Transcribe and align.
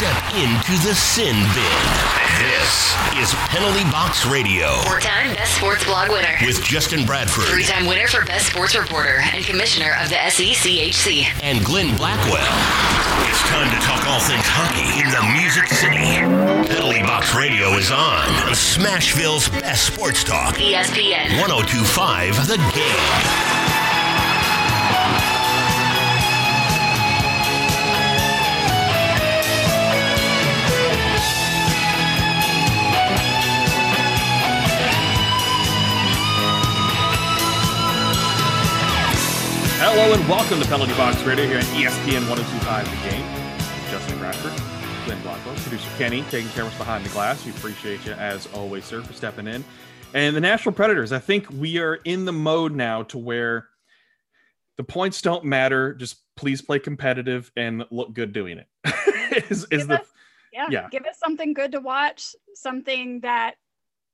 Step 0.00 0.32
into 0.32 0.72
the 0.88 0.94
sin 0.94 1.36
bin. 1.52 1.82
This 2.40 2.96
is 3.20 3.34
Penalty 3.52 3.84
Box 3.92 4.24
Radio 4.24 4.80
Four-time 4.88 5.34
Best 5.34 5.58
Sports 5.58 5.84
Blog 5.84 6.08
winner. 6.08 6.38
with 6.46 6.62
Justin 6.64 7.04
Bradford 7.04 7.44
Three-time 7.44 7.84
winner 7.84 8.06
for 8.08 8.24
Best 8.24 8.46
Sports 8.46 8.74
Reporter 8.74 9.20
and 9.34 9.44
Commissioner 9.44 9.92
of 10.02 10.08
the 10.08 10.14
SECHC. 10.14 11.26
and 11.42 11.62
Glenn 11.62 11.94
Blackwell. 11.98 12.40
It's 13.28 13.42
time 13.52 13.68
to 13.68 13.76
talk 13.84 14.06
all 14.08 14.20
things 14.20 14.40
hockey 14.48 15.04
in 15.04 15.10
the 15.12 15.20
Music 15.36 15.68
City. 15.68 16.16
Penalty 16.74 17.02
Box 17.02 17.34
Radio 17.34 17.68
is 17.76 17.90
on 17.90 18.24
on 18.48 18.52
Smashville's 18.56 19.50
best 19.50 19.92
sports 19.92 20.24
talk. 20.24 20.54
ESPN. 20.54 21.36
1025 21.38 22.46
The 22.48 22.56
Game. 22.72 23.59
Hello 39.82 40.12
and 40.12 40.28
welcome 40.28 40.60
to 40.60 40.68
Penalty 40.68 40.92
Box 40.92 41.22
Radio 41.22 41.46
here 41.46 41.56
at 41.56 41.64
E 41.68 41.84
ESPN 41.84 42.28
1025 42.28 42.84
The 42.84 43.10
Game. 43.10 43.24
Justin 43.90 44.18
Bradford, 44.18 44.52
Glenn 45.06 45.22
Blackwell, 45.22 45.54
producer 45.56 45.88
Kenny, 45.96 46.20
taking 46.24 46.50
care 46.50 46.64
of 46.64 46.68
us 46.70 46.76
behind 46.76 47.02
the 47.02 47.08
glass. 47.08 47.46
We 47.46 47.52
appreciate 47.52 48.04
you 48.04 48.12
as 48.12 48.46
always, 48.52 48.84
sir, 48.84 49.00
for 49.00 49.14
stepping 49.14 49.46
in. 49.46 49.64
And 50.12 50.36
the 50.36 50.40
Nashville 50.42 50.74
Predators, 50.74 51.12
I 51.12 51.18
think 51.18 51.48
we 51.50 51.78
are 51.78 51.94
in 51.94 52.26
the 52.26 52.32
mode 52.32 52.74
now 52.74 53.04
to 53.04 53.16
where 53.16 53.68
the 54.76 54.84
points 54.84 55.22
don't 55.22 55.46
matter. 55.46 55.94
Just 55.94 56.18
please 56.36 56.60
play 56.60 56.78
competitive 56.78 57.50
and 57.56 57.86
look 57.90 58.12
good 58.12 58.34
doing 58.34 58.58
it. 58.58 58.66
is, 59.50 59.66
is 59.70 59.86
the 59.86 60.02
us- 60.02 60.12
yeah, 60.52 60.66
yeah. 60.68 60.88
give 60.90 61.06
us 61.06 61.18
something 61.18 61.54
good 61.54 61.72
to 61.72 61.80
watch, 61.80 62.34
something 62.54 63.20
that 63.20 63.54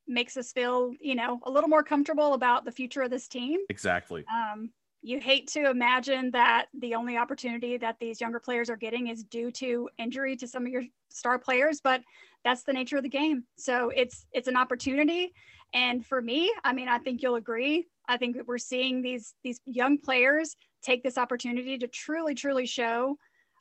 makes 0.06 0.36
us 0.36 0.52
feel, 0.52 0.92
you 1.00 1.16
know, 1.16 1.40
a 1.42 1.50
little 1.50 1.68
more 1.68 1.82
comfortable 1.82 2.34
about 2.34 2.64
the 2.64 2.70
future 2.70 3.02
of 3.02 3.10
this 3.10 3.26
team. 3.26 3.58
exactly. 3.68 4.24
Um, 4.32 4.70
you 5.02 5.20
hate 5.20 5.46
to 5.48 5.70
imagine 5.70 6.30
that 6.32 6.66
the 6.78 6.94
only 6.94 7.16
opportunity 7.16 7.76
that 7.76 7.96
these 8.00 8.20
younger 8.20 8.40
players 8.40 8.68
are 8.68 8.76
getting 8.76 9.08
is 9.08 9.24
due 9.24 9.50
to 9.52 9.88
injury 9.98 10.36
to 10.36 10.48
some 10.48 10.66
of 10.66 10.72
your 10.72 10.82
star 11.10 11.38
players, 11.38 11.80
but 11.80 12.02
that's 12.44 12.62
the 12.64 12.72
nature 12.72 12.96
of 12.96 13.02
the 13.02 13.08
game. 13.08 13.44
So 13.56 13.90
it's 13.90 14.26
it's 14.32 14.48
an 14.48 14.56
opportunity, 14.56 15.32
and 15.74 16.04
for 16.04 16.22
me, 16.22 16.52
I 16.64 16.72
mean, 16.72 16.88
I 16.88 16.98
think 16.98 17.22
you'll 17.22 17.36
agree. 17.36 17.86
I 18.08 18.16
think 18.16 18.36
that 18.36 18.46
we're 18.46 18.58
seeing 18.58 19.02
these 19.02 19.34
these 19.42 19.60
young 19.64 19.98
players 19.98 20.56
take 20.82 21.02
this 21.02 21.18
opportunity 21.18 21.78
to 21.78 21.88
truly, 21.88 22.34
truly 22.34 22.66
show 22.66 23.18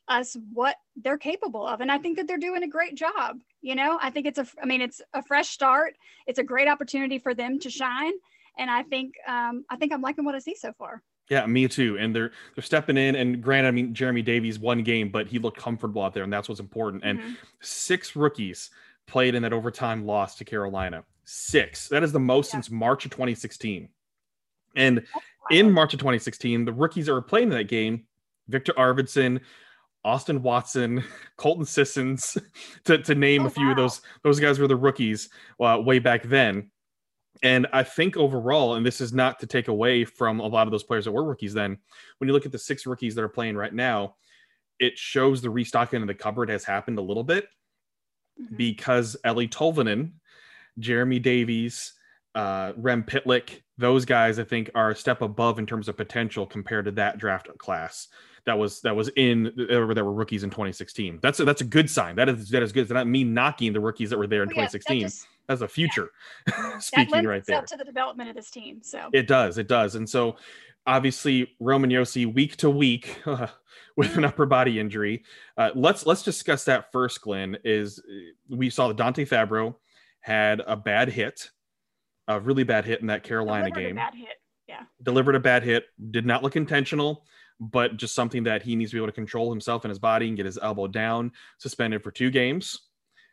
us 0.07 0.37
what 0.53 0.75
they're 0.95 1.17
capable 1.17 1.65
of, 1.65 1.81
and 1.81 1.91
I 1.91 1.97
think 1.97 2.17
that 2.17 2.27
they're 2.27 2.37
doing 2.37 2.63
a 2.63 2.67
great 2.67 2.95
job. 2.95 3.37
You 3.61 3.75
know, 3.75 3.97
I 4.01 4.11
think 4.11 4.27
it's 4.27 4.37
a, 4.37 4.45
I 4.61 4.65
mean, 4.65 4.81
it's 4.81 5.01
a 5.13 5.23
fresh 5.23 5.49
start. 5.49 5.95
It's 6.27 6.39
a 6.39 6.43
great 6.43 6.67
opportunity 6.67 7.17
for 7.17 7.33
them 7.33 7.59
to 7.59 7.69
shine, 7.69 8.13
and 8.57 8.69
I 8.69 8.83
think 8.83 9.15
um, 9.27 9.65
I 9.69 9.77
think 9.77 9.91
I'm 9.91 10.01
liking 10.01 10.25
what 10.25 10.35
I 10.35 10.39
see 10.39 10.55
so 10.55 10.73
far. 10.77 11.01
Yeah, 11.29 11.45
me 11.47 11.67
too. 11.67 11.97
And 11.97 12.15
they're 12.15 12.31
they're 12.55 12.63
stepping 12.63 12.97
in. 12.97 13.15
And 13.15 13.41
granted, 13.41 13.67
I 13.69 13.71
mean 13.71 13.93
Jeremy 13.93 14.21
Davies 14.21 14.59
one 14.59 14.83
game, 14.83 15.09
but 15.09 15.27
he 15.27 15.39
looked 15.39 15.57
comfortable 15.57 16.03
out 16.03 16.13
there, 16.13 16.23
and 16.23 16.31
that's 16.31 16.47
what's 16.47 16.59
important. 16.61 17.03
And 17.03 17.19
Mhm. 17.19 17.35
six 17.61 18.15
rookies 18.15 18.69
played 19.07 19.33
in 19.35 19.41
that 19.43 19.53
overtime 19.53 20.05
loss 20.05 20.35
to 20.37 20.45
Carolina. 20.45 21.03
Six. 21.23 21.87
That 21.89 22.03
is 22.03 22.11
the 22.11 22.19
most 22.19 22.47
Yeah. 22.49 22.51
since 22.61 22.69
March 22.71 23.05
of 23.05 23.11
2016. 23.11 23.89
And 24.75 25.05
in 25.51 25.71
March 25.71 25.93
of 25.93 25.99
2016, 25.99 26.65
the 26.65 26.73
rookies 26.73 27.05
that 27.07 27.13
were 27.13 27.21
playing 27.21 27.49
in 27.51 27.57
that 27.57 27.67
game, 27.67 28.05
Victor 28.47 28.73
Arvidsson, 28.73 29.41
Austin 30.03 30.43
Watson, 30.43 31.03
Colton 31.37 31.65
Sissons, 31.65 32.37
to, 32.83 32.97
to 32.99 33.15
name 33.15 33.43
Oh, 33.43 33.47
a 33.47 33.49
few 33.49 33.71
of 33.71 33.77
those 33.77 34.01
those 34.23 34.39
guys 34.39 34.59
were 34.59 34.67
the 34.67 34.75
rookies 34.75 35.29
uh, 35.59 35.81
way 35.83 35.97
back 35.99 36.23
then. 36.23 36.69
And 37.43 37.67
I 37.73 37.83
think 37.83 38.17
overall, 38.17 38.75
and 38.75 38.85
this 38.85 39.01
is 39.01 39.13
not 39.13 39.39
to 39.39 39.47
take 39.47 39.67
away 39.67 40.05
from 40.05 40.39
a 40.39 40.47
lot 40.47 40.67
of 40.67 40.71
those 40.71 40.83
players 40.83 41.05
that 41.05 41.11
were 41.11 41.23
rookies 41.23 41.53
then, 41.53 41.77
when 42.17 42.27
you 42.27 42.33
look 42.33 42.45
at 42.45 42.51
the 42.51 42.59
six 42.59 42.85
rookies 42.85 43.15
that 43.15 43.23
are 43.23 43.29
playing 43.29 43.55
right 43.57 43.73
now, 43.73 44.15
it 44.79 44.97
shows 44.97 45.41
the 45.41 45.49
restocking 45.49 46.01
of 46.01 46.07
the 46.07 46.13
cupboard 46.13 46.49
has 46.49 46.63
happened 46.63 46.97
a 46.97 47.01
little 47.01 47.23
bit 47.23 47.47
Mhm. 48.41 48.57
because 48.57 49.15
Eeli 49.25 49.49
Tolvanen, 49.49 50.11
Jeremy 50.79 51.19
Davies, 51.19 51.93
uh, 52.35 52.73
Rem 52.75 53.03
Pitlick, 53.03 53.61
those 53.77 54.03
guys 54.05 54.39
I 54.39 54.43
think 54.43 54.69
are 54.75 54.91
a 54.91 54.95
step 54.95 55.21
above 55.21 55.59
in 55.59 55.65
terms 55.65 55.87
of 55.87 55.95
potential 55.97 56.45
compared 56.45 56.85
to 56.85 56.91
that 56.91 57.17
draft 57.17 57.47
class 57.57 58.07
that 58.45 58.57
was 58.57 58.81
that 58.81 58.95
was 58.95 59.09
in 59.15 59.53
that 59.55 60.03
were, 60.03 60.13
rookies 60.13 60.43
in 60.43 60.49
2016. 60.49 61.19
That's 61.21 61.39
a, 61.39 61.45
that's 61.45 61.61
a 61.61 61.65
good 61.65 61.89
sign. 61.89 62.15
That 62.17 62.27
is 62.29 62.49
that 62.49 62.61
is 62.61 62.71
good. 62.73 62.81
It's 62.81 62.91
not 62.91 63.07
me 63.07 63.23
knocking 63.23 63.71
the 63.73 63.79
rookies 63.79 64.09
that 64.09 64.17
were 64.17 64.27
there 64.27 64.43
in 64.43 64.49
Well, 64.49 64.57
yeah, 64.57 64.63
that 64.67 64.71
2016. 64.83 65.01
just- 65.01 65.27
that's 65.47 65.61
a 65.61 65.67
future 65.67 66.09
that 66.45 66.83
speaking 66.83 67.25
right 67.25 67.43
there. 67.45 67.61
to 67.61 67.77
the 67.77 67.83
development 67.83 68.29
of 68.29 68.35
this 68.35 68.49
team. 68.49 68.81
So 68.83 69.09
It 69.13 69.27
does. 69.27 69.57
It 69.57 69.67
does. 69.67 69.95
And 69.95 70.09
so 70.09 70.35
obviously 70.87 71.55
Roman 71.59 71.89
Josi 71.89 72.31
week 72.31 72.57
to 72.57 72.69
week 72.69 73.21
with 73.97 74.17
an 74.17 74.25
upper 74.25 74.45
body 74.45 74.79
injury. 74.79 75.23
Uh, 75.57 75.71
let's 75.75 76.05
let's 76.05 76.23
discuss 76.23 76.65
that 76.65 76.91
first, 76.91 77.21
Glenn. 77.21 77.57
Is 77.63 77.99
uh, 77.99 78.55
we 78.55 78.69
saw 78.69 78.87
that 78.87 78.97
Dante 78.97 79.25
Fabbro 79.25 79.75
had 80.21 80.61
a 80.65 80.75
bad 80.75 81.09
hit, 81.09 81.49
a 82.27 82.39
really 82.39 82.63
bad 82.63 82.85
hit 82.85 83.01
in 83.01 83.07
that 83.07 83.23
Carolina 83.23 83.69
delivered 83.69 83.79
a 83.79 83.87
game. 83.87 83.95
bad 83.95 84.15
hit. 84.15 84.37
Yeah. 84.67 84.81
Delivered 85.03 85.35
a 85.35 85.39
bad 85.39 85.63
hit, 85.63 85.85
did 86.09 86.25
not 86.25 86.41
look 86.41 86.55
intentional, 86.55 87.23
but 87.59 87.97
just 87.97 88.15
something 88.15 88.43
that 88.43 88.63
he 88.63 88.75
needs 88.75 88.91
to 88.91 88.95
be 88.95 88.99
able 88.99 89.07
to 89.07 89.13
control 89.13 89.51
himself 89.51 89.83
and 89.83 89.89
his 89.89 89.99
body 89.99 90.27
and 90.27 90.35
get 90.35 90.45
his 90.45 90.57
elbow 90.57 90.87
down, 90.87 91.31
suspended 91.59 92.01
for 92.03 92.11
two 92.11 92.31
games. 92.31 92.84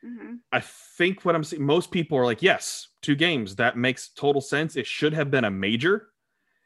Hmm 0.03 0.35
I 0.51 0.59
think 0.59 1.25
what 1.25 1.33
I'm 1.35 1.43
seeing, 1.43 1.63
most 1.63 1.89
people 1.89 2.17
are 2.17 2.25
like, 2.25 2.43
yes, 2.43 2.89
two 3.01 3.15
games. 3.15 3.55
That 3.55 3.75
makes 3.75 4.09
total 4.09 4.41
sense. 4.41 4.75
It 4.75 4.85
should 4.85 5.13
have 5.13 5.31
been 5.31 5.45
a 5.45 5.51
major 5.51 6.09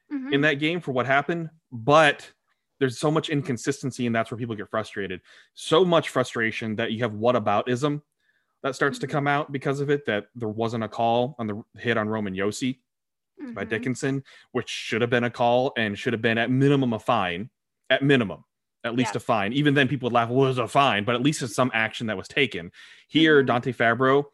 hmm 0.09 0.33
in 0.33 0.41
that 0.41 0.55
game 0.55 0.81
for 0.81 0.91
what 0.91 1.05
happened, 1.05 1.49
but 1.71 2.29
there's 2.79 2.99
so 2.99 3.09
much 3.09 3.29
inconsistency, 3.29 4.05
and 4.05 4.15
that's 4.15 4.29
where 4.29 4.37
people 4.37 4.55
get 4.55 4.69
frustrated. 4.69 5.21
So 5.53 5.85
much 5.85 6.09
frustration 6.09 6.75
that 6.75 6.91
you 6.91 6.99
have 7.03 7.13
whataboutism 7.13 8.01
that 8.63 8.75
starts 8.75 8.99
to 8.99 9.07
Mhm. 9.07 9.11
come 9.11 9.27
out 9.27 9.51
because 9.51 9.79
of 9.79 9.89
it. 9.89 10.05
That 10.05 10.27
there 10.35 10.49
wasn't 10.49 10.83
a 10.83 10.89
call 10.89 11.35
on 11.39 11.47
the 11.47 11.63
hit 11.77 11.97
on 11.97 12.09
Roman 12.09 12.33
Josi 12.35 12.79
by 13.53 13.63
Mhm. 13.63 13.69
Dickinson, 13.69 14.23
which 14.51 14.69
should 14.69 15.01
have 15.01 15.09
been 15.09 15.23
a 15.25 15.29
call 15.31 15.73
and 15.77 15.97
should 15.97 16.13
have 16.13 16.21
been 16.21 16.37
at 16.37 16.51
minimum 16.51 16.93
a 16.93 16.99
fine. 16.99 17.49
At 17.89 18.03
minimum, 18.03 18.43
at 18.87 18.95
least 18.95 19.13
Yeah. 19.13 19.17
a 19.17 19.19
fine. 19.19 19.53
Even 19.53 19.73
then, 19.73 19.87
people 19.87 20.07
would 20.07 20.13
laugh, 20.13 20.29
well, 20.29 20.45
it 20.45 20.49
was 20.49 20.57
a 20.57 20.67
fine, 20.67 21.03
but 21.03 21.15
at 21.15 21.21
least 21.21 21.41
it's 21.41 21.53
some 21.55 21.71
action 21.73 22.07
that 22.07 22.17
was 22.17 22.27
taken. 22.27 22.71
Here, 23.07 23.43
Mhm. 23.43 23.47
Dante 23.47 23.71
Fabbro, 23.73 24.25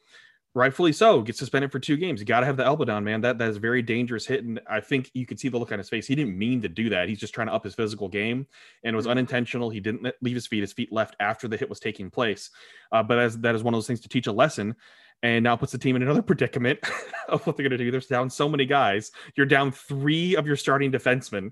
rightfully 0.55 0.93
so, 0.93 1.21
gets 1.21 1.39
suspended 1.39 1.71
for 1.71 1.79
two 1.79 1.97
games. 1.97 2.19
You 2.19 2.25
got 2.27 2.41
to 2.41 2.45
have 2.45 2.57
the 2.57 2.63
elbow 2.65 2.85
down, 2.85 3.03
man. 3.03 3.21
That 3.21 3.39
that 3.39 3.49
is 3.49 3.57
a 3.57 3.59
very 3.59 3.81
dangerous 3.81 4.27
hit, 4.27 4.43
and 4.43 4.59
I 4.69 4.79
think 4.81 5.09
you 5.13 5.25
could 5.25 5.39
see 5.39 5.49
the 5.49 5.57
look 5.57 5.71
on 5.71 5.79
his 5.79 5.89
face. 5.89 6.05
He 6.05 6.15
didn't 6.15 6.37
mean 6.37 6.61
to 6.61 6.69
do 6.69 6.89
that. 6.89 7.09
He's 7.09 7.19
just 7.19 7.33
trying 7.33 7.47
to 7.47 7.53
up 7.53 7.63
his 7.63 7.73
physical 7.75 8.07
game, 8.07 8.45
and 8.83 8.93
it 8.93 8.97
was 8.97 9.07
Mhm. 9.07 9.11
unintentional. 9.11 9.69
He 9.71 9.79
didn't 9.79 10.07
leave 10.21 10.35
his 10.35 10.45
feet. 10.47 10.61
His 10.61 10.73
feet 10.73 10.91
left 10.91 11.15
after 11.19 11.47
the 11.47 11.57
hit 11.57 11.69
was 11.69 11.79
taking 11.79 12.11
place. 12.11 12.51
Uh, 12.91 13.01
but 13.03 13.17
as 13.19 13.39
that 13.39 13.55
is 13.55 13.63
one 13.63 13.73
of 13.73 13.77
those 13.77 13.87
things 13.87 14.01
to 14.01 14.09
teach 14.09 14.27
a 14.27 14.31
lesson, 14.31 14.75
and 15.23 15.43
now 15.43 15.55
puts 15.55 15.71
the 15.71 15.77
team 15.77 15.95
in 15.95 16.03
another 16.03 16.21
predicament 16.21 16.79
of 17.29 17.45
what 17.47 17.57
they're 17.57 17.67
going 17.67 17.77
to 17.77 17.83
do. 17.83 17.89
They're 17.89 18.01
down 18.01 18.29
so 18.29 18.47
many 18.47 18.65
guys. 18.65 19.11
You're 19.35 19.45
down 19.47 19.71
three 19.71 20.35
of 20.35 20.45
your 20.45 20.55
starting 20.57 20.91
defensemen. 20.91 21.51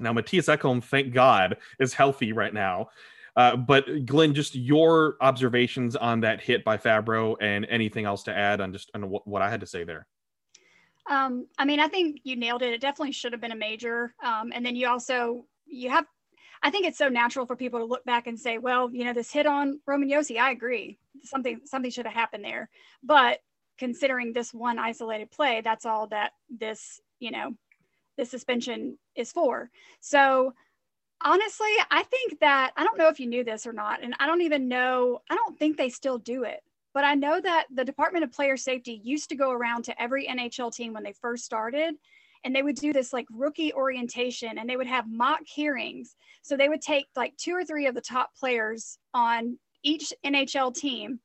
Now 0.00 0.12
Matthias 0.12 0.46
Ekholm, 0.46 0.82
thank 0.82 1.12
God, 1.12 1.56
is 1.78 1.94
healthy 1.94 2.32
right 2.32 2.54
now. 2.54 2.88
Uh, 3.36 3.56
but 3.56 4.06
Glenn, 4.06 4.34
just 4.34 4.54
your 4.54 5.16
observations 5.20 5.96
on 5.96 6.20
that 6.20 6.40
hit 6.40 6.64
by 6.64 6.76
Fabbro, 6.76 7.36
and 7.40 7.64
anything 7.70 8.04
else 8.04 8.24
to 8.24 8.36
add 8.36 8.60
on 8.60 8.72
just 8.72 8.90
on 8.94 9.08
what, 9.08 9.26
what 9.26 9.42
I 9.42 9.48
had 9.48 9.60
to 9.60 9.66
say 9.66 9.84
there. 9.84 10.06
Um, 11.08 11.46
I 11.58 11.64
mean, 11.64 11.80
I 11.80 11.88
think 11.88 12.20
you 12.24 12.36
nailed 12.36 12.62
it. 12.62 12.72
It 12.72 12.80
definitely 12.80 13.12
should 13.12 13.32
have 13.32 13.40
been 13.40 13.52
a 13.52 13.56
major. 13.56 14.14
Um, 14.24 14.52
and 14.54 14.64
then 14.64 14.76
you 14.76 14.88
also 14.88 15.44
you 15.66 15.90
have. 15.90 16.06
I 16.62 16.70
think 16.70 16.86
it's 16.86 16.98
so 16.98 17.08
natural 17.08 17.46
for 17.46 17.56
people 17.56 17.78
to 17.78 17.86
look 17.86 18.04
back 18.04 18.26
and 18.26 18.38
say, 18.38 18.58
well, 18.58 18.90
you 18.92 19.04
know, 19.04 19.14
this 19.14 19.32
hit 19.32 19.46
on 19.46 19.80
Roman 19.86 20.10
Josi, 20.10 20.38
I 20.38 20.50
agree. 20.50 20.98
Something 21.22 21.60
something 21.64 21.90
should 21.90 22.06
have 22.06 22.14
happened 22.14 22.44
there. 22.44 22.68
But 23.02 23.38
considering 23.78 24.32
this 24.32 24.52
one 24.52 24.78
isolated 24.78 25.30
play, 25.30 25.62
that's 25.62 25.86
all 25.86 26.08
that 26.08 26.32
this, 26.50 27.00
you 27.18 27.30
know, 27.30 27.54
this 28.18 28.30
suspension 28.30 28.98
is 29.20 29.32
for. 29.32 29.70
So 30.00 30.54
honestly, 31.22 31.72
I 31.90 32.02
think 32.04 32.40
that 32.40 32.72
I 32.76 32.84
don't 32.84 32.98
know 32.98 33.08
if 33.08 33.20
you 33.20 33.26
knew 33.26 33.44
this 33.44 33.66
or 33.66 33.72
not, 33.72 34.02
and 34.02 34.14
I 34.18 34.26
don't 34.26 34.42
even 34.42 34.68
know, 34.68 35.20
I 35.30 35.36
don't 35.36 35.58
think 35.58 35.76
they 35.76 35.90
still 35.90 36.18
do 36.18 36.44
it. 36.44 36.62
But 36.92 37.04
I 37.04 37.14
know 37.14 37.40
that 37.40 37.66
the 37.72 37.84
Department 37.84 38.24
of 38.24 38.32
Player 38.32 38.56
Safety 38.56 39.00
used 39.04 39.28
to 39.28 39.36
go 39.36 39.52
around 39.52 39.84
to 39.84 40.02
every 40.02 40.26
NHL 40.26 40.74
team 40.74 40.92
when 40.92 41.04
they 41.04 41.12
first 41.12 41.44
started, 41.44 41.94
and 42.42 42.54
they 42.54 42.62
would 42.62 42.76
do 42.76 42.92
this 42.92 43.12
like 43.12 43.26
rookie 43.30 43.72
orientation 43.74 44.58
and 44.58 44.68
they 44.68 44.76
would 44.76 44.86
have 44.86 45.08
mock 45.08 45.40
hearings. 45.46 46.16
So 46.42 46.56
they 46.56 46.68
would 46.68 46.80
take 46.80 47.06
like 47.14 47.36
two 47.36 47.52
or 47.52 47.64
three 47.64 47.86
of 47.86 47.94
the 47.94 48.00
top 48.00 48.34
players 48.34 48.98
on 49.12 49.58
each 49.82 50.12
NHL 50.24 50.74
team. 50.74 51.20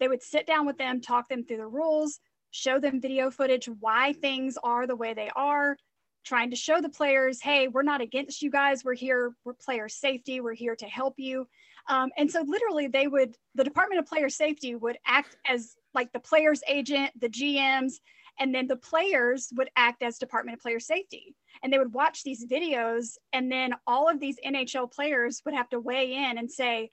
They 0.00 0.08
would 0.08 0.22
sit 0.22 0.46
down 0.46 0.66
with 0.66 0.78
them, 0.78 1.00
talk 1.00 1.28
them 1.28 1.44
through 1.44 1.58
the 1.58 1.66
rules, 1.66 2.18
show 2.50 2.80
them 2.80 3.00
video 3.00 3.30
footage, 3.30 3.68
why 3.80 4.14
things 4.14 4.56
are 4.62 4.86
the 4.86 4.96
way 4.96 5.14
they 5.14 5.30
are, 5.36 5.76
trying 6.24 6.50
to 6.50 6.56
show 6.56 6.80
the 6.80 6.88
players, 6.88 7.40
hey, 7.40 7.68
we're 7.68 7.82
not 7.82 8.00
against 8.00 8.42
you 8.42 8.50
guys. 8.50 8.84
We're 8.84 8.94
here, 8.94 9.34
we're 9.44 9.54
player 9.54 9.88
safety. 9.88 10.40
We're 10.40 10.54
here 10.54 10.76
to 10.76 10.86
help 10.86 11.14
you. 11.18 11.46
Um, 11.88 12.10
and 12.16 12.30
so 12.30 12.42
literally 12.46 12.86
they 12.86 13.06
would, 13.06 13.36
the 13.54 13.64
Department 13.64 14.00
of 14.00 14.06
Player 14.06 14.30
Safety 14.30 14.74
would 14.74 14.98
act 15.06 15.36
as 15.46 15.74
like 15.92 16.12
the 16.12 16.20
player's 16.20 16.62
agent, 16.66 17.12
the 17.20 17.28
GMs, 17.28 17.94
and 18.38 18.54
then 18.54 18.66
the 18.66 18.76
players 18.76 19.50
would 19.56 19.70
act 19.76 20.02
as 20.02 20.18
Department 20.18 20.56
of 20.56 20.62
Player 20.62 20.80
Safety. 20.80 21.36
And 21.62 21.72
they 21.72 21.78
would 21.78 21.94
watch 21.94 22.24
these 22.24 22.46
videos, 22.46 23.16
and 23.32 23.50
then 23.50 23.74
all 23.86 24.08
of 24.08 24.18
these 24.18 24.38
NHL 24.44 24.90
players 24.92 25.40
would 25.44 25.54
have 25.54 25.68
to 25.70 25.78
weigh 25.78 26.14
in 26.14 26.38
and 26.38 26.50
say, 26.50 26.90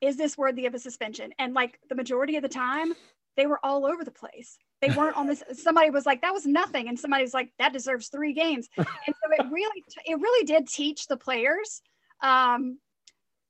is 0.00 0.16
this 0.16 0.36
worthy 0.36 0.66
of 0.66 0.74
a 0.74 0.78
suspension? 0.78 1.32
And 1.38 1.54
like 1.54 1.78
the 1.88 1.94
majority 1.94 2.36
of 2.36 2.42
the 2.42 2.48
time, 2.48 2.92
they 3.36 3.46
were 3.46 3.60
all 3.62 3.86
over 3.86 4.04
the 4.04 4.10
place. 4.10 4.58
They 4.84 4.94
weren't 4.94 5.16
on 5.16 5.26
this. 5.26 5.42
Somebody 5.54 5.90
was 5.90 6.04
like, 6.04 6.20
"That 6.20 6.34
was 6.34 6.44
nothing," 6.44 6.88
and 6.88 6.98
somebody 6.98 7.22
was 7.22 7.32
like, 7.32 7.50
"That 7.58 7.72
deserves 7.72 8.08
three 8.08 8.34
games." 8.34 8.68
And 8.76 8.86
so 8.86 9.44
it 9.44 9.50
really, 9.50 9.82
it 10.04 10.20
really 10.20 10.44
did 10.44 10.68
teach 10.68 11.06
the 11.06 11.16
players 11.16 11.80
um, 12.22 12.78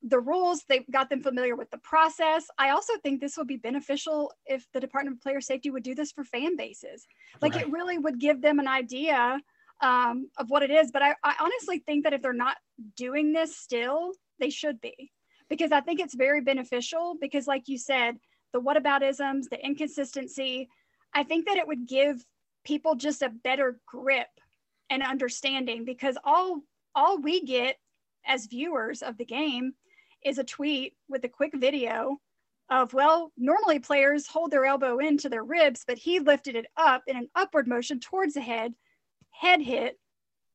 the 0.02 0.20
rules. 0.20 0.62
They 0.68 0.84
got 0.92 1.10
them 1.10 1.22
familiar 1.22 1.56
with 1.56 1.70
the 1.70 1.78
process. 1.78 2.46
I 2.56 2.70
also 2.70 2.92
think 3.02 3.20
this 3.20 3.36
would 3.36 3.48
be 3.48 3.56
beneficial 3.56 4.32
if 4.46 4.64
the 4.72 4.80
Department 4.80 5.16
of 5.16 5.22
Player 5.22 5.40
Safety 5.40 5.70
would 5.70 5.82
do 5.82 5.94
this 5.94 6.12
for 6.12 6.22
fan 6.22 6.56
bases. 6.56 7.06
Like 7.40 7.54
right. 7.54 7.66
it 7.66 7.72
really 7.72 7.98
would 7.98 8.20
give 8.20 8.40
them 8.40 8.60
an 8.60 8.68
idea 8.68 9.40
um, 9.80 10.28
of 10.38 10.50
what 10.50 10.62
it 10.62 10.70
is. 10.70 10.92
But 10.92 11.02
I, 11.02 11.14
I 11.24 11.34
honestly 11.40 11.78
think 11.80 12.04
that 12.04 12.12
if 12.12 12.22
they're 12.22 12.32
not 12.32 12.56
doing 12.96 13.32
this 13.32 13.56
still, 13.56 14.12
they 14.38 14.50
should 14.50 14.80
be 14.80 15.10
because 15.48 15.72
I 15.72 15.80
think 15.80 16.00
it's 16.00 16.14
very 16.14 16.42
beneficial 16.42 17.16
because, 17.20 17.46
like 17.46 17.64
you 17.66 17.78
said, 17.78 18.16
the 18.52 18.60
whataboutisms, 18.60 19.48
the 19.50 19.64
inconsistency, 19.64 20.68
I 21.14 21.22
think 21.22 21.46
that 21.46 21.56
it 21.56 21.66
would 21.66 21.86
give 21.86 22.24
people 22.64 22.94
just 22.96 23.22
a 23.22 23.28
better 23.28 23.78
grip 23.86 24.28
and 24.90 25.02
understanding 25.02 25.84
because 25.84 26.18
all 26.24 26.62
all 26.94 27.18
we 27.18 27.44
get 27.44 27.76
as 28.26 28.46
viewers 28.46 29.02
of 29.02 29.16
the 29.16 29.24
game 29.24 29.74
is 30.24 30.38
a 30.38 30.44
tweet 30.44 30.94
with 31.08 31.24
a 31.24 31.28
quick 31.28 31.52
video 31.54 32.18
of 32.70 32.94
well 32.94 33.32
normally 33.36 33.78
players 33.78 34.26
hold 34.26 34.50
their 34.50 34.64
elbow 34.64 34.98
into 34.98 35.28
their 35.28 35.44
ribs 35.44 35.84
but 35.86 35.98
he 35.98 36.18
lifted 36.18 36.56
it 36.56 36.66
up 36.76 37.02
in 37.06 37.16
an 37.16 37.28
upward 37.34 37.68
motion 37.68 38.00
towards 38.00 38.34
the 38.34 38.40
head 38.40 38.72
head 39.30 39.60
hit 39.60 39.98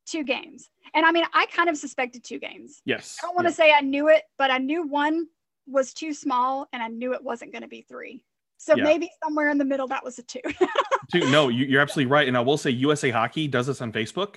two 0.05 0.23
games. 0.23 0.69
And 0.93 1.05
i 1.05 1.11
mean 1.11 1.25
i 1.33 1.45
kind 1.47 1.69
of 1.69 1.77
suspected 1.77 2.23
two 2.23 2.39
games. 2.39 2.81
Yes. 2.85 3.17
I 3.21 3.27
don't 3.27 3.35
want 3.35 3.47
to 3.47 3.53
say 3.53 3.71
i 3.71 3.81
knew 3.81 4.09
it 4.09 4.23
but 4.37 4.51
i 4.51 4.57
knew 4.57 4.87
one 4.87 5.27
was 5.67 5.93
too 5.93 6.13
small 6.13 6.67
and 6.73 6.81
i 6.81 6.87
knew 6.87 7.13
it 7.13 7.23
wasn't 7.23 7.51
going 7.51 7.61
to 7.61 7.67
be 7.67 7.81
three 7.81 8.23
so 8.59 8.75
yeah. 8.75 8.83
maybe 8.83 9.09
somewhere 9.23 9.49
in 9.49 9.57
the 9.57 9.65
middle 9.65 9.87
that 9.87 10.03
was 10.03 10.19
a 10.19 10.23
two 10.23 10.41
two 11.11 11.31
no 11.31 11.47
you, 11.47 11.77
are 11.77 11.81
absolutely 11.81 12.11
right 12.11 12.27
and 12.27 12.37
i 12.37 12.39
will 12.39 12.57
say 12.57 12.69
usa 12.69 13.09
hockey 13.09 13.47
does 13.47 13.65
this 13.65 13.81
on 13.81 13.91
facebook 13.91 14.35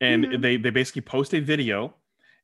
and 0.00 0.24
mm-hmm. 0.24 0.40
they 0.40 0.56
they 0.56 0.70
basically 0.70 1.02
post 1.02 1.34
a 1.34 1.40
video 1.40 1.92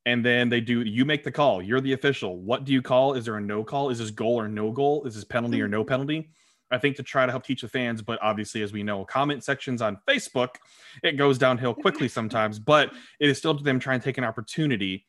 and 0.04 0.24
then 0.24 0.48
they 0.48 0.60
do 0.60 0.82
you 0.82 1.04
make 1.04 1.24
the 1.24 1.32
call 1.32 1.62
you're 1.62 1.80
the 1.80 1.92
official 1.92 2.36
what 2.38 2.64
do 2.64 2.72
you 2.72 2.82
call 2.82 3.14
is 3.14 3.24
there 3.24 3.36
a 3.36 3.40
no 3.40 3.64
call 3.64 3.88
is 3.88 3.98
this 3.98 4.10
goal 4.10 4.38
or 4.38 4.48
no 4.48 4.70
goal 4.70 5.04
is 5.04 5.14
this 5.14 5.24
penalty 5.24 5.62
or 5.62 5.68
no 5.68 5.80
mm-hmm. 5.80 5.88
penalty 5.88 6.30
i 6.70 6.76
think 6.76 6.96
to 6.96 7.02
try 7.02 7.24
to 7.24 7.32
help 7.32 7.44
teach 7.44 7.62
the 7.62 7.68
fans 7.68 8.02
but 8.02 8.18
obviously 8.20 8.62
as 8.62 8.72
we 8.72 8.82
know 8.82 9.04
comment 9.04 9.44
sections 9.44 9.80
on 9.80 9.96
facebook 10.08 10.56
it 11.04 11.12
goes 11.12 11.38
downhill 11.38 11.72
quickly 11.72 12.08
sometimes 12.18 12.58
but 12.58 12.92
it 13.20 13.28
is 13.28 13.38
still 13.38 13.56
to 13.56 13.62
them 13.62 13.78
trying 13.78 14.00
to 14.00 14.04
take 14.04 14.18
an 14.18 14.24
opportunity 14.24 15.06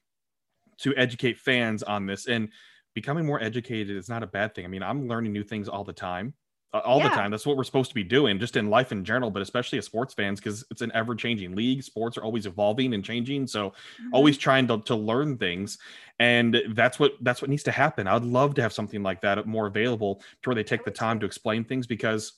to 0.78 0.96
educate 0.96 1.38
fans 1.40 1.82
on 1.82 2.06
this 2.06 2.28
and 2.28 2.50
becoming 2.94 3.26
more 3.26 3.42
educated 3.42 3.96
is 3.96 4.10
not 4.10 4.24
a 4.24 4.28
bad 4.28 4.54
thing 4.54 4.66
i 4.66 4.68
mean 4.68 4.84
i'm 4.84 5.08
learning 5.08 5.32
new 5.32 5.44
things 5.44 5.68
all 5.68 5.84
the 5.84 5.94
time 5.94 6.34
uh, 6.74 6.80
all 6.80 6.98
yeah. 6.98 7.10
the 7.10 7.16
time. 7.16 7.30
That's 7.30 7.46
what 7.46 7.56
we're 7.56 7.64
supposed 7.64 7.90
to 7.90 7.96
be 7.96 8.04
doing, 8.04 8.40
just 8.40 8.58
in 8.58 8.68
life 8.68 8.92
in 8.92 9.06
general, 9.06 9.30
but 9.30 9.44
especially 9.44 9.78
as 9.78 9.86
sports 9.86 10.14
fans, 10.16 10.40
because 10.40 10.66
it's 10.72 10.82
an 10.82 10.92
ever 10.96 11.14
changing 11.14 11.56
league. 11.56 11.84
Sports 11.84 12.18
are 12.18 12.24
always 12.24 12.48
evolving 12.48 12.96
and 12.96 13.06
changing, 13.06 13.46
so 13.46 13.70
mm-hmm. 13.70 14.10
always 14.12 14.40
trying 14.40 14.68
to, 14.68 14.82
to 14.82 14.96
learn 14.96 15.38
things, 15.38 15.78
and 16.18 16.60
that's 16.70 17.00
what 17.00 17.14
that's 17.22 17.44
what 17.44 17.52
needs 17.52 17.62
to 17.64 17.72
happen. 17.72 18.08
I'd 18.08 18.24
love 18.24 18.56
to 18.56 18.64
have 18.64 18.74
something 18.74 19.04
like 19.04 19.22
that 19.22 19.46
more 19.46 19.68
available 19.68 20.24
to 20.42 20.50
where 20.50 20.56
they 20.56 20.64
take 20.64 20.84
the 20.84 20.92
time 20.92 21.20
to 21.20 21.28
explain 21.28 21.64
things. 21.64 21.86
Because 21.86 22.34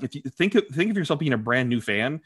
if 0.00 0.14
you 0.14 0.22
think 0.22 0.54
of, 0.54 0.66
think 0.68 0.90
of 0.90 0.96
yourself 0.96 1.20
being 1.20 1.34
a 1.34 1.38
brand 1.38 1.68
new 1.68 1.82
fan 1.82 2.22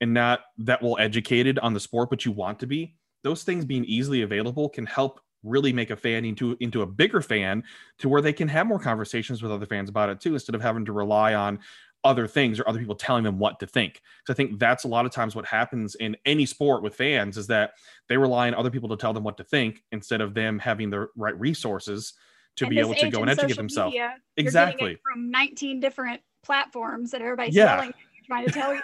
and 0.00 0.12
not 0.12 0.40
that 0.58 0.82
well 0.82 0.96
educated 0.98 1.60
on 1.60 1.72
the 1.72 1.80
sport, 1.80 2.10
but 2.10 2.24
you 2.24 2.32
want 2.32 2.58
to 2.60 2.66
be, 2.66 2.96
those 3.22 3.44
things 3.44 3.64
being 3.64 3.84
easily 3.84 4.22
available 4.22 4.68
can 4.68 4.86
help 4.86 5.20
really 5.42 5.72
make 5.72 5.90
a 5.90 5.96
fan 5.96 6.24
into 6.24 6.56
into 6.60 6.82
a 6.82 6.86
bigger 6.86 7.20
fan 7.20 7.62
to 7.98 8.08
where 8.08 8.22
they 8.22 8.32
can 8.32 8.48
have 8.48 8.66
more 8.66 8.78
conversations 8.78 9.42
with 9.42 9.50
other 9.50 9.66
fans 9.66 9.88
about 9.88 10.08
it 10.08 10.20
too 10.20 10.34
instead 10.34 10.54
of 10.54 10.60
having 10.60 10.84
to 10.84 10.92
rely 10.92 11.34
on 11.34 11.58
other 12.02 12.26
things 12.26 12.58
or 12.58 12.66
other 12.66 12.78
people 12.78 12.94
telling 12.94 13.22
them 13.22 13.38
what 13.38 13.60
to 13.60 13.66
think. 13.66 14.00
So 14.26 14.32
i 14.32 14.36
think 14.36 14.58
that's 14.58 14.84
a 14.84 14.88
lot 14.88 15.06
of 15.06 15.12
times 15.12 15.34
what 15.34 15.46
happens 15.46 15.94
in 15.96 16.16
any 16.24 16.46
sport 16.46 16.82
with 16.82 16.94
fans 16.94 17.36
is 17.36 17.46
that 17.48 17.72
they 18.08 18.16
rely 18.16 18.48
on 18.48 18.54
other 18.54 18.70
people 18.70 18.88
to 18.90 18.96
tell 18.96 19.12
them 19.12 19.24
what 19.24 19.36
to 19.38 19.44
think 19.44 19.82
instead 19.92 20.20
of 20.20 20.34
them 20.34 20.58
having 20.58 20.90
the 20.90 21.08
right 21.16 21.38
resources 21.38 22.14
to 22.56 22.64
and 22.64 22.70
be 22.70 22.80
able 22.80 22.94
to 22.94 23.10
go 23.10 23.20
and 23.20 23.30
educate 23.30 23.56
themselves. 23.56 23.96
exactly. 24.36 24.98
from 25.02 25.30
19 25.30 25.80
different 25.80 26.20
platforms 26.42 27.10
that 27.10 27.22
everybody's 27.22 27.54
yeah. 27.54 27.76
telling 27.76 27.92
trying 28.30 28.46
to 28.46 28.52
tell 28.52 28.74
you. 28.74 28.82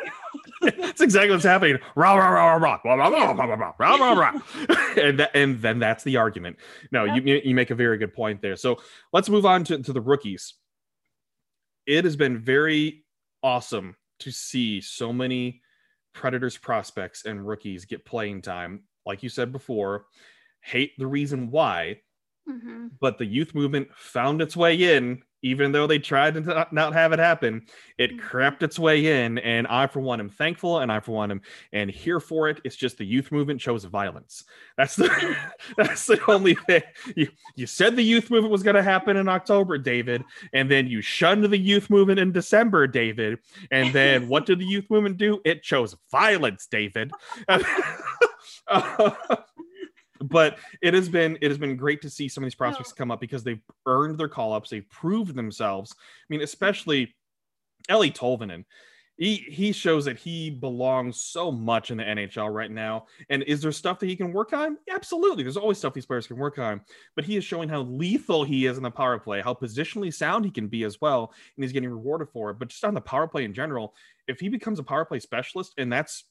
that's 0.78 1.00
exactly 1.00 1.30
what's 1.30 1.44
happening. 1.44 1.78
Rah 1.94 2.14
rah 2.14 2.28
rah 2.28 2.54
rah 2.54 2.78
rah 2.84 2.94
rah 2.94 3.08
rah 3.08 3.32
rah 3.32 3.54
rah 3.54 3.72
rah 3.78 3.96
rah 3.96 4.12
rah. 4.12 4.40
and 5.00 5.20
that, 5.20 5.30
and 5.34 5.60
then 5.62 5.78
that's 5.78 6.04
the 6.04 6.16
argument. 6.16 6.56
No, 6.90 7.04
you 7.04 7.40
you 7.44 7.54
make 7.54 7.70
a 7.70 7.74
very 7.74 7.98
good 7.98 8.14
point 8.14 8.42
there. 8.42 8.56
So 8.56 8.80
let's 9.12 9.28
move 9.28 9.46
on 9.46 9.64
to, 9.64 9.82
to 9.82 9.92
the 9.92 10.00
rookies. 10.00 10.54
It 11.86 12.04
has 12.04 12.16
been 12.16 12.38
very 12.38 13.04
awesome 13.42 13.96
to 14.20 14.30
see 14.32 14.80
so 14.80 15.12
many 15.12 15.62
Predators 16.12 16.56
prospects 16.56 17.26
and 17.26 17.46
rookies 17.46 17.84
get 17.84 18.04
playing 18.04 18.42
time. 18.42 18.84
Like 19.04 19.22
you 19.22 19.28
said 19.28 19.52
before, 19.52 20.06
hate 20.62 20.92
the 20.98 21.06
reason 21.06 21.50
why, 21.50 22.00
mm-hmm. 22.48 22.86
but 23.00 23.18
the 23.18 23.26
youth 23.26 23.54
movement 23.54 23.88
found 23.94 24.40
its 24.40 24.56
way 24.56 24.96
in 24.96 25.22
even 25.42 25.72
though 25.72 25.86
they 25.86 25.98
tried 25.98 26.34
to 26.34 26.66
not 26.72 26.92
have 26.92 27.12
it 27.12 27.18
happen, 27.18 27.66
it 27.98 28.10
mm-hmm. 28.10 28.26
crept 28.26 28.62
its 28.62 28.78
way 28.78 29.24
in. 29.24 29.38
And 29.38 29.66
I, 29.66 29.86
for 29.86 30.00
one, 30.00 30.20
am 30.20 30.28
thankful, 30.28 30.80
and 30.80 30.90
I, 30.90 31.00
for 31.00 31.12
one, 31.12 31.30
am 31.30 31.40
and 31.72 31.90
here 31.90 32.20
for 32.20 32.48
it. 32.48 32.60
It's 32.64 32.76
just 32.76 32.98
the 32.98 33.04
youth 33.04 33.30
movement 33.30 33.60
chose 33.60 33.84
violence. 33.84 34.44
That's 34.76 34.96
the 34.96 35.36
that's 35.76 36.06
the 36.06 36.20
only 36.28 36.54
thing. 36.54 36.82
You 37.14 37.28
you 37.54 37.66
said 37.66 37.96
the 37.96 38.02
youth 38.02 38.30
movement 38.30 38.52
was 38.52 38.62
going 38.62 38.76
to 38.76 38.82
happen 38.82 39.16
in 39.16 39.28
October, 39.28 39.78
David, 39.78 40.24
and 40.52 40.70
then 40.70 40.86
you 40.86 41.00
shunned 41.02 41.44
the 41.44 41.58
youth 41.58 41.90
movement 41.90 42.18
in 42.18 42.32
December, 42.32 42.86
David. 42.86 43.38
And 43.70 43.92
then 43.92 44.28
what 44.28 44.46
did 44.46 44.58
the 44.58 44.66
youth 44.66 44.90
movement 44.90 45.16
do? 45.16 45.40
It 45.44 45.62
chose 45.62 45.96
violence, 46.10 46.66
David. 46.66 47.12
uh, 48.68 49.10
but 50.20 50.58
it 50.82 50.94
has 50.94 51.08
been 51.08 51.38
it 51.40 51.50
has 51.50 51.58
been 51.58 51.76
great 51.76 52.02
to 52.02 52.10
see 52.10 52.28
some 52.28 52.42
of 52.44 52.46
these 52.46 52.54
prospects 52.54 52.92
come 52.92 53.10
up 53.10 53.20
because 53.20 53.44
they've 53.44 53.62
earned 53.86 54.18
their 54.18 54.28
call 54.28 54.52
ups, 54.52 54.70
they've 54.70 54.88
proved 54.88 55.34
themselves. 55.34 55.94
I 55.98 56.24
mean, 56.28 56.42
especially 56.42 57.14
Eeli 57.88 58.14
Tolvanen. 58.14 58.64
He 59.18 59.36
he 59.36 59.72
shows 59.72 60.04
that 60.04 60.18
he 60.18 60.50
belongs 60.50 61.22
so 61.22 61.50
much 61.50 61.90
in 61.90 61.96
the 61.96 62.04
NHL 62.04 62.52
right 62.52 62.70
now. 62.70 63.06
And 63.30 63.42
is 63.44 63.62
there 63.62 63.72
stuff 63.72 63.98
that 64.00 64.06
he 64.06 64.16
can 64.16 64.30
work 64.30 64.52
on? 64.52 64.76
Absolutely. 64.90 65.42
There's 65.42 65.56
always 65.56 65.78
stuff 65.78 65.94
these 65.94 66.04
players 66.04 66.26
can 66.26 66.36
work 66.36 66.58
on. 66.58 66.82
But 67.14 67.24
he 67.24 67.36
is 67.36 67.44
showing 67.44 67.70
how 67.70 67.82
lethal 67.82 68.44
he 68.44 68.66
is 68.66 68.76
in 68.76 68.82
the 68.82 68.90
power 68.90 69.18
play, 69.18 69.40
how 69.40 69.54
positionally 69.54 70.12
sound 70.12 70.44
he 70.44 70.50
can 70.50 70.68
be 70.68 70.84
as 70.84 71.00
well, 71.00 71.32
and 71.56 71.64
he's 71.64 71.72
getting 71.72 71.88
rewarded 71.88 72.28
for 72.28 72.50
it. 72.50 72.58
But 72.58 72.68
just 72.68 72.84
on 72.84 72.92
the 72.92 73.00
power 73.00 73.26
play 73.26 73.44
in 73.44 73.54
general, 73.54 73.94
if 74.28 74.38
he 74.38 74.50
becomes 74.50 74.78
a 74.78 74.82
power 74.82 75.06
play 75.06 75.20
specialist, 75.20 75.72
and 75.78 75.90
that's 75.90 76.24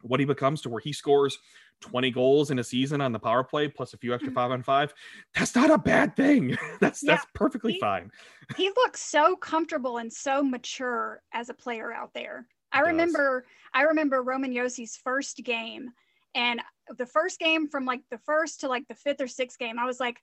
what 0.00 0.20
he 0.20 0.26
becomes 0.26 0.62
to 0.62 0.68
where 0.68 0.80
he 0.80 0.92
scores 0.92 1.38
20 1.80 2.10
goals 2.10 2.50
in 2.50 2.58
a 2.58 2.64
season 2.64 3.00
on 3.00 3.12
the 3.12 3.18
power 3.18 3.44
play 3.44 3.68
plus 3.68 3.92
a 3.92 3.98
few 3.98 4.14
extra 4.14 4.30
mm-hmm. 4.30 4.36
five 4.36 4.50
on 4.50 4.62
five 4.62 4.94
that's 5.34 5.54
not 5.54 5.70
a 5.70 5.78
bad 5.78 6.16
thing. 6.16 6.56
That's 6.80 7.02
yeah, 7.02 7.12
that's 7.12 7.26
perfectly 7.34 7.74
he, 7.74 7.80
fine. 7.80 8.10
he 8.56 8.70
looks 8.76 9.00
so 9.00 9.36
comfortable 9.36 9.98
and 9.98 10.12
so 10.12 10.42
mature 10.42 11.22
as 11.32 11.48
a 11.48 11.54
player 11.54 11.92
out 11.92 12.10
there. 12.14 12.46
I 12.72 12.80
remember 12.80 13.46
i 13.72 13.82
remember 13.82 14.22
roman 14.22 14.52
josi's 14.52 14.96
first 14.96 15.38
game 15.44 15.90
and 16.34 16.60
the 16.96 17.06
first 17.06 17.38
game 17.38 17.68
from 17.68 17.84
like 17.84 18.00
the 18.10 18.18
first 18.18 18.60
to 18.60 18.68
like 18.68 18.86
the 18.88 18.94
fifth 18.94 19.20
or 19.20 19.28
sixth 19.28 19.58
game 19.58 19.78
i 19.78 19.84
was 19.84 20.00
like 20.00 20.20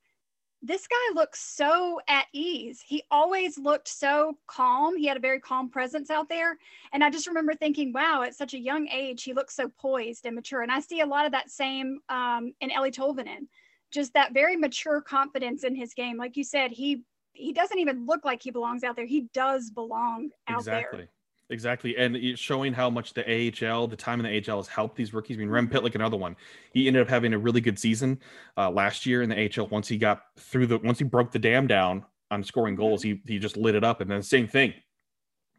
this 0.62 0.88
guy 0.88 1.15
looks 1.15 1.39
so 1.39 2.00
at 2.08 2.25
ease. 2.34 2.82
He 2.86 3.03
always 3.10 3.58
looked 3.58 3.88
so 3.88 4.38
calm. 4.48 4.96
He 4.96 5.08
had 5.08 5.18
a 5.18 5.22
very 5.22 5.39
calm 5.39 5.70
presence 5.70 6.12
out 6.12 6.30
there. 6.30 6.58
And 6.94 7.03
I 7.03 7.10
just 7.10 7.27
remember 7.27 7.53
thinking, 7.53 7.91
wow, 7.94 8.22
at 8.22 8.36
such 8.36 8.53
a 8.53 8.60
young 8.60 8.88
age, 8.88 9.24
he 9.24 9.34
looks 9.34 9.56
so 9.56 9.70
poised 9.80 10.25
and 10.25 10.36
mature. 10.36 10.62
And 10.62 10.72
I 10.72 10.80
see 10.80 11.01
a 11.01 11.06
lot 11.06 11.25
of 11.25 11.32
that 11.32 11.50
same 11.50 12.00
um, 12.10 12.53
in 12.62 12.70
Eeli 12.70 12.94
Tolvanen, 12.94 13.48
just 13.89 14.13
that 14.13 14.34
very 14.34 14.56
mature 14.56 15.01
confidence 15.01 15.63
in 15.63 15.75
his 15.75 15.94
game. 15.96 16.18
Like 16.18 16.38
you 16.38 16.44
said, 16.44 16.72
he 16.72 17.03
he 17.34 17.53
doesn't 17.53 17.80
even 17.80 18.06
look 18.06 18.25
like 18.25 18.44
he 18.44 18.51
belongs 18.51 18.84
out 18.84 18.96
there. 18.96 19.06
He 19.06 19.27
does 19.34 19.72
belong 19.72 20.30
out 20.48 20.60
exactly. 20.60 21.00
there. 21.00 21.10
Exactly. 21.51 21.98
And 21.98 22.39
showing 22.39 22.72
how 22.72 22.89
much 22.89 23.13
the 23.13 23.24
AHL, 23.25 23.88
the 23.88 23.98
time 23.98 24.24
in 24.24 24.25
the 24.25 24.51
AHL 24.51 24.58
has 24.60 24.67
helped 24.67 24.96
these 24.96 25.13
rookies. 25.13 25.36
I 25.36 25.41
mean, 25.41 25.50
Rem 25.50 25.67
Pitlick, 25.67 25.96
another 25.96 26.15
one. 26.15 26.38
He 26.74 26.88
ended 26.88 27.01
up 27.01 27.10
having 27.10 27.34
a 27.34 27.38
really 27.38 27.60
good 27.60 27.77
season 27.77 28.20
uh, 28.58 28.72
last 28.72 29.05
year 29.05 29.22
in 29.22 29.29
the 29.29 29.50
AHL. 29.60 29.67
Once 29.67 29.89
he 29.89 29.98
got 29.98 30.24
through 30.39 30.67
the, 30.67 30.77
once 30.77 30.98
he 30.98 31.03
broke 31.03 31.31
the 31.31 31.39
dam 31.39 31.67
down 31.67 32.05
on 32.31 32.41
scoring 32.41 32.75
goals, 32.75 33.03
he, 33.03 33.22
he 33.27 33.38
just 33.38 33.58
lit 33.58 33.75
it 33.75 33.84
up. 33.84 34.00
And 34.00 34.10
then 34.10 34.20
the 34.20 34.24
same 34.24 34.48
thing 34.48 34.74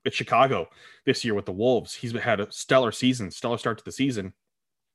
at 0.06 0.14
Chicago 0.14 0.66
this 1.04 1.24
year 1.26 1.34
with 1.34 1.44
the 1.44 1.52
Wolves. 1.52 1.94
He's 1.94 2.12
had 2.12 2.40
a 2.40 2.50
stellar 2.50 2.90
season, 2.90 3.30
stellar 3.30 3.58
start 3.58 3.76
to 3.78 3.84
the 3.84 3.92
season. 3.92 4.32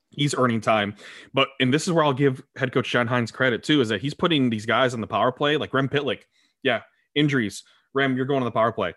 he's 0.10 0.36
earning 0.36 0.62
time. 0.62 0.96
But 1.34 1.50
and 1.60 1.74
this 1.74 1.88
is 1.88 1.94
where 1.94 2.04
I'll 2.04 2.13
give 2.13 2.42
head 2.56 2.74
coach 2.74 2.89
John 2.89 3.08
Hynes 3.08 3.32
credit 3.32 3.63
too, 3.63 3.82
is 3.82 3.89
that 3.89 4.01
he's 4.01 4.13
putting 4.13 4.50
these 4.50 4.66
guys 4.66 4.94
on 4.94 5.01
the 5.01 5.08
power 5.08 5.32
play, 5.32 5.58
like 5.58 5.74
Rem 5.74 5.89
Pitlick. 5.89 6.22
Yeah, 6.63 6.82
injuries. 7.16 7.63
Rem, 7.94 8.16
you're 8.16 8.25
going 8.25 8.42
to 8.42 8.46
the 8.46 8.51
power 8.51 8.72
play. 8.72 8.94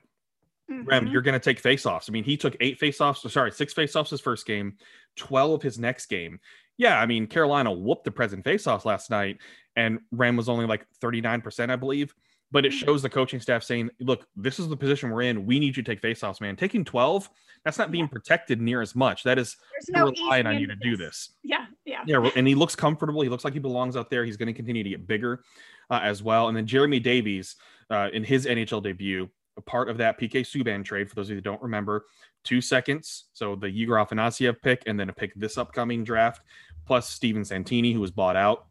Mm-hmm. 0.70 0.88
Rem, 0.88 1.06
you're 1.08 1.22
going 1.22 1.38
to 1.38 1.40
take 1.40 1.62
faceoffs. 1.62 2.08
I 2.08 2.12
mean, 2.12 2.24
he 2.24 2.36
took 2.36 2.56
eight 2.60 2.78
faceoffs. 2.78 3.28
Sorry, 3.30 3.50
six 3.50 3.74
faceoffs 3.74 4.10
his 4.10 4.20
first 4.20 4.46
game, 4.46 4.76
twelve 5.16 5.62
his 5.62 5.78
next 5.78 6.06
game. 6.06 6.40
Yeah, 6.78 6.98
I 6.98 7.04
mean, 7.04 7.26
Carolina 7.26 7.70
whooped 7.70 8.04
the 8.04 8.10
present 8.10 8.44
faceoffs 8.44 8.86
last 8.86 9.10
night, 9.10 9.38
and 9.76 10.00
Rem 10.12 10.36
was 10.36 10.48
only 10.48 10.64
like 10.64 10.86
39%, 11.02 11.70
I 11.70 11.76
believe. 11.76 12.14
But 12.52 12.64
it 12.64 12.72
mm-hmm. 12.72 12.86
shows 12.86 13.02
the 13.02 13.10
coaching 13.10 13.38
staff 13.38 13.62
saying, 13.62 13.90
look, 14.00 14.26
this 14.34 14.58
is 14.58 14.68
the 14.68 14.76
position 14.76 15.10
we're 15.10 15.22
in. 15.22 15.44
We 15.44 15.60
need 15.60 15.76
you 15.76 15.82
to 15.82 15.94
take 15.94 16.00
faceoffs, 16.00 16.40
man. 16.40 16.56
Taking 16.56 16.84
12, 16.84 17.28
that's 17.64 17.76
not 17.76 17.90
being 17.90 18.08
protected 18.08 18.60
near 18.60 18.80
as 18.80 18.96
much. 18.96 19.24
That 19.24 19.38
is 19.38 19.56
no 19.90 20.10
relying 20.10 20.46
on 20.46 20.58
you 20.58 20.66
to 20.68 20.74
do 20.74 20.96
this. 20.96 21.30
Yeah, 21.42 21.66
yeah. 21.84 22.02
Yeah, 22.06 22.28
and 22.34 22.48
he 22.48 22.54
looks 22.54 22.74
comfortable. 22.74 23.20
He 23.20 23.28
looks 23.28 23.44
like 23.44 23.52
he 23.52 23.60
belongs 23.60 23.94
out 23.94 24.08
there. 24.08 24.24
He's 24.24 24.38
going 24.38 24.48
to 24.48 24.52
continue 24.54 24.82
to 24.82 24.88
get 24.88 25.06
bigger 25.06 25.44
uh, 25.90 26.00
as 26.02 26.22
well. 26.22 26.48
And 26.48 26.56
then 26.56 26.66
Jeremy 26.66 26.98
Davies, 26.98 27.56
uh, 27.90 28.08
in 28.12 28.24
his 28.24 28.46
NHL 28.46 28.82
debut, 28.82 29.28
a 29.60 29.70
part 29.70 29.88
of 29.88 29.98
that 29.98 30.18
PK 30.18 30.40
Subban 30.40 30.84
trade, 30.84 31.08
for 31.08 31.14
those 31.14 31.26
of 31.26 31.30
you 31.30 31.36
that 31.36 31.44
don't 31.44 31.62
remember, 31.62 32.06
two 32.44 32.60
seconds. 32.60 33.26
So 33.32 33.56
the 33.56 33.66
Igor 33.66 33.96
Afanasyev 33.96 34.60
pick, 34.62 34.82
and 34.86 34.98
then 34.98 35.08
a 35.08 35.12
pick 35.12 35.32
this 35.34 35.58
upcoming 35.58 36.04
draft, 36.04 36.42
plus 36.86 37.08
Steven 37.08 37.44
Santini, 37.44 37.92
who 37.92 38.00
was 38.00 38.10
bought 38.10 38.36
out 38.36 38.66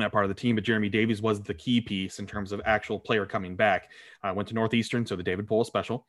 that 0.00 0.12
part 0.12 0.24
of 0.24 0.28
the 0.28 0.34
team, 0.34 0.54
but 0.54 0.64
Jeremy 0.64 0.88
Davies 0.88 1.20
was 1.22 1.40
the 1.40 1.54
key 1.54 1.80
piece 1.80 2.18
in 2.18 2.26
terms 2.26 2.52
of 2.52 2.60
actual 2.64 2.98
player 2.98 3.26
coming 3.26 3.56
back. 3.56 3.90
I 4.22 4.30
uh, 4.30 4.34
went 4.34 4.48
to 4.48 4.54
Northeastern, 4.54 5.06
so 5.06 5.16
the 5.16 5.22
David 5.22 5.46
Poile 5.46 5.66
special. 5.66 6.06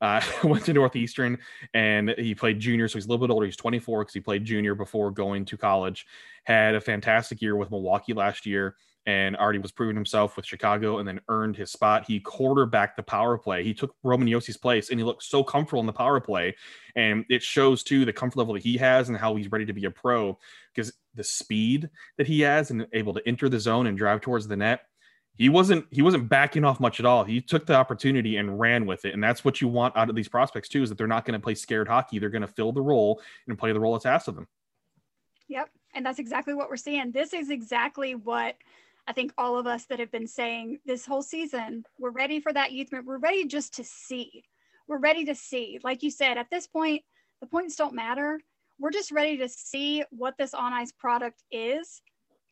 Uh, 0.00 0.20
went 0.44 0.64
to 0.66 0.72
Northeastern 0.72 1.38
and 1.74 2.14
he 2.18 2.34
played 2.34 2.58
junior, 2.58 2.88
so 2.88 2.94
he's 2.94 3.06
a 3.06 3.08
little 3.08 3.26
bit 3.26 3.32
older. 3.32 3.46
He's 3.46 3.56
24 3.56 4.02
because 4.02 4.14
he 4.14 4.20
played 4.20 4.44
junior 4.44 4.74
before 4.74 5.10
going 5.10 5.44
to 5.46 5.56
college. 5.56 6.06
Had 6.44 6.74
a 6.74 6.80
fantastic 6.80 7.40
year 7.42 7.56
with 7.56 7.70
Milwaukee 7.70 8.14
last 8.14 8.46
year 8.46 8.76
and 9.06 9.36
already 9.36 9.58
was 9.58 9.72
proving 9.72 9.96
himself 9.96 10.36
with 10.36 10.46
Chicago 10.46 10.98
and 10.98 11.08
then 11.08 11.20
earned 11.28 11.56
his 11.56 11.72
spot. 11.72 12.04
He 12.06 12.20
quarterbacked 12.20 12.96
the 12.96 13.02
power 13.02 13.36
play. 13.36 13.64
He 13.64 13.74
took 13.74 13.96
Roman 14.02 14.28
Josi's 14.28 14.56
place 14.56 14.90
and 14.90 14.98
he 14.98 15.04
looked 15.04 15.24
so 15.24 15.42
comfortable 15.42 15.80
in 15.80 15.86
the 15.86 15.92
power 15.92 16.20
play. 16.20 16.54
And 16.94 17.24
it 17.28 17.42
shows 17.42 17.82
too 17.82 18.04
the 18.04 18.12
comfort 18.12 18.38
level 18.38 18.54
that 18.54 18.62
he 18.62 18.76
has 18.76 19.08
and 19.08 19.18
how 19.18 19.34
he's 19.34 19.50
ready 19.50 19.66
to 19.66 19.72
be 19.72 19.86
a 19.86 19.90
pro 19.90 20.38
because 20.72 20.92
the 21.14 21.24
speed 21.24 21.90
that 22.16 22.26
he 22.26 22.40
has 22.42 22.70
and 22.70 22.86
able 22.92 23.12
to 23.14 23.26
enter 23.26 23.48
the 23.48 23.58
zone 23.58 23.86
and 23.86 23.98
drive 23.98 24.20
towards 24.20 24.46
the 24.46 24.56
net. 24.56 24.82
He 25.34 25.48
wasn't 25.48 25.86
he 25.90 26.02
wasn't 26.02 26.28
backing 26.28 26.62
off 26.62 26.78
much 26.78 27.00
at 27.00 27.06
all. 27.06 27.24
He 27.24 27.40
took 27.40 27.66
the 27.66 27.74
opportunity 27.74 28.36
and 28.36 28.60
ran 28.60 28.86
with 28.86 29.04
it. 29.04 29.14
And 29.14 29.24
that's 29.24 29.44
what 29.44 29.60
you 29.60 29.66
want 29.66 29.96
out 29.96 30.10
of 30.10 30.14
these 30.14 30.28
prospects 30.28 30.68
too, 30.68 30.82
is 30.82 30.90
that 30.90 30.98
they're 30.98 31.06
not 31.06 31.24
going 31.24 31.38
to 31.38 31.42
play 31.42 31.54
scared 31.54 31.88
hockey. 31.88 32.18
They're 32.18 32.28
going 32.28 32.42
to 32.42 32.48
fill 32.48 32.70
the 32.70 32.82
role 32.82 33.20
and 33.48 33.58
play 33.58 33.72
the 33.72 33.80
role 33.80 33.94
that's 33.94 34.06
asked 34.06 34.28
of 34.28 34.34
them. 34.36 34.46
Yep. 35.48 35.70
And 35.94 36.04
that's 36.04 36.18
exactly 36.18 36.54
what 36.54 36.68
we're 36.68 36.76
seeing. 36.76 37.12
This 37.12 37.32
is 37.32 37.50
exactly 37.50 38.14
what 38.14 38.56
I 39.06 39.12
think 39.12 39.32
all 39.36 39.58
of 39.58 39.66
us 39.66 39.86
that 39.86 39.98
have 39.98 40.12
been 40.12 40.28
saying 40.28 40.78
this 40.86 41.04
whole 41.04 41.22
season, 41.22 41.84
we're 41.98 42.10
ready 42.10 42.40
for 42.40 42.52
that 42.52 42.72
youth. 42.72 42.88
We're 42.92 43.18
ready 43.18 43.46
just 43.46 43.74
to 43.74 43.84
see. 43.84 44.44
We're 44.86 44.98
ready 44.98 45.24
to 45.24 45.34
see. 45.34 45.80
Like 45.82 46.02
you 46.02 46.10
said, 46.10 46.38
at 46.38 46.50
this 46.50 46.66
point, 46.66 47.02
the 47.40 47.46
points 47.46 47.76
don't 47.76 47.94
matter. 47.94 48.40
We're 48.78 48.90
just 48.90 49.10
ready 49.10 49.36
to 49.38 49.48
see 49.48 50.04
what 50.10 50.36
this 50.38 50.54
on 50.54 50.72
ice 50.72 50.92
product 50.92 51.42
is 51.50 52.00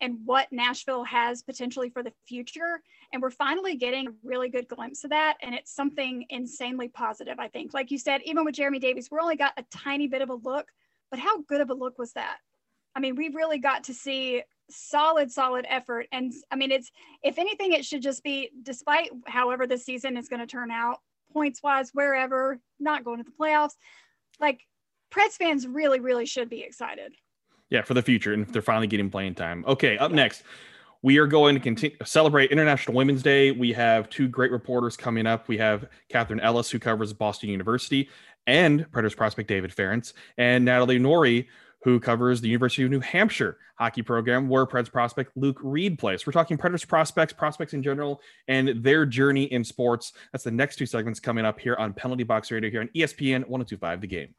and 0.00 0.18
what 0.24 0.48
Nashville 0.50 1.04
has 1.04 1.42
potentially 1.42 1.90
for 1.90 2.02
the 2.02 2.12
future. 2.26 2.82
And 3.12 3.22
we're 3.22 3.30
finally 3.30 3.76
getting 3.76 4.08
a 4.08 4.12
really 4.24 4.48
good 4.48 4.66
glimpse 4.66 5.04
of 5.04 5.10
that. 5.10 5.36
And 5.42 5.54
it's 5.54 5.74
something 5.74 6.24
insanely 6.30 6.88
positive, 6.88 7.38
I 7.38 7.48
think. 7.48 7.74
Like 7.74 7.90
you 7.90 7.98
said, 7.98 8.22
even 8.24 8.44
with 8.44 8.54
Jeremy 8.54 8.78
Davies, 8.78 9.08
we 9.10 9.18
only 9.20 9.36
got 9.36 9.52
a 9.56 9.64
tiny 9.70 10.08
bit 10.08 10.22
of 10.22 10.30
a 10.30 10.34
look, 10.34 10.66
but 11.10 11.20
how 11.20 11.42
good 11.42 11.60
of 11.60 11.70
a 11.70 11.74
look 11.74 11.98
was 11.98 12.12
that? 12.14 12.38
I 12.94 13.00
mean, 13.00 13.14
we 13.14 13.28
really 13.28 13.58
got 13.58 13.84
to 13.84 13.94
see 13.94 14.42
solid, 14.70 15.30
solid 15.30 15.66
effort. 15.68 16.06
And 16.12 16.32
I 16.50 16.56
mean, 16.56 16.70
it's 16.70 16.90
if 17.22 17.38
anything, 17.38 17.72
it 17.72 17.84
should 17.84 18.02
just 18.02 18.22
be, 18.22 18.50
despite 18.62 19.10
however 19.26 19.66
the 19.66 19.78
season 19.78 20.16
is 20.16 20.28
going 20.28 20.40
to 20.40 20.46
turn 20.46 20.70
out, 20.70 20.98
points 21.32 21.62
wise, 21.62 21.90
wherever, 21.92 22.58
not 22.78 23.04
going 23.04 23.18
to 23.18 23.24
the 23.24 23.30
playoffs. 23.30 23.74
Like 24.40 24.66
Preds 25.10 25.32
fans 25.32 25.66
really, 25.66 26.00
really 26.00 26.26
should 26.26 26.48
be 26.48 26.62
excited. 26.62 27.14
Yeah, 27.68 27.82
for 27.82 27.94
the 27.94 28.02
future, 28.02 28.32
and 28.32 28.42
if 28.42 28.52
they're 28.52 28.62
finally 28.62 28.88
getting 28.88 29.10
playing 29.10 29.36
time. 29.36 29.64
Okay, 29.66 29.96
up 29.96 30.10
next, 30.10 30.42
we 31.02 31.18
are 31.18 31.26
going 31.26 31.54
to 31.54 31.60
continue 31.60 31.96
celebrate 32.04 32.50
International 32.50 32.96
Women's 32.96 33.22
Day. 33.22 33.52
We 33.52 33.72
have 33.72 34.10
two 34.10 34.26
great 34.28 34.50
reporters 34.50 34.96
coming 34.96 35.26
up. 35.26 35.46
We 35.46 35.56
have 35.58 35.88
Catherine 36.08 36.40
Ellis, 36.40 36.70
who 36.70 36.80
covers 36.80 37.12
Boston 37.12 37.48
University, 37.48 38.08
and 38.46 38.90
Predators 38.90 39.14
prospect 39.14 39.48
David 39.48 39.72
Farrance, 39.72 40.14
and 40.36 40.64
Natalie 40.64 40.98
Norrie, 40.98 41.48
who 41.82 41.98
covers 41.98 42.40
the 42.40 42.48
University 42.48 42.84
of 42.84 42.90
New 42.90 43.00
Hampshire 43.00 43.58
hockey 43.78 44.02
program, 44.02 44.48
where 44.48 44.66
Preds 44.66 44.92
prospect 44.92 45.36
Luke 45.36 45.58
Reed 45.62 45.98
plays. 45.98 46.26
We're 46.26 46.32
talking 46.32 46.58
Predators 46.58 46.84
prospects, 46.84 47.32
prospects 47.32 47.72
in 47.72 47.82
general, 47.82 48.20
and 48.48 48.82
their 48.82 49.06
journey 49.06 49.44
in 49.44 49.64
sports. 49.64 50.12
That's 50.32 50.44
the 50.44 50.50
next 50.50 50.76
two 50.76 50.86
segments 50.86 51.20
coming 51.20 51.44
up 51.44 51.58
here 51.58 51.76
on 51.76 51.94
Penalty 51.94 52.24
Box 52.24 52.50
Radio 52.50 52.70
here 52.70 52.82
on 52.82 52.88
ESPN 52.88 53.48
1025 53.48 54.00
The 54.02 54.06
Game. 54.06 54.34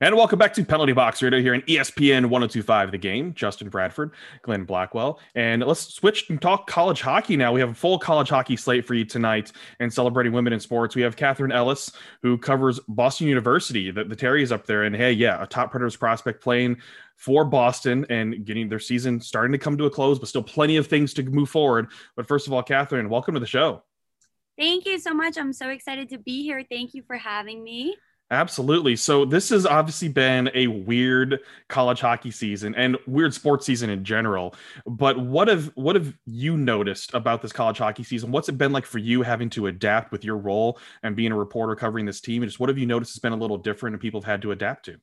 And 0.00 0.14
welcome 0.14 0.38
back 0.38 0.52
to 0.54 0.64
Penalty 0.64 0.92
Box 0.92 1.20
Radio 1.24 1.40
here 1.40 1.54
in 1.54 1.62
ESPN 1.62 2.26
1025 2.26 2.92
The 2.92 2.98
Game. 2.98 3.34
Justin 3.34 3.68
Bradford, 3.68 4.12
Glenn 4.42 4.62
Blackwell. 4.62 5.18
And 5.34 5.60
let's 5.64 5.92
switch 5.92 6.30
and 6.30 6.40
talk 6.40 6.68
college 6.68 7.00
hockey 7.00 7.36
now. 7.36 7.52
We 7.52 7.58
have 7.58 7.70
a 7.70 7.74
full 7.74 7.98
college 7.98 8.28
hockey 8.28 8.56
slate 8.56 8.86
for 8.86 8.94
you 8.94 9.04
tonight 9.04 9.50
and 9.80 9.92
celebrating 9.92 10.32
women 10.32 10.52
in 10.52 10.60
sports. 10.60 10.94
We 10.94 11.02
have 11.02 11.16
Catherine 11.16 11.50
Ellis, 11.50 11.90
who 12.22 12.38
covers 12.38 12.78
Boston 12.86 13.26
University. 13.26 13.90
The, 13.90 14.04
the 14.04 14.14
Terry 14.14 14.44
is 14.44 14.52
up 14.52 14.66
there. 14.66 14.84
And 14.84 14.94
hey, 14.94 15.10
yeah, 15.10 15.42
a 15.42 15.48
top 15.48 15.72
Predators 15.72 15.96
prospect 15.96 16.44
playing 16.44 16.76
for 17.16 17.44
Boston 17.44 18.06
and 18.08 18.44
getting 18.44 18.68
their 18.68 18.78
season 18.78 19.20
starting 19.20 19.50
to 19.50 19.58
come 19.58 19.76
to 19.78 19.86
a 19.86 19.90
close, 19.90 20.20
but 20.20 20.28
still 20.28 20.44
plenty 20.44 20.76
of 20.76 20.86
things 20.86 21.12
to 21.14 21.24
move 21.24 21.50
forward. 21.50 21.88
But 22.14 22.28
first 22.28 22.46
of 22.46 22.52
all, 22.52 22.62
Catherine, 22.62 23.08
welcome 23.08 23.34
to 23.34 23.40
the 23.40 23.46
show. 23.46 23.82
Thank 24.56 24.86
you 24.86 25.00
so 25.00 25.12
much. 25.12 25.36
I'm 25.36 25.52
so 25.52 25.70
excited 25.70 26.10
to 26.10 26.18
be 26.18 26.44
here. 26.44 26.64
Thank 26.70 26.94
you 26.94 27.02
for 27.02 27.16
having 27.16 27.64
me. 27.64 27.96
Absolutely. 28.30 28.94
So 28.94 29.24
this 29.24 29.48
has 29.48 29.64
obviously 29.64 30.08
been 30.08 30.50
a 30.52 30.66
weird 30.66 31.40
college 31.68 32.00
hockey 32.00 32.30
season 32.30 32.74
and 32.74 32.98
weird 33.06 33.32
sports 33.32 33.64
season 33.64 33.88
in 33.88 34.04
general. 34.04 34.54
But 34.86 35.18
what 35.18 35.48
have 35.48 35.72
what 35.76 35.96
have 35.96 36.12
you 36.26 36.58
noticed 36.58 37.14
about 37.14 37.40
this 37.40 37.52
college 37.52 37.78
hockey 37.78 38.02
season? 38.02 38.30
What's 38.30 38.50
it 38.50 38.58
been 38.58 38.72
like 38.72 38.84
for 38.84 38.98
you 38.98 39.22
having 39.22 39.48
to 39.50 39.68
adapt 39.68 40.12
with 40.12 40.24
your 40.24 40.36
role 40.36 40.78
and 41.02 41.16
being 41.16 41.32
a 41.32 41.36
reporter 41.38 41.74
covering 41.74 42.04
this 42.04 42.20
team? 42.20 42.42
Just 42.42 42.60
what 42.60 42.68
have 42.68 42.76
you 42.76 42.84
noticed 42.84 43.14
has 43.14 43.20
been 43.20 43.32
a 43.32 43.36
little 43.36 43.56
different 43.56 43.94
and 43.94 44.00
people 44.00 44.20
have 44.20 44.30
had 44.30 44.42
to 44.42 44.52
adapt 44.52 44.84
to? 44.86 45.00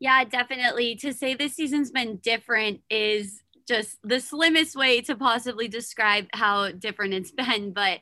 Yeah, 0.00 0.24
definitely. 0.24 0.96
To 0.96 1.12
say 1.12 1.34
this 1.34 1.54
season's 1.54 1.92
been 1.92 2.16
different 2.16 2.80
is 2.90 3.40
just 3.68 3.98
the 4.02 4.18
slimmest 4.20 4.74
way 4.74 5.00
to 5.02 5.14
possibly 5.14 5.68
describe 5.68 6.26
how 6.32 6.72
different 6.72 7.14
it's 7.14 7.30
been. 7.30 7.72
But 7.72 8.00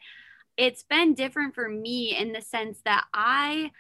it's 0.57 0.83
been 0.83 1.13
different 1.13 1.55
for 1.55 1.69
me 1.69 2.17
in 2.17 2.33
the 2.33 2.41
sense 2.41 2.81
that 2.87 3.05
I 3.13 3.71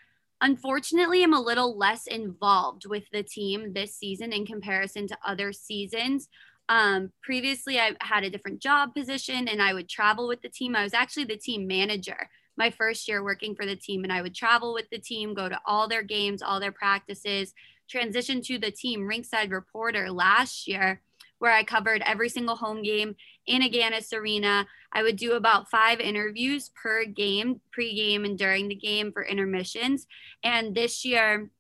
Unfortunately, 0.44 1.22
I'm 1.22 1.32
a 1.32 1.40
little 1.40 1.74
less 1.74 2.06
involved 2.06 2.84
with 2.84 3.04
the 3.10 3.22
team 3.22 3.72
this 3.72 3.96
season 3.96 4.30
in 4.30 4.44
comparison 4.44 5.08
to 5.08 5.16
other 5.26 5.54
seasons. 5.54 6.28
Um, 6.68 7.12
previously, 7.22 7.80
I 7.80 7.92
had 8.02 8.24
a 8.24 8.30
different 8.30 8.60
job 8.60 8.94
position 8.94 9.48
and 9.48 9.62
I 9.62 9.72
would 9.72 9.88
travel 9.88 10.28
with 10.28 10.42
the 10.42 10.50
team. 10.50 10.76
I 10.76 10.82
was 10.82 10.92
actually 10.92 11.24
the 11.24 11.38
team 11.38 11.66
manager 11.66 12.28
my 12.58 12.68
first 12.68 13.08
year 13.08 13.24
working 13.24 13.54
for 13.54 13.64
the 13.64 13.74
team, 13.74 14.04
and 14.04 14.12
I 14.12 14.20
would 14.20 14.34
travel 14.34 14.74
with 14.74 14.88
the 14.90 14.98
team, 14.98 15.32
go 15.32 15.48
to 15.48 15.58
all 15.64 15.88
their 15.88 16.02
games, 16.02 16.42
all 16.42 16.60
their 16.60 16.72
practices, 16.72 17.54
transition 17.88 18.42
to 18.42 18.58
the 18.58 18.70
team 18.70 19.08
rinkside 19.08 19.50
reporter 19.50 20.10
last 20.10 20.68
year 20.68 21.00
where 21.38 21.52
I 21.52 21.64
covered 21.64 22.02
every 22.06 22.28
single 22.28 22.56
home 22.56 22.82
game 22.82 23.16
in 23.46 23.62
Agganis 23.62 24.12
Arena. 24.12 24.66
I 24.92 25.02
would 25.02 25.16
do 25.16 25.32
about 25.32 25.70
five 25.70 26.00
interviews 26.00 26.70
per 26.80 27.04
game, 27.04 27.60
pre-game 27.72 28.24
and 28.24 28.38
during 28.38 28.68
the 28.68 28.74
game 28.74 29.12
for 29.12 29.22
intermissions. 29.22 30.06
And 30.42 30.74
this 30.74 31.04
year, 31.04 31.50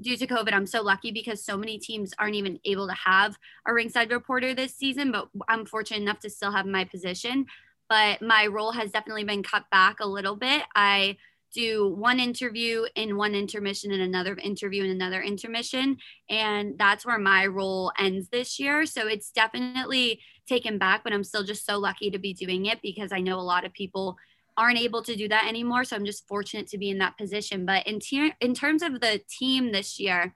due 0.00 0.16
to 0.16 0.26
COVID, 0.26 0.52
I'm 0.52 0.66
so 0.66 0.82
lucky 0.82 1.12
because 1.12 1.44
so 1.44 1.56
many 1.56 1.78
teams 1.78 2.12
aren't 2.18 2.34
even 2.34 2.58
able 2.64 2.88
to 2.88 2.94
have 2.94 3.38
a 3.66 3.72
ringside 3.72 4.10
reporter 4.10 4.54
this 4.54 4.74
season, 4.74 5.12
but 5.12 5.28
I'm 5.48 5.66
fortunate 5.66 6.02
enough 6.02 6.20
to 6.20 6.30
still 6.30 6.52
have 6.52 6.66
my 6.66 6.84
position. 6.84 7.46
But 7.88 8.22
my 8.22 8.46
role 8.46 8.72
has 8.72 8.92
definitely 8.92 9.24
been 9.24 9.42
cut 9.42 9.64
back 9.70 10.00
a 10.00 10.06
little 10.06 10.36
bit. 10.36 10.62
I 10.74 11.16
do 11.52 11.88
one 11.88 12.20
interview 12.20 12.84
in 12.94 13.16
one 13.16 13.34
intermission 13.34 13.90
and 13.90 14.02
another 14.02 14.36
interview 14.36 14.84
in 14.84 14.90
another 14.90 15.20
intermission. 15.20 15.96
And 16.28 16.78
that's 16.78 17.04
where 17.04 17.18
my 17.18 17.46
role 17.46 17.92
ends 17.98 18.28
this 18.28 18.60
year. 18.60 18.86
So 18.86 19.08
it's 19.08 19.32
definitely 19.32 20.20
taken 20.50 20.76
back, 20.76 21.02
but 21.04 21.12
I'm 21.12 21.24
still 21.24 21.44
just 21.44 21.64
so 21.64 21.78
lucky 21.78 22.10
to 22.10 22.18
be 22.18 22.34
doing 22.34 22.66
it 22.66 22.82
because 22.82 23.12
I 23.12 23.20
know 23.20 23.38
a 23.38 23.50
lot 23.52 23.64
of 23.64 23.72
people 23.72 24.16
aren't 24.56 24.78
able 24.78 25.02
to 25.04 25.16
do 25.16 25.28
that 25.28 25.46
anymore. 25.48 25.84
So 25.84 25.96
I'm 25.96 26.04
just 26.04 26.26
fortunate 26.28 26.66
to 26.68 26.78
be 26.78 26.90
in 26.90 26.98
that 26.98 27.16
position. 27.16 27.64
But 27.64 27.86
in, 27.86 28.00
in 28.40 28.54
terms 28.54 28.82
of 28.82 29.00
the 29.00 29.20
team 29.38 29.72
this 29.72 29.98
year, 29.98 30.34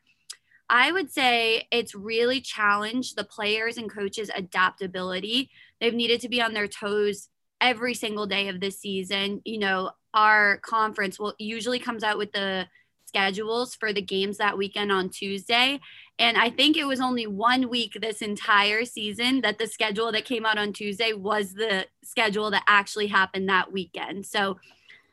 I 0.71 0.92
would 0.92 1.11
say 1.12 1.68
it's 1.71 1.94
really 1.94 2.40
challenged 2.40 3.16
the 3.16 3.25
players 3.25 3.76
and 3.76 3.90
coaches' 3.90 4.30
adaptability. 4.35 5.50
They've 5.80 5.92
needed 5.92 6.21
to 6.23 6.28
be 6.28 6.40
on 6.40 6.54
their 6.54 6.68
toes 6.68 7.28
every 7.61 7.94
single 7.94 8.26
day 8.26 8.49
of 8.49 8.61
this 8.61 8.80
season. 8.80 9.42
You 9.44 9.59
know, 9.59 9.90
our 10.14 10.59
conference 10.59 11.18
will 11.18 11.35
usually 11.38 11.78
comes 11.78 12.02
out 12.02 12.16
with 12.16 12.33
the 12.33 12.66
schedules 13.06 13.75
for 13.75 13.92
the 13.92 14.02
games 14.02 14.38
that 14.38 14.56
weekend 14.56 14.90
on 14.90 15.11
Tuesday. 15.11 15.80
And 16.18 16.37
I 16.37 16.49
think 16.49 16.76
it 16.76 16.87
was 16.87 17.00
only 17.00 17.26
one 17.26 17.68
week 17.68 17.97
this 18.00 18.23
entire 18.23 18.85
season 18.85 19.40
that 19.40 19.59
the 19.59 19.66
schedule 19.66 20.12
that 20.12 20.25
came 20.25 20.47
out 20.47 20.59
on 20.59 20.73
Tuesday 20.73 21.12
was 21.12 21.54
the 21.54 21.87
schedule 22.04 22.50
that 22.52 22.62
actually 22.68 23.09
happened 23.09 23.49
that 23.49 23.73
weekend. 23.73 24.26
So 24.26 24.59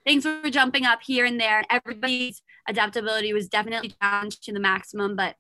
things 0.06 0.26
were 0.26 0.50
jumping 0.50 0.86
up 0.86 1.00
here 1.02 1.26
and 1.26 1.40
there. 1.40 1.64
Everybody's 1.72 2.44
adaptability 2.68 3.34
was 3.34 3.48
definitely 3.48 3.96
challenged 4.02 4.44
to 4.44 4.54
the 4.54 4.60
maximum, 4.60 5.16
but 5.16 5.36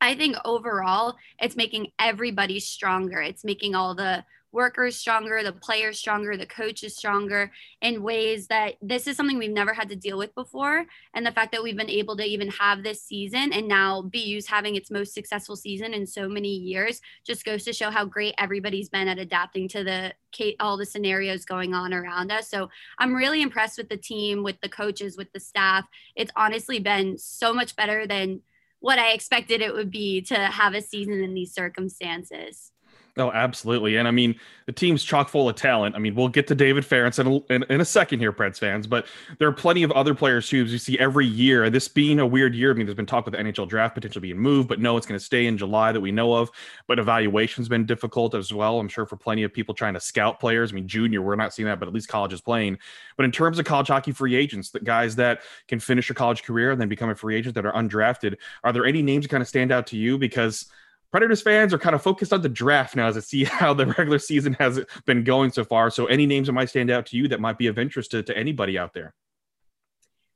I 0.00 0.14
think 0.14 0.36
overall 0.44 1.16
it's 1.40 1.56
making 1.56 1.88
everybody 1.98 2.60
stronger. 2.60 3.20
It's 3.20 3.44
making 3.44 3.74
all 3.74 3.94
the 3.94 4.24
workers 4.52 4.96
stronger, 4.96 5.42
the 5.42 5.52
players 5.52 5.98
stronger, 5.98 6.36
the 6.36 6.46
coaches 6.46 6.96
stronger 6.96 7.52
in 7.80 8.02
ways 8.02 8.46
that 8.48 8.74
this 8.82 9.06
is 9.06 9.16
something 9.16 9.38
we've 9.38 9.50
never 9.50 9.72
had 9.72 9.88
to 9.88 9.96
deal 9.96 10.18
with 10.18 10.34
before. 10.34 10.86
And 11.14 11.24
the 11.24 11.32
fact 11.32 11.52
that 11.52 11.62
we've 11.62 11.76
been 11.76 11.90
able 11.90 12.16
to 12.16 12.24
even 12.24 12.50
have 12.50 12.82
this 12.82 13.02
season 13.02 13.52
and 13.52 13.68
now 13.68 14.02
BU's 14.02 14.46
having 14.46 14.76
its 14.76 14.90
most 14.90 15.14
successful 15.14 15.56
season 15.56 15.94
in 15.94 16.06
so 16.06 16.28
many 16.28 16.48
years 16.48 17.00
just 17.24 17.44
goes 17.44 17.64
to 17.64 17.72
show 17.72 17.90
how 17.90 18.04
great 18.04 18.34
everybody's 18.38 18.88
been 18.88 19.08
at 19.08 19.18
adapting 19.18 19.68
to 19.68 19.84
the 19.84 20.12
all 20.60 20.76
the 20.76 20.86
scenarios 20.86 21.44
going 21.44 21.74
on 21.74 21.92
around 21.92 22.30
us. 22.30 22.48
So 22.48 22.70
I'm 22.98 23.14
really 23.14 23.42
impressed 23.42 23.78
with 23.78 23.88
the 23.88 23.96
team, 23.96 24.44
with 24.44 24.60
the 24.60 24.68
coaches, 24.68 25.16
with 25.16 25.32
the 25.32 25.40
staff. 25.40 25.86
It's 26.14 26.30
honestly 26.36 26.78
been 26.78 27.18
so 27.18 27.52
much 27.52 27.74
better 27.74 28.06
than 28.06 28.42
what 28.78 28.98
I 28.98 29.12
expected 29.12 29.60
it 29.60 29.74
would 29.74 29.90
be 29.90 30.22
to 30.22 30.36
have 30.36 30.74
a 30.74 30.80
season 30.80 31.22
in 31.22 31.34
these 31.34 31.52
circumstances. 31.52 32.72
Oh, 33.16 33.30
absolutely. 33.32 33.96
And 33.96 34.06
I 34.06 34.12
mean, 34.12 34.36
the 34.66 34.72
team's 34.72 35.02
chock 35.02 35.28
full 35.28 35.48
of 35.48 35.56
talent. 35.56 35.96
I 35.96 35.98
mean, 35.98 36.14
we'll 36.14 36.28
get 36.28 36.46
to 36.46 36.54
David 36.54 36.84
Farrance 36.84 37.18
in 37.18 37.26
a, 37.26 37.52
in, 37.52 37.64
in, 37.64 37.80
a 37.80 37.84
second 37.84 38.20
here, 38.20 38.32
Preds 38.32 38.58
fans, 38.58 38.86
but 38.86 39.06
there 39.38 39.48
are 39.48 39.52
plenty 39.52 39.82
of 39.82 39.90
other 39.92 40.14
players 40.14 40.48
too, 40.48 40.62
as 40.62 40.72
you 40.72 40.78
see 40.78 40.98
every 40.98 41.26
year. 41.26 41.68
This 41.70 41.88
being 41.88 42.20
a 42.20 42.26
weird 42.26 42.54
year, 42.54 42.70
I 42.70 42.74
mean, 42.74 42.86
there's 42.86 42.94
been 42.94 43.06
talk 43.06 43.24
with 43.24 43.34
the 43.34 43.40
NHL 43.40 43.68
draft 43.68 43.94
potentially 43.94 44.22
being 44.22 44.38
moved, 44.38 44.68
but 44.68 44.78
no, 44.78 44.96
it's 44.96 45.06
going 45.06 45.18
to 45.18 45.24
stay 45.24 45.46
in 45.46 45.58
July 45.58 45.90
that 45.90 46.00
we 46.00 46.12
know 46.12 46.34
of. 46.34 46.50
But 46.86 46.98
evaluation's 47.00 47.68
been 47.68 47.84
difficult 47.84 48.34
as 48.34 48.52
well. 48.52 48.78
I'm 48.78 48.88
sure 48.88 49.06
for 49.06 49.16
plenty 49.16 49.42
of 49.42 49.52
people 49.52 49.74
trying 49.74 49.94
to 49.94 50.00
scout 50.00 50.38
players. 50.38 50.70
I 50.70 50.76
mean, 50.76 50.86
junior, 50.86 51.20
we're 51.20 51.36
not 51.36 51.52
seeing 51.52 51.66
that, 51.66 51.80
but 51.80 51.88
at 51.88 51.94
least 51.94 52.08
college 52.08 52.32
is 52.32 52.40
playing. 52.40 52.78
But 53.16 53.24
in 53.24 53.32
terms 53.32 53.58
of 53.58 53.64
college 53.64 53.88
hockey 53.88 54.12
free 54.12 54.36
agents, 54.36 54.70
the 54.70 54.80
guys 54.80 55.16
that 55.16 55.40
can 55.66 55.80
finish 55.80 56.10
a 56.10 56.14
college 56.14 56.44
career 56.44 56.70
and 56.70 56.80
then 56.80 56.88
become 56.88 57.10
a 57.10 57.16
free 57.16 57.36
agent 57.36 57.56
that 57.56 57.66
are 57.66 57.72
undrafted, 57.72 58.36
are 58.62 58.72
there 58.72 58.86
any 58.86 59.02
names 59.02 59.24
that 59.24 59.30
kind 59.30 59.42
of 59.42 59.48
stand 59.48 59.72
out 59.72 59.88
to 59.88 59.96
you? 59.96 60.16
Because 60.16 60.66
Predators 61.10 61.42
fans 61.42 61.74
are 61.74 61.78
kind 61.78 61.94
of 61.94 62.02
focused 62.02 62.32
on 62.32 62.40
the 62.40 62.48
draft 62.48 62.94
now 62.94 63.08
as 63.08 63.16
to 63.16 63.22
see 63.22 63.44
how 63.44 63.74
the 63.74 63.86
regular 63.86 64.18
season 64.18 64.54
has 64.54 64.80
been 65.06 65.24
going 65.24 65.50
so 65.50 65.64
far. 65.64 65.90
So, 65.90 66.06
any 66.06 66.26
names 66.26 66.46
that 66.46 66.52
might 66.52 66.68
stand 66.68 66.90
out 66.90 67.06
to 67.06 67.16
you 67.16 67.28
that 67.28 67.40
might 67.40 67.58
be 67.58 67.66
of 67.66 67.78
interest 67.78 68.12
to, 68.12 68.22
to 68.22 68.36
anybody 68.36 68.78
out 68.78 68.94
there? 68.94 69.14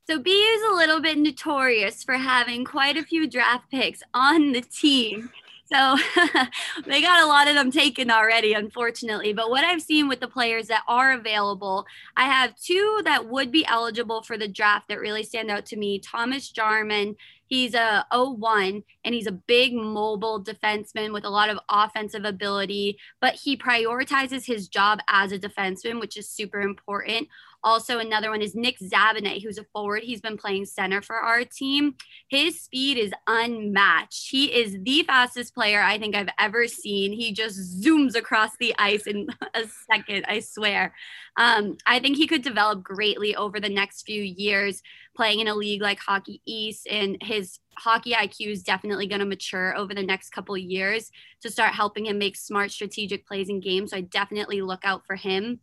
So, 0.06 0.18
BU 0.18 0.30
is 0.30 0.62
a 0.70 0.74
little 0.74 1.00
bit 1.00 1.18
notorious 1.18 2.02
for 2.02 2.14
having 2.14 2.64
quite 2.64 2.96
a 2.96 3.02
few 3.02 3.28
draft 3.28 3.70
picks 3.70 4.02
on 4.12 4.52
the 4.52 4.60
team. 4.60 5.30
So 5.66 5.96
they 6.86 7.00
got 7.00 7.22
a 7.22 7.26
lot 7.26 7.48
of 7.48 7.54
them 7.54 7.70
taken 7.70 8.10
already, 8.10 8.52
unfortunately. 8.52 9.32
But 9.32 9.50
what 9.50 9.64
I've 9.64 9.82
seen 9.82 10.08
with 10.08 10.20
the 10.20 10.28
players 10.28 10.68
that 10.68 10.82
are 10.86 11.12
available, 11.12 11.86
I 12.16 12.24
have 12.24 12.54
two 12.56 13.00
that 13.04 13.28
would 13.28 13.50
be 13.50 13.66
eligible 13.66 14.22
for 14.22 14.36
the 14.36 14.48
draft 14.48 14.88
that 14.88 15.00
really 15.00 15.22
stand 15.22 15.50
out 15.50 15.64
to 15.66 15.76
me 15.76 15.98
Thomas 15.98 16.50
Jarman 16.50 17.16
He's 17.46 17.74
a 17.74 18.06
01 18.10 18.82
and 19.04 19.14
he's 19.14 19.26
a 19.26 19.32
big 19.32 19.74
mobile 19.74 20.42
defenseman 20.42 21.12
with 21.12 21.24
a 21.24 21.30
lot 21.30 21.50
of 21.50 21.58
offensive 21.68 22.24
ability, 22.24 22.98
but 23.20 23.34
he 23.34 23.56
prioritizes 23.56 24.46
his 24.46 24.66
job 24.66 25.00
as 25.08 25.30
a 25.30 25.38
defenseman, 25.38 26.00
which 26.00 26.16
is 26.16 26.28
super 26.28 26.60
important. 26.60 27.28
Also, 27.64 27.98
another 27.98 28.30
one 28.30 28.42
is 28.42 28.54
Nick 28.54 28.78
Zabaneh, 28.78 29.42
who's 29.42 29.56
a 29.56 29.64
forward. 29.64 30.02
He's 30.02 30.20
been 30.20 30.36
playing 30.36 30.66
center 30.66 31.00
for 31.00 31.16
our 31.16 31.44
team. 31.44 31.94
His 32.28 32.60
speed 32.60 32.98
is 32.98 33.12
unmatched. 33.26 34.28
He 34.30 34.54
is 34.54 34.76
the 34.82 35.02
fastest 35.04 35.54
player 35.54 35.80
I 35.82 35.98
think 35.98 36.14
I've 36.14 36.28
ever 36.38 36.68
seen. 36.68 37.12
He 37.12 37.32
just 37.32 37.82
zooms 37.82 38.14
across 38.14 38.50
the 38.60 38.74
ice 38.78 39.06
in 39.06 39.28
a 39.54 39.62
second, 39.90 40.26
I 40.28 40.40
swear. 40.40 40.94
Um, 41.38 41.78
I 41.86 42.00
think 42.00 42.18
he 42.18 42.26
could 42.26 42.42
develop 42.42 42.82
greatly 42.82 43.34
over 43.34 43.58
the 43.58 43.70
next 43.70 44.02
few 44.02 44.22
years 44.22 44.82
playing 45.16 45.40
in 45.40 45.48
a 45.48 45.54
league 45.54 45.80
like 45.80 46.00
Hockey 46.00 46.42
East, 46.44 46.86
and 46.90 47.16
his 47.22 47.60
hockey 47.78 48.12
IQ 48.12 48.52
is 48.52 48.62
definitely 48.62 49.06
going 49.06 49.20
to 49.20 49.26
mature 49.26 49.76
over 49.76 49.94
the 49.94 50.02
next 50.02 50.30
couple 50.30 50.54
of 50.54 50.60
years 50.60 51.10
to 51.40 51.50
start 51.50 51.72
helping 51.72 52.06
him 52.06 52.18
make 52.18 52.36
smart 52.36 52.70
strategic 52.70 53.26
plays 53.26 53.48
in 53.48 53.60
games. 53.60 53.90
So 53.90 53.96
I 53.96 54.00
definitely 54.02 54.60
look 54.60 54.84
out 54.84 55.06
for 55.06 55.16
him. 55.16 55.60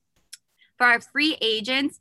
For 0.82 0.88
our 0.88 1.00
free 1.00 1.38
agents, 1.42 2.00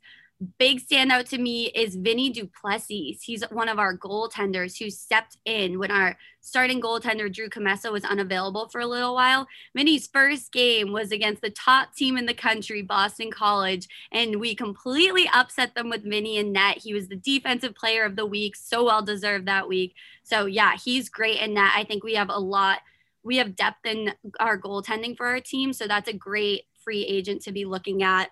big 0.57 0.81
standout 0.83 1.29
to 1.29 1.37
me 1.37 1.67
is 1.67 1.95
Vinny 1.95 2.31
Duplessis. 2.31 3.21
He's 3.21 3.43
one 3.51 3.69
of 3.69 3.77
our 3.77 3.95
goaltenders 3.95 4.79
who 4.79 4.89
stepped 4.89 5.37
in 5.45 5.77
when 5.77 5.91
our 5.91 6.17
starting 6.39 6.81
goaltender 6.81 7.31
Drew 7.31 7.47
Commesso 7.47 7.91
was 7.91 8.03
unavailable 8.03 8.69
for 8.69 8.81
a 8.81 8.87
little 8.87 9.13
while. 9.13 9.45
Vinny's 9.75 10.07
first 10.07 10.51
game 10.51 10.91
was 10.91 11.11
against 11.11 11.43
the 11.43 11.51
top 11.51 11.93
team 11.93 12.17
in 12.17 12.25
the 12.25 12.33
country, 12.33 12.81
Boston 12.81 13.29
College, 13.29 13.87
and 14.11 14.39
we 14.39 14.55
completely 14.55 15.29
upset 15.31 15.75
them 15.75 15.87
with 15.91 16.01
Vinny 16.01 16.37
in 16.37 16.51
net. 16.51 16.79
He 16.79 16.91
was 16.91 17.07
the 17.07 17.17
defensive 17.17 17.75
player 17.75 18.03
of 18.03 18.15
the 18.15 18.25
week, 18.25 18.55
so 18.55 18.85
well 18.85 19.03
deserved 19.03 19.47
that 19.47 19.67
week. 19.67 19.93
So 20.23 20.47
yeah, 20.47 20.75
he's 20.83 21.07
great 21.07 21.39
in 21.39 21.53
net. 21.53 21.73
I 21.75 21.83
think 21.83 22.03
we 22.03 22.15
have 22.15 22.29
a 22.29 22.39
lot. 22.39 22.79
We 23.21 23.37
have 23.37 23.55
depth 23.55 23.85
in 23.85 24.15
our 24.39 24.59
goaltending 24.59 25.15
for 25.15 25.27
our 25.27 25.39
team, 25.39 25.71
so 25.71 25.85
that's 25.85 26.09
a 26.09 26.13
great 26.13 26.63
free 26.83 27.03
agent 27.03 27.43
to 27.43 27.51
be 27.51 27.65
looking 27.65 28.01
at 28.01 28.31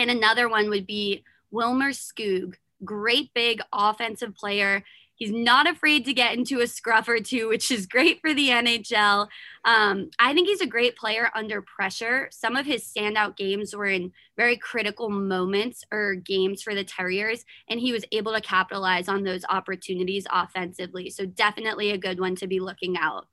and 0.00 0.10
another 0.10 0.48
one 0.48 0.70
would 0.70 0.86
be 0.86 1.22
Wilmer 1.50 1.90
Skoog, 1.90 2.54
great 2.84 3.32
big 3.34 3.60
offensive 3.72 4.34
player. 4.34 4.82
He's 5.14 5.30
not 5.30 5.68
afraid 5.68 6.06
to 6.06 6.14
get 6.14 6.34
into 6.34 6.60
a 6.60 6.66
scruff 6.66 7.06
or 7.06 7.20
two, 7.20 7.48
which 7.48 7.70
is 7.70 7.86
great 7.86 8.22
for 8.22 8.32
the 8.32 8.48
NHL. 8.48 9.28
Um, 9.66 10.10
I 10.18 10.32
think 10.32 10.48
he's 10.48 10.62
a 10.62 10.66
great 10.66 10.96
player 10.96 11.30
under 11.34 11.60
pressure. 11.60 12.28
Some 12.32 12.56
of 12.56 12.64
his 12.64 12.84
standout 12.84 13.36
games 13.36 13.76
were 13.76 13.86
in 13.86 14.12
very 14.38 14.56
critical 14.56 15.10
moments 15.10 15.84
or 15.92 16.14
games 16.14 16.62
for 16.62 16.74
the 16.74 16.84
Terriers, 16.84 17.44
and 17.68 17.78
he 17.78 17.92
was 17.92 18.06
able 18.12 18.32
to 18.32 18.40
capitalize 18.40 19.08
on 19.08 19.22
those 19.22 19.44
opportunities 19.50 20.26
offensively. 20.32 21.10
So, 21.10 21.26
definitely 21.26 21.90
a 21.90 21.98
good 21.98 22.18
one 22.18 22.36
to 22.36 22.46
be 22.46 22.58
looking 22.58 22.96
out 22.96 23.26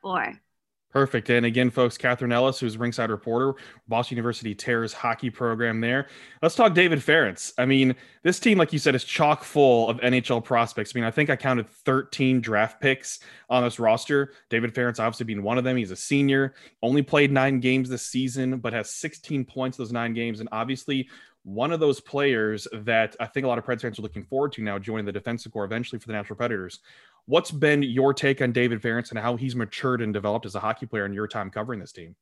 for. 0.00 0.40
Perfect. 0.94 1.28
And 1.28 1.44
again, 1.44 1.70
folks, 1.70 1.98
Catherine 1.98 2.30
Ellis, 2.30 2.60
who's 2.60 2.78
ringside 2.78 3.10
reporter, 3.10 3.54
Boston 3.88 4.16
University 4.16 4.54
Terriers 4.54 4.92
hockey 4.92 5.28
program 5.28 5.80
there. 5.80 6.06
Let's 6.40 6.54
talk 6.54 6.72
David 6.72 7.02
Farrance. 7.02 7.52
I 7.58 7.66
mean, 7.66 7.96
this 8.22 8.38
team, 8.38 8.58
like 8.58 8.72
you 8.72 8.78
said, 8.78 8.94
is 8.94 9.02
chock 9.02 9.42
full 9.42 9.88
of 9.88 9.98
NHL 9.98 10.44
prospects. 10.44 10.92
I 10.94 11.00
mean, 11.00 11.04
I 11.04 11.10
think 11.10 11.30
I 11.30 11.36
counted 11.36 11.68
13 11.68 12.40
draft 12.40 12.80
picks 12.80 13.18
on 13.50 13.64
this 13.64 13.80
roster. 13.80 14.34
David 14.50 14.72
Farrance 14.72 15.00
obviously 15.00 15.26
being 15.26 15.42
one 15.42 15.58
of 15.58 15.64
them. 15.64 15.76
He's 15.76 15.90
a 15.90 15.96
senior, 15.96 16.54
only 16.80 17.02
played 17.02 17.32
nine 17.32 17.58
games 17.58 17.88
this 17.88 18.06
season, 18.06 18.58
but 18.58 18.72
has 18.72 18.88
16 18.88 19.44
points 19.46 19.76
those 19.76 19.90
nine 19.90 20.14
games. 20.14 20.38
And 20.38 20.48
obviously, 20.52 21.08
one 21.42 21.72
of 21.72 21.80
those 21.80 22.00
players 22.00 22.68
that 22.72 23.16
I 23.18 23.26
think 23.26 23.44
a 23.44 23.48
lot 23.48 23.58
of 23.58 23.64
Preds 23.64 23.82
fans 23.82 23.98
are 23.98 24.02
looking 24.02 24.24
forward 24.24 24.52
to 24.52 24.62
now 24.62 24.78
joining 24.78 25.06
the 25.06 25.12
defensive 25.12 25.52
corps 25.52 25.64
eventually 25.64 25.98
for 25.98 26.06
the 26.06 26.12
Nashville 26.12 26.36
Predators. 26.36 26.78
What's 27.26 27.50
been 27.50 27.82
your 27.82 28.12
take 28.12 28.42
on 28.42 28.52
David 28.52 28.82
Farrance 28.82 29.10
and 29.10 29.18
how 29.18 29.36
he's 29.36 29.56
matured 29.56 30.02
and 30.02 30.12
developed 30.12 30.46
as 30.46 30.54
a 30.54 30.60
hockey 30.60 30.86
player 30.86 31.06
in 31.06 31.14
your 31.14 31.26
time 31.26 31.50
covering 31.50 31.80
this 31.80 31.92
team? 31.92 32.16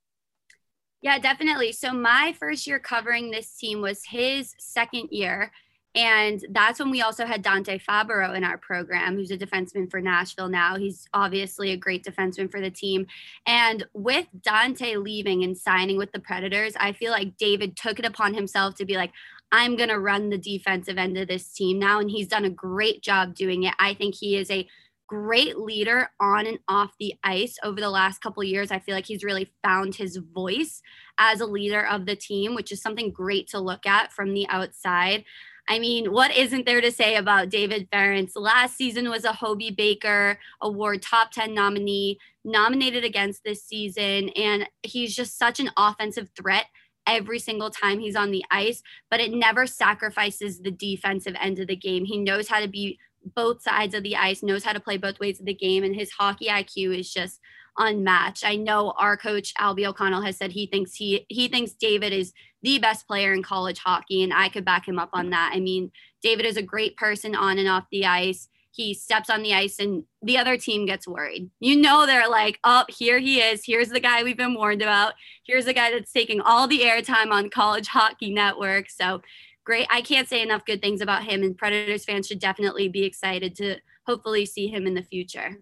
Yeah, 1.00 1.18
definitely. 1.18 1.72
So 1.72 1.92
my 1.92 2.34
first 2.38 2.66
year 2.66 2.78
covering 2.78 3.30
this 3.30 3.56
team 3.56 3.80
was 3.80 4.04
his 4.04 4.54
second 4.58 5.08
year. 5.10 5.50
And 5.94 6.42
that's 6.50 6.78
when 6.78 6.90
we 6.90 7.02
also 7.02 7.26
had 7.26 7.42
Dante 7.42 7.78
Fabbro 7.78 8.34
in 8.34 8.44
our 8.44 8.56
program, 8.56 9.14
who's 9.14 9.30
a 9.30 9.36
defenseman 9.36 9.90
for 9.90 10.00
Nashville 10.00 10.48
now. 10.48 10.76
He's 10.76 11.06
obviously 11.12 11.72
a 11.72 11.76
great 11.76 12.02
defenseman 12.02 12.50
for 12.50 12.60
the 12.62 12.70
team. 12.70 13.06
And 13.44 13.84
with 13.92 14.26
Dante 14.40 14.96
leaving 14.96 15.44
and 15.44 15.58
signing 15.58 15.98
with 15.98 16.12
the 16.12 16.20
Predators, 16.20 16.74
I 16.78 16.92
feel 16.92 17.10
like 17.10 17.36
David 17.36 17.76
took 17.76 17.98
it 17.98 18.06
upon 18.06 18.32
himself 18.32 18.76
to 18.76 18.86
be 18.86 18.96
like, 18.96 19.12
I'm 19.50 19.76
going 19.76 19.90
to 19.90 19.98
run 19.98 20.30
the 20.30 20.38
defensive 20.38 20.96
end 20.96 21.18
of 21.18 21.28
this 21.28 21.52
team 21.52 21.78
now. 21.78 22.00
And 22.00 22.10
he's 22.10 22.28
done 22.28 22.46
a 22.46 22.50
great 22.50 23.02
job 23.02 23.34
doing 23.34 23.64
it. 23.64 23.74
I 23.78 23.92
think 23.92 24.14
he 24.14 24.36
is 24.36 24.50
a 24.50 24.66
great 25.12 25.58
leader 25.58 26.08
on 26.20 26.46
and 26.46 26.58
off 26.68 26.92
the 26.98 27.12
ice 27.22 27.58
over 27.62 27.78
the 27.78 27.90
last 27.90 28.22
couple 28.22 28.42
years. 28.42 28.70
I 28.70 28.78
feel 28.78 28.94
like 28.94 29.04
he's 29.04 29.22
really 29.22 29.52
found 29.62 29.94
his 29.94 30.16
voice 30.16 30.80
as 31.18 31.42
a 31.42 31.46
leader 31.46 31.86
of 31.86 32.06
the 32.06 32.16
team, 32.16 32.54
which 32.54 32.72
is 32.72 32.80
something 32.80 33.10
great 33.10 33.46
to 33.48 33.60
look 33.60 33.84
at 33.84 34.10
from 34.10 34.32
the 34.32 34.48
outside. 34.48 35.26
I 35.68 35.78
mean, 35.78 36.12
what 36.12 36.34
isn't 36.34 36.64
there 36.64 36.80
to 36.80 36.90
say 36.90 37.16
about 37.16 37.50
David 37.50 37.88
Farrance? 37.92 38.34
Last 38.36 38.74
season 38.74 39.10
was 39.10 39.26
a 39.26 39.34
Hobey 39.34 39.70
Baker 39.70 40.38
Award 40.62 41.02
top 41.02 41.30
10 41.30 41.52
nominee, 41.52 42.18
nominated 42.42 43.04
against 43.04 43.44
this 43.44 43.62
season. 43.62 44.30
And 44.30 44.66
he's 44.82 45.14
just 45.14 45.36
such 45.36 45.60
an 45.60 45.68
offensive 45.76 46.30
threat 46.34 46.68
every 47.06 47.38
single 47.38 47.68
time 47.68 47.98
he's 47.98 48.16
on 48.16 48.30
the 48.30 48.46
ice, 48.50 48.82
but 49.10 49.20
it 49.20 49.30
never 49.30 49.66
sacrifices 49.66 50.60
the 50.60 50.70
defensive 50.70 51.34
end 51.38 51.58
of 51.58 51.66
the 51.66 51.76
game. 51.76 52.06
He 52.06 52.16
knows 52.16 52.48
how 52.48 52.60
to 52.60 52.68
be 52.68 52.98
both 53.34 53.62
sides 53.62 53.94
of 53.94 54.02
the 54.02 54.16
ice, 54.16 54.42
knows 54.42 54.64
how 54.64 54.72
to 54.72 54.80
play 54.80 54.96
both 54.96 55.20
ways 55.20 55.40
of 55.40 55.46
the 55.46 55.54
game, 55.54 55.84
and 55.84 55.94
his 55.94 56.10
hockey 56.10 56.46
IQ 56.48 56.98
is 56.98 57.12
just 57.12 57.40
unmatched. 57.78 58.44
I 58.44 58.56
know 58.56 58.92
our 58.98 59.16
coach 59.16 59.54
Albie 59.58 59.86
O'Connell 59.86 60.22
has 60.22 60.36
said 60.36 60.52
he 60.52 60.66
thinks 60.66 60.94
he 60.94 61.24
he 61.28 61.48
thinks 61.48 61.72
David 61.72 62.12
is 62.12 62.32
the 62.62 62.78
best 62.78 63.06
player 63.06 63.32
in 63.32 63.42
college 63.42 63.78
hockey, 63.78 64.22
and 64.22 64.32
I 64.32 64.48
could 64.48 64.64
back 64.64 64.86
him 64.86 64.98
up 64.98 65.10
on 65.12 65.30
that. 65.30 65.52
I 65.54 65.60
mean, 65.60 65.90
David 66.22 66.46
is 66.46 66.56
a 66.56 66.62
great 66.62 66.96
person 66.96 67.34
on 67.34 67.58
and 67.58 67.68
off 67.68 67.84
the 67.90 68.06
ice. 68.06 68.48
he 68.74 68.94
steps 68.94 69.28
on 69.28 69.42
the 69.42 69.52
ice 69.52 69.78
and 69.78 70.04
the 70.22 70.38
other 70.38 70.56
team 70.56 70.86
gets 70.86 71.06
worried. 71.06 71.50
You 71.60 71.76
know, 71.76 72.06
they're 72.06 72.28
like, 72.28 72.58
oh, 72.64 72.84
here 72.88 73.18
he 73.18 73.38
is. 73.40 73.62
Here's 73.66 73.90
the 73.90 74.00
guy 74.00 74.22
we've 74.22 74.36
been 74.36 74.54
warned 74.54 74.80
about. 74.82 75.12
Here's 75.46 75.66
the 75.66 75.74
guy 75.74 75.90
that's 75.90 76.10
taking 76.10 76.40
all 76.40 76.66
the 76.66 76.80
airtime 76.80 77.30
on 77.32 77.50
College 77.50 77.88
Hockey 77.88 78.32
Network. 78.32 78.88
So 78.90 79.20
great. 79.64 79.86
I 79.90 80.00
can't 80.02 80.28
say 80.28 80.42
enough 80.42 80.64
good 80.64 80.80
things 80.80 81.00
about 81.00 81.24
him, 81.24 81.42
and 81.42 81.56
Predators 81.56 82.04
fans 82.04 82.26
should 82.26 82.40
definitely 82.40 82.88
be 82.88 83.04
excited 83.04 83.54
to 83.56 83.76
hopefully 84.06 84.46
see 84.46 84.68
him 84.68 84.86
in 84.86 84.94
the 84.94 85.02
future. 85.02 85.58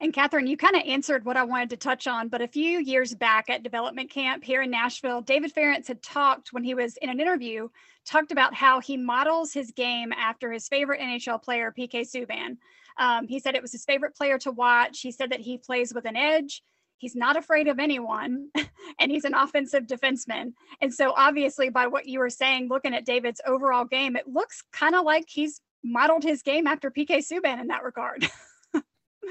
And 0.00 0.12
Catherine, 0.12 0.48
you 0.48 0.56
kind 0.56 0.74
of 0.74 0.82
answered 0.84 1.24
what 1.24 1.36
I 1.36 1.44
wanted 1.44 1.70
to 1.70 1.76
touch 1.76 2.08
on, 2.08 2.26
but 2.26 2.42
a 2.42 2.48
few 2.48 2.80
years 2.80 3.14
back 3.14 3.48
at 3.48 3.62
development 3.62 4.10
camp 4.10 4.42
here 4.42 4.62
in 4.62 4.70
Nashville, 4.70 5.20
David 5.20 5.52
Farrance 5.52 5.86
had 5.86 6.02
talked 6.02 6.52
when 6.52 6.64
he 6.64 6.74
was 6.74 6.96
in 6.96 7.08
an 7.08 7.20
interview, 7.20 7.68
talked 8.04 8.32
about 8.32 8.52
how 8.52 8.80
he 8.80 8.96
models 8.96 9.52
his 9.52 9.70
game 9.70 10.12
after 10.12 10.50
his 10.50 10.66
favorite 10.66 11.00
NHL 11.00 11.40
player, 11.40 11.72
PK 11.76 12.00
Subban. 12.00 12.56
Um, 12.98 13.28
he 13.28 13.38
said 13.38 13.54
it 13.54 13.62
was 13.62 13.70
his 13.70 13.84
favorite 13.84 14.16
player 14.16 14.38
to 14.38 14.50
watch. 14.50 15.00
He 15.00 15.12
said 15.12 15.30
that 15.30 15.38
he 15.38 15.56
plays 15.56 15.94
with 15.94 16.04
an 16.04 16.16
edge. 16.16 16.64
He's 17.02 17.16
not 17.16 17.36
afraid 17.36 17.66
of 17.66 17.80
anyone, 17.80 18.50
and 19.00 19.10
he's 19.10 19.24
an 19.24 19.34
offensive 19.34 19.88
defenseman. 19.88 20.52
And 20.80 20.94
so, 20.94 21.12
obviously, 21.16 21.68
by 21.68 21.88
what 21.88 22.06
you 22.06 22.20
were 22.20 22.30
saying, 22.30 22.68
looking 22.68 22.94
at 22.94 23.04
David's 23.04 23.40
overall 23.44 23.84
game, 23.84 24.14
it 24.14 24.28
looks 24.28 24.62
kind 24.72 24.94
of 24.94 25.04
like 25.04 25.24
he's 25.26 25.60
modeled 25.82 26.22
his 26.22 26.42
game 26.42 26.68
after 26.68 26.92
PK 26.92 27.18
Subban 27.18 27.60
in 27.60 27.66
that 27.66 27.82
regard. 27.82 28.30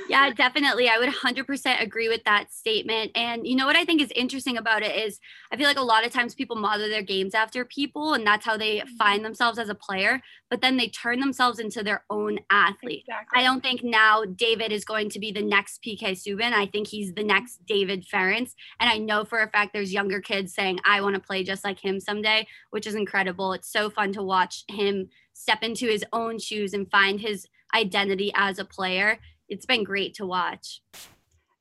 Yeah, 0.08 0.30
definitely. 0.32 0.90
I 0.90 0.98
would 0.98 1.10
100% 1.10 1.82
agree 1.82 2.10
with 2.10 2.24
that 2.24 2.52
statement. 2.52 3.12
And 3.16 3.46
you 3.46 3.56
know 3.56 3.66
what 3.66 3.76
I 3.76 3.86
think 3.86 4.02
is 4.02 4.12
interesting 4.16 4.58
about 4.58 4.84
it 4.84 4.96
is 4.96 5.20
I 5.52 5.58
feel 5.58 5.68
like 5.68 5.78
a 5.78 5.84
lot 5.84 6.06
of 6.06 6.12
times 6.12 6.34
people 6.34 6.56
model 6.56 6.88
their 6.88 7.02
games 7.02 7.36
after 7.36 7.66
people 7.66 8.14
and 8.14 8.26
that's 8.26 8.46
how 8.46 8.58
they 8.58 8.78
mm-hmm. 8.78 8.96
find 8.96 9.24
themselves 9.24 9.60
as 9.60 9.70
a 9.70 9.76
player, 9.76 10.22
but 10.50 10.62
then 10.62 10.78
they 10.78 10.88
turn 10.88 11.20
themselves 11.20 11.60
into 11.60 11.84
their 11.84 12.04
own 12.10 12.40
athlete. 12.50 13.06
Exactly. 13.08 13.40
I 13.40 13.44
don't 13.44 13.62
think 13.62 13.84
now 13.84 14.24
David 14.24 14.72
is 14.72 14.86
going 14.86 15.10
to 15.10 15.20
be 15.20 15.32
the 15.32 15.42
next 15.42 15.84
PK 15.84 16.12
Subban. 16.12 16.54
I 16.54 16.66
think 16.66 16.88
he's 16.88 17.14
the 17.14 17.24
next 17.24 17.66
David 17.66 18.06
Farrance. 18.06 18.56
And 18.80 18.90
I 18.90 18.98
know 18.98 19.26
for 19.26 19.40
a 19.40 19.50
fact 19.50 19.74
there's 19.74 19.94
younger 19.94 20.22
kids 20.22 20.54
saying, 20.54 20.80
I 20.86 21.02
want 21.02 21.16
to 21.16 21.22
play 21.22 21.44
just 21.44 21.64
like 21.64 21.84
him 21.84 22.00
someday, 22.00 22.48
which 22.72 22.88
is 22.88 22.96
incredible. 22.96 23.54
It's 23.54 23.72
so 23.72 23.90
fun 23.90 24.14
to 24.14 24.24
watch 24.24 24.64
him 24.70 25.10
step 25.34 25.64
into 25.64 25.88
his 25.88 26.06
own 26.14 26.40
shoes 26.40 26.74
and 26.74 26.90
find 26.92 27.20
his 27.20 27.48
identity 27.74 28.32
as 28.36 28.60
a 28.60 28.66
player 28.66 29.18
it's 29.52 29.66
been 29.66 29.84
great 29.84 30.16
to 30.16 30.26
watch. 30.26 30.82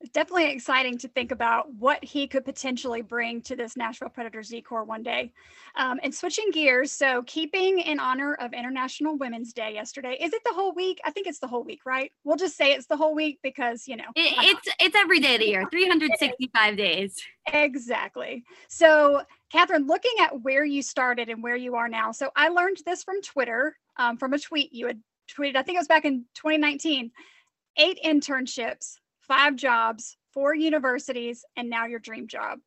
It's 0.01 0.13
definitely 0.13 0.51
exciting 0.51 0.97
to 0.99 1.09
think 1.09 1.31
about 1.31 1.75
what 1.75 2.03
he 2.03 2.27
could 2.27 2.47
potentially 2.47 3.03
bring 3.03 3.43
to 3.43 3.55
this 3.55 3.77
Nashville 3.77 4.09
Predators 4.09 4.49
D 4.49 4.63
Corps 4.63 4.85
one 4.85 5.03
day. 5.03 5.31
Um, 5.77 6.01
and 6.03 6.15
switching 6.15 6.51
gears, 6.53 6.91
so 6.91 7.23
keeping 7.27 7.81
in 7.81 8.01
honor 8.01 8.35
of 8.35 8.55
International 8.55 9.19
Women's 9.19 9.53
Day 9.53 9.75
yesterday, 9.75 10.17
is 10.19 10.33
it 10.33 10.41
the 10.47 10.55
whole 10.55 10.73
week? 10.73 11.01
I 11.05 11.11
think 11.11 11.27
it's 11.27 11.39
the 11.39 11.49
whole 11.49 11.65
week, 11.65 11.81
right? 11.85 12.11
We'll 12.25 12.39
just 12.39 12.57
say 12.57 12.73
it's 12.73 12.87
the 12.87 12.97
whole 12.97 13.15
week 13.15 13.41
because 13.43 13.87
you 13.87 13.97
know 13.97 14.05
it, 14.17 14.33
it's 14.39 14.75
it's 14.81 14.97
every 14.97 15.21
day 15.21 15.35
of 15.35 15.41
the 15.41 15.49
year, 15.49 15.69
365 15.71 16.77
days. 16.79 17.21
Exactly. 17.53 18.45
So, 18.69 19.23
Catherine, 19.53 19.87
looking 19.87 20.15
at 20.21 20.41
where 20.41 20.65
you 20.65 20.81
started 20.81 21.29
and 21.29 21.43
where 21.43 21.57
you 21.57 21.75
are 21.75 21.89
now, 21.89 22.13
so 22.13 22.31
I 22.35 22.49
learned 22.49 22.79
this 22.87 23.05
from 23.05 23.21
Twitter, 23.21 23.77
um, 23.99 24.17
from 24.17 24.33
a 24.33 24.39
tweet 24.39 24.73
you 24.73 24.87
had 24.87 25.03
tweeted. 25.31 25.57
I 25.57 25.63
think 25.63 25.77
it 25.77 25.81
was 25.81 25.89
back 25.89 26.07
in 26.07 26.25
2019 26.37 27.11
eight 27.77 27.99
internships, 28.05 28.97
five 29.21 29.57
jobs, 29.57 30.17
four 30.33 30.55
universities, 30.55 31.45
and 31.57 31.69
now 31.69 31.87
your 31.87 31.99
dream 31.99 32.27
job. 32.27 32.59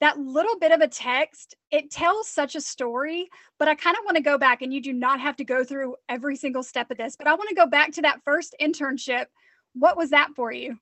That 0.00 0.18
little 0.18 0.58
bit 0.58 0.72
of 0.72 0.80
a 0.80 0.88
text, 0.88 1.54
it 1.70 1.90
tells 1.90 2.28
such 2.28 2.54
a 2.54 2.60
story, 2.60 3.28
but 3.58 3.68
I 3.68 3.74
kind 3.74 3.96
of 3.96 4.04
want 4.04 4.16
to 4.16 4.22
go 4.22 4.36
back 4.36 4.60
and 4.60 4.72
you 4.72 4.82
do 4.82 4.92
not 4.92 5.20
have 5.20 5.36
to 5.36 5.44
go 5.44 5.64
through 5.64 5.96
every 6.08 6.36
single 6.36 6.62
step 6.62 6.90
of 6.90 6.98
this, 6.98 7.16
but 7.16 7.26
I 7.26 7.34
want 7.34 7.48
to 7.48 7.54
go 7.54 7.66
back 7.66 7.92
to 7.92 8.02
that 8.02 8.20
first 8.24 8.54
internship. 8.60 9.26
What 9.74 9.96
was 9.96 10.10
that 10.10 10.30
for 10.36 10.52
you? 10.52 10.78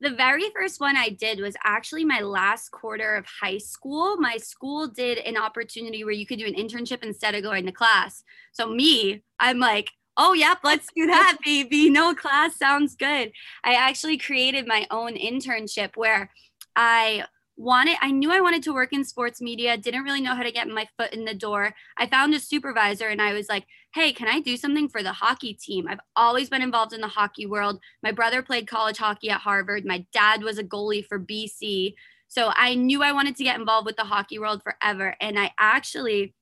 The 0.00 0.10
very 0.10 0.50
first 0.52 0.80
one 0.80 0.96
I 0.96 1.10
did 1.10 1.38
was 1.38 1.54
actually 1.62 2.04
my 2.04 2.20
last 2.20 2.70
quarter 2.70 3.14
of 3.14 3.24
high 3.24 3.58
school. 3.58 4.16
My 4.16 4.36
school 4.36 4.88
did 4.88 5.18
an 5.18 5.36
opportunity 5.36 6.02
where 6.02 6.12
you 6.12 6.26
could 6.26 6.40
do 6.40 6.46
an 6.46 6.54
internship 6.54 7.04
instead 7.04 7.36
of 7.36 7.44
going 7.44 7.66
to 7.66 7.72
class. 7.72 8.24
So, 8.50 8.68
me, 8.68 9.22
I'm 9.38 9.60
like, 9.60 9.92
oh 10.16 10.32
yep 10.32 10.58
let's 10.64 10.88
do 10.94 11.06
that 11.06 11.38
baby. 11.44 11.90
No 11.90 12.14
class 12.14 12.56
sounds 12.56 12.96
good. 12.96 13.32
I 13.64 13.74
actually 13.74 14.18
created 14.18 14.66
my 14.66 14.86
own 14.90 15.14
internship 15.14 15.96
where 15.96 16.30
i 16.74 17.24
wanted 17.58 17.96
i 18.00 18.10
knew 18.10 18.32
i 18.32 18.40
wanted 18.40 18.62
to 18.62 18.72
work 18.72 18.94
in 18.94 19.04
sports 19.04 19.40
media 19.40 19.76
didn't 19.76 20.04
really 20.04 20.22
know 20.22 20.34
how 20.34 20.42
to 20.42 20.50
get 20.50 20.66
my 20.68 20.86
foot 20.96 21.12
in 21.12 21.24
the 21.24 21.34
door. 21.34 21.74
I 21.98 22.06
found 22.06 22.34
a 22.34 22.40
supervisor 22.40 23.08
and 23.08 23.20
i 23.20 23.32
was 23.34 23.48
like 23.48 23.66
hey 23.94 24.12
can 24.12 24.26
i 24.28 24.40
do 24.40 24.56
something 24.56 24.88
for 24.88 25.02
the 25.02 25.12
hockey 25.12 25.54
team? 25.54 25.86
I've 25.88 26.00
always 26.16 26.48
been 26.48 26.62
involved 26.62 26.94
in 26.94 27.02
the 27.02 27.08
hockey 27.08 27.46
world. 27.46 27.78
My 28.02 28.10
brother 28.10 28.42
played 28.42 28.66
college 28.66 28.98
hockey 28.98 29.28
at 29.30 29.40
harvard. 29.40 29.84
My 29.84 30.06
dad 30.12 30.42
was 30.42 30.58
a 30.58 30.64
goalie 30.64 31.06
for 31.06 31.20
bc 31.20 31.94
so 32.28 32.50
i 32.56 32.74
knew 32.74 33.02
i 33.02 33.12
wanted 33.12 33.36
to 33.36 33.44
get 33.44 33.60
involved 33.60 33.84
with 33.86 33.96
the 33.96 34.04
hockey 34.04 34.38
world 34.38 34.62
forever. 34.62 35.14
And 35.20 35.38
i 35.38 35.52
actually 35.58 36.34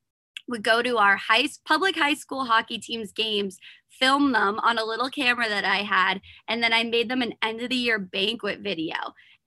would 0.51 0.63
go 0.63 0.83
to 0.83 0.99
our 0.99 1.17
high 1.17 1.49
public 1.65 1.97
high 1.97 2.15
school 2.15 2.45
hockey 2.45 2.79
teams 2.79 3.13
games 3.13 3.59
film 3.89 4.33
them 4.33 4.59
on 4.61 4.79
a 4.79 4.85
little 4.85 5.11
camera 5.11 5.49
that 5.49 5.65
I 5.65 5.79
had, 5.79 6.21
and 6.49 6.63
then 6.63 6.73
I 6.73 6.85
made 6.85 7.09
them 7.09 7.23
an 7.23 7.35
end 7.43 7.61
of 7.61 7.69
the 7.71 7.77
year 7.77 7.99
banquet 7.99 8.61
video 8.61 8.97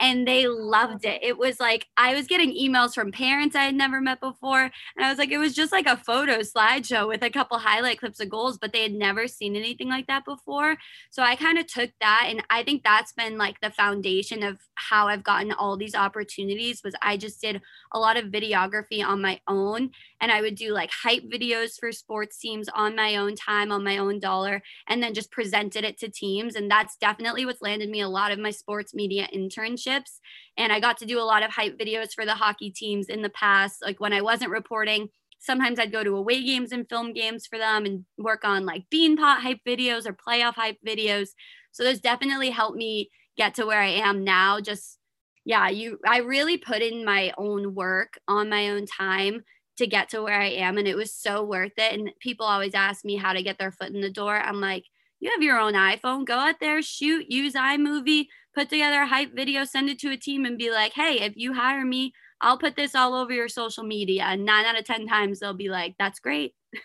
and 0.04 0.28
they 0.28 0.48
loved 0.48 1.06
it. 1.06 1.24
It 1.24 1.38
was 1.38 1.62
like 1.62 1.88
I 1.96 2.14
was 2.14 2.28
getting 2.28 2.54
emails 2.54 2.94
from 2.94 3.14
parents 3.14 3.56
I 3.56 3.64
had 3.64 3.74
never 3.74 4.02
met 4.02 4.20
before. 4.20 4.64
And 4.64 5.06
I 5.06 5.08
was 5.08 5.18
like, 5.18 5.32
it 5.32 5.38
was 5.38 5.54
just 5.54 5.72
like 5.72 5.88
a 5.88 5.96
photo 5.96 6.40
slideshow 6.40 7.08
with 7.08 7.24
a 7.24 7.30
couple 7.30 7.58
highlight 7.58 8.02
clips 8.02 8.20
of 8.20 8.30
goals, 8.30 8.58
but 8.58 8.74
they 8.74 8.84
had 8.84 8.92
never 8.92 9.30
seen 9.30 9.56
anything 9.56 9.88
like 9.88 10.08
that 10.08 10.26
before. 10.26 10.76
So 11.10 11.24
I 11.24 11.38
kind 11.38 11.58
of 11.58 11.68
took 11.68 11.92
that. 12.02 12.26
And 12.28 12.44
I 12.50 12.64
think 12.64 12.84
that's 12.84 13.14
been 13.14 13.38
like 13.38 13.62
the 13.62 13.70
foundation 13.72 14.44
of 14.44 14.60
how 14.76 15.08
I've 15.08 15.24
gotten 15.24 15.54
all 15.54 15.78
these 15.78 15.96
opportunities 15.96 16.82
was 16.84 16.96
I 17.02 17.16
just 17.16 17.40
did 17.40 17.62
a 17.94 18.00
lot 18.00 18.18
of 18.18 18.26
videography 18.26 19.02
on 19.02 19.22
my 19.22 19.40
own. 19.48 19.92
And 20.20 20.34
I 20.34 20.42
would 20.42 20.56
do 20.56 20.74
like 20.74 20.92
hype 20.92 21.24
videos 21.32 21.80
for 21.80 21.94
sports 21.94 22.38
teams 22.38 22.68
on 22.76 22.94
my 22.94 23.16
own 23.16 23.36
time, 23.36 23.72
on 23.72 23.86
my 23.86 24.00
own 24.00 24.20
dollar, 24.20 24.64
and 24.86 25.02
then 25.02 25.14
just 25.14 25.32
presented 25.32 25.86
it 25.86 25.98
to 26.00 26.10
teams. 26.10 26.56
And 26.56 26.70
that's 26.70 26.98
definitely 26.98 27.46
what's 27.46 27.62
landed 27.62 27.90
me 27.90 28.02
a 28.02 28.10
lot 28.10 28.34
of 28.34 28.40
my 28.40 28.52
sports 28.52 28.94
media 28.94 29.30
internships 29.34 29.93
relationships. 29.94 30.20
And 30.58 30.72
I 30.72 30.80
got 30.80 30.98
to 31.00 31.06
do 31.06 31.20
a 31.20 31.22
lot 31.24 31.44
of 31.44 31.52
hype 31.52 31.78
videos 31.80 32.14
for 32.14 32.26
the 32.26 32.36
hockey 32.36 32.70
teams 32.70 33.08
in 33.08 33.22
the 33.22 33.30
past. 33.30 33.82
Like 33.82 34.00
when 34.00 34.14
I 34.14 34.22
wasn't 34.22 34.52
reporting, 34.52 35.10
sometimes 35.40 35.80
I'd 35.80 35.92
go 35.92 36.04
to 36.04 36.16
away 36.16 36.44
games 36.44 36.72
and 36.72 36.88
film 36.88 37.14
games 37.14 37.48
for 37.48 37.58
them 37.58 37.86
and 37.86 38.06
work 38.18 38.46
on 38.46 38.66
like 38.66 38.86
beanpot 38.94 39.40
hype 39.40 39.60
videos 39.68 40.06
or 40.06 40.14
playoff 40.14 40.56
hype 40.56 40.78
videos. 40.86 41.30
So 41.72 41.84
those 41.84 42.00
definitely 42.00 42.52
helped 42.52 42.78
me 42.78 43.10
get 43.36 43.56
to 43.56 43.66
where 43.66 43.82
I 43.82 43.90
am 43.90 44.24
now. 44.24 44.60
Just, 44.60 45.00
yeah, 45.44 45.70
you, 45.70 46.00
I 46.08 46.20
really 46.20 46.58
put 46.58 46.82
in 46.82 47.04
my 47.04 47.34
own 47.38 47.74
work 47.74 48.20
on 48.28 48.50
my 48.50 48.70
own 48.70 48.86
time 48.86 49.44
to 49.78 49.88
get 49.88 50.10
to 50.10 50.22
where 50.22 50.40
I 50.40 50.50
am. 50.50 50.78
And 50.78 50.88
it 50.88 50.96
was 50.96 51.12
so 51.12 51.44
worth 51.44 51.74
it. 51.78 51.94
And 51.94 52.12
people 52.20 52.46
always 52.46 52.76
ask 52.76 53.04
me 53.04 53.16
how 53.16 53.34
to 53.34 53.42
get 53.42 53.58
their 53.58 53.72
foot 53.72 53.90
in 53.90 54.02
the 54.02 54.12
door. 54.12 54.38
I'm 54.38 54.62
like, 54.62 54.86
you 55.20 55.32
have 55.32 55.42
your 55.42 55.58
own 55.58 55.74
iPhone, 55.74 56.26
go 56.26 56.36
out 56.36 56.60
there, 56.60 56.82
shoot, 56.82 57.26
use 57.30 57.54
iMovie, 57.54 58.28
put 58.54 58.70
together 58.70 59.02
a 59.02 59.08
hype 59.08 59.36
video, 59.36 59.64
send 59.64 59.90
it 59.90 60.00
to 60.00 60.12
a 60.12 60.18
team, 60.18 60.46
and 60.46 60.58
be 60.58 60.72
like, 60.72 60.94
hey, 60.94 61.20
if 61.22 61.34
you 61.36 61.54
hire 61.54 61.86
me, 61.86 62.14
I'll 62.42 62.58
put 62.58 62.76
this 62.76 62.96
all 62.96 63.14
over 63.14 63.32
your 63.32 63.48
social 63.48 63.84
media. 63.84 64.24
And 64.24 64.46
nine 64.46 64.66
out 64.66 64.78
of 64.78 64.86
10 64.86 65.08
times 65.08 65.40
they'll 65.40 65.54
be 65.54 65.70
like, 65.70 65.96
that's 65.98 66.20
great. 66.20 66.54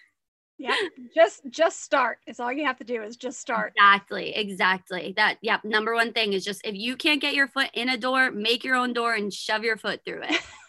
yeah 0.59 0.75
just 1.15 1.41
just 1.51 1.83
start 1.83 2.19
it's 2.27 2.41
all 2.41 2.53
you 2.53 2.65
have 2.65 2.77
to 2.77 2.85
do 2.85 3.01
is 3.03 3.17
just 3.17 3.39
start 3.39 3.73
exactly 3.77 4.35
exactly 4.35 5.15
that 5.17 5.39
yeah 5.41 5.59
number 5.63 5.95
one 5.95 6.13
thing 6.13 6.33
is 6.33 6.45
just 6.45 6.61
if 6.65 6.75
you 6.75 6.97
can't 6.97 7.21
get 7.21 7.35
your 7.35 7.47
foot 7.47 7.71
in 7.75 7.89
a 7.89 7.97
door 7.97 8.33
make 8.33 8.65
your 8.65 8.75
own 8.75 8.93
door 8.93 9.15
and 9.15 9.33
shove 9.33 9.63
your 9.63 9.77
foot 9.77 10.01
through 10.05 10.23
it 10.23 10.41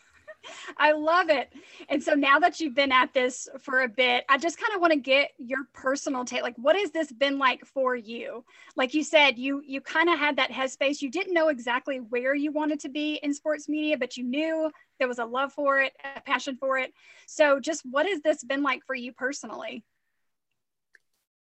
I 0.78 0.92
love 0.92 1.30
it. 1.30 1.52
And 1.90 2.02
so 2.02 2.14
now 2.14 2.40
that 2.40 2.60
you've 2.60 2.76
been 2.76 2.92
at 2.92 3.14
this 3.14 3.48
for 3.60 3.82
a 3.82 3.88
bit, 3.88 4.26
I 4.30 4.38
just 4.38 4.60
kind 4.60 4.74
of 4.74 4.82
want 4.82 4.94
to 4.94 5.00
get 5.00 5.32
your 5.38 5.60
personal 5.74 6.26
take. 6.26 6.44
Like, 6.44 6.58
what 6.58 6.76
has 6.76 6.92
this 6.92 7.12
been 7.12 7.38
like 7.38 7.66
for 7.66 7.96
you? 7.96 8.44
Like 8.76 8.94
you 8.94 9.04
said, 9.04 9.38
you 9.38 9.62
you 9.66 9.82
kind 9.82 10.10
of 10.10 10.18
had 10.18 10.38
that 10.38 10.52
headspace. 10.52 11.02
You 11.02 11.10
didn't 11.12 11.34
know 11.34 11.50
exactly 11.50 11.98
where 11.98 12.36
you 12.36 12.52
wanted 12.52 12.80
to 12.82 12.90
be 12.90 13.20
in 13.24 13.34
sports 13.34 13.70
media, 13.70 13.98
but 13.98 14.18
you 14.18 14.24
knew 14.24 14.72
there 15.00 15.08
was 15.08 15.20
a 15.20 15.26
love 15.26 15.54
for 15.54 15.80
it, 15.80 15.94
a 16.16 16.22
passion 16.22 16.58
for 16.58 16.78
it. 16.78 16.94
So, 17.28 17.60
just 17.60 17.84
what 17.90 18.08
has 18.08 18.22
this 18.22 18.44
been 18.44 18.64
like 18.64 18.84
for 18.86 18.96
you 18.96 19.14
personally? 19.14 19.84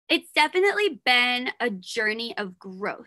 It's 0.10 0.32
definitely 0.34 1.01
been 1.06 1.51
a 1.60 1.69
journey 1.69 2.38
of 2.38 2.60
growth. 2.60 3.06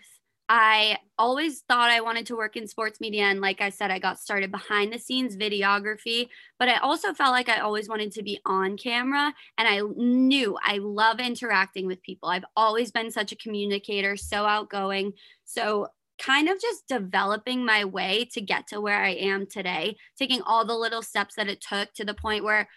I 0.48 0.98
always 1.18 1.62
thought 1.62 1.90
I 1.90 2.02
wanted 2.02 2.26
to 2.26 2.37
work 2.37 2.54
in 2.57 2.66
sports 2.68 3.00
media. 3.00 3.24
And 3.24 3.40
like 3.40 3.62
I 3.62 3.70
said, 3.70 3.90
I 3.90 3.98
got 3.98 4.18
started 4.18 4.50
behind 4.50 4.92
the 4.92 4.98
scenes 4.98 5.37
videography, 5.37 6.28
but 6.59 6.68
I 6.68 6.76
also 6.78 7.14
felt 7.14 7.33
like 7.33 7.48
I 7.48 7.61
always 7.61 7.88
wanted 7.88 8.12
to 8.12 8.22
be 8.22 8.40
on 8.44 8.76
camera. 8.76 9.33
And 9.57 9.66
I 9.66 9.80
knew 9.96 10.59
I 10.62 10.78
love 10.78 11.18
interacting 11.18 11.87
with 11.87 12.02
people. 12.02 12.28
I've 12.28 12.44
always 12.57 12.90
been 12.90 13.11
such 13.11 13.33
a 13.33 13.37
communicator, 13.37 14.16
so 14.16 14.44
outgoing. 14.44 15.12
So, 15.44 15.88
kind 16.16 16.48
of 16.48 16.61
just 16.61 16.87
developing 16.87 17.64
my 17.64 17.85
way 17.85 18.24
to 18.33 18.40
get 18.40 18.68
to 18.68 18.80
where 18.80 19.02
I 19.02 19.11
am 19.14 19.46
today, 19.46 19.96
taking 20.16 20.42
all 20.42 20.64
the 20.64 20.76
little 20.76 21.02
steps 21.02 21.35
that 21.35 21.48
it 21.48 21.61
took 21.61 21.92
to 21.94 22.04
the 22.04 22.14
point 22.14 22.44
where 22.44 22.68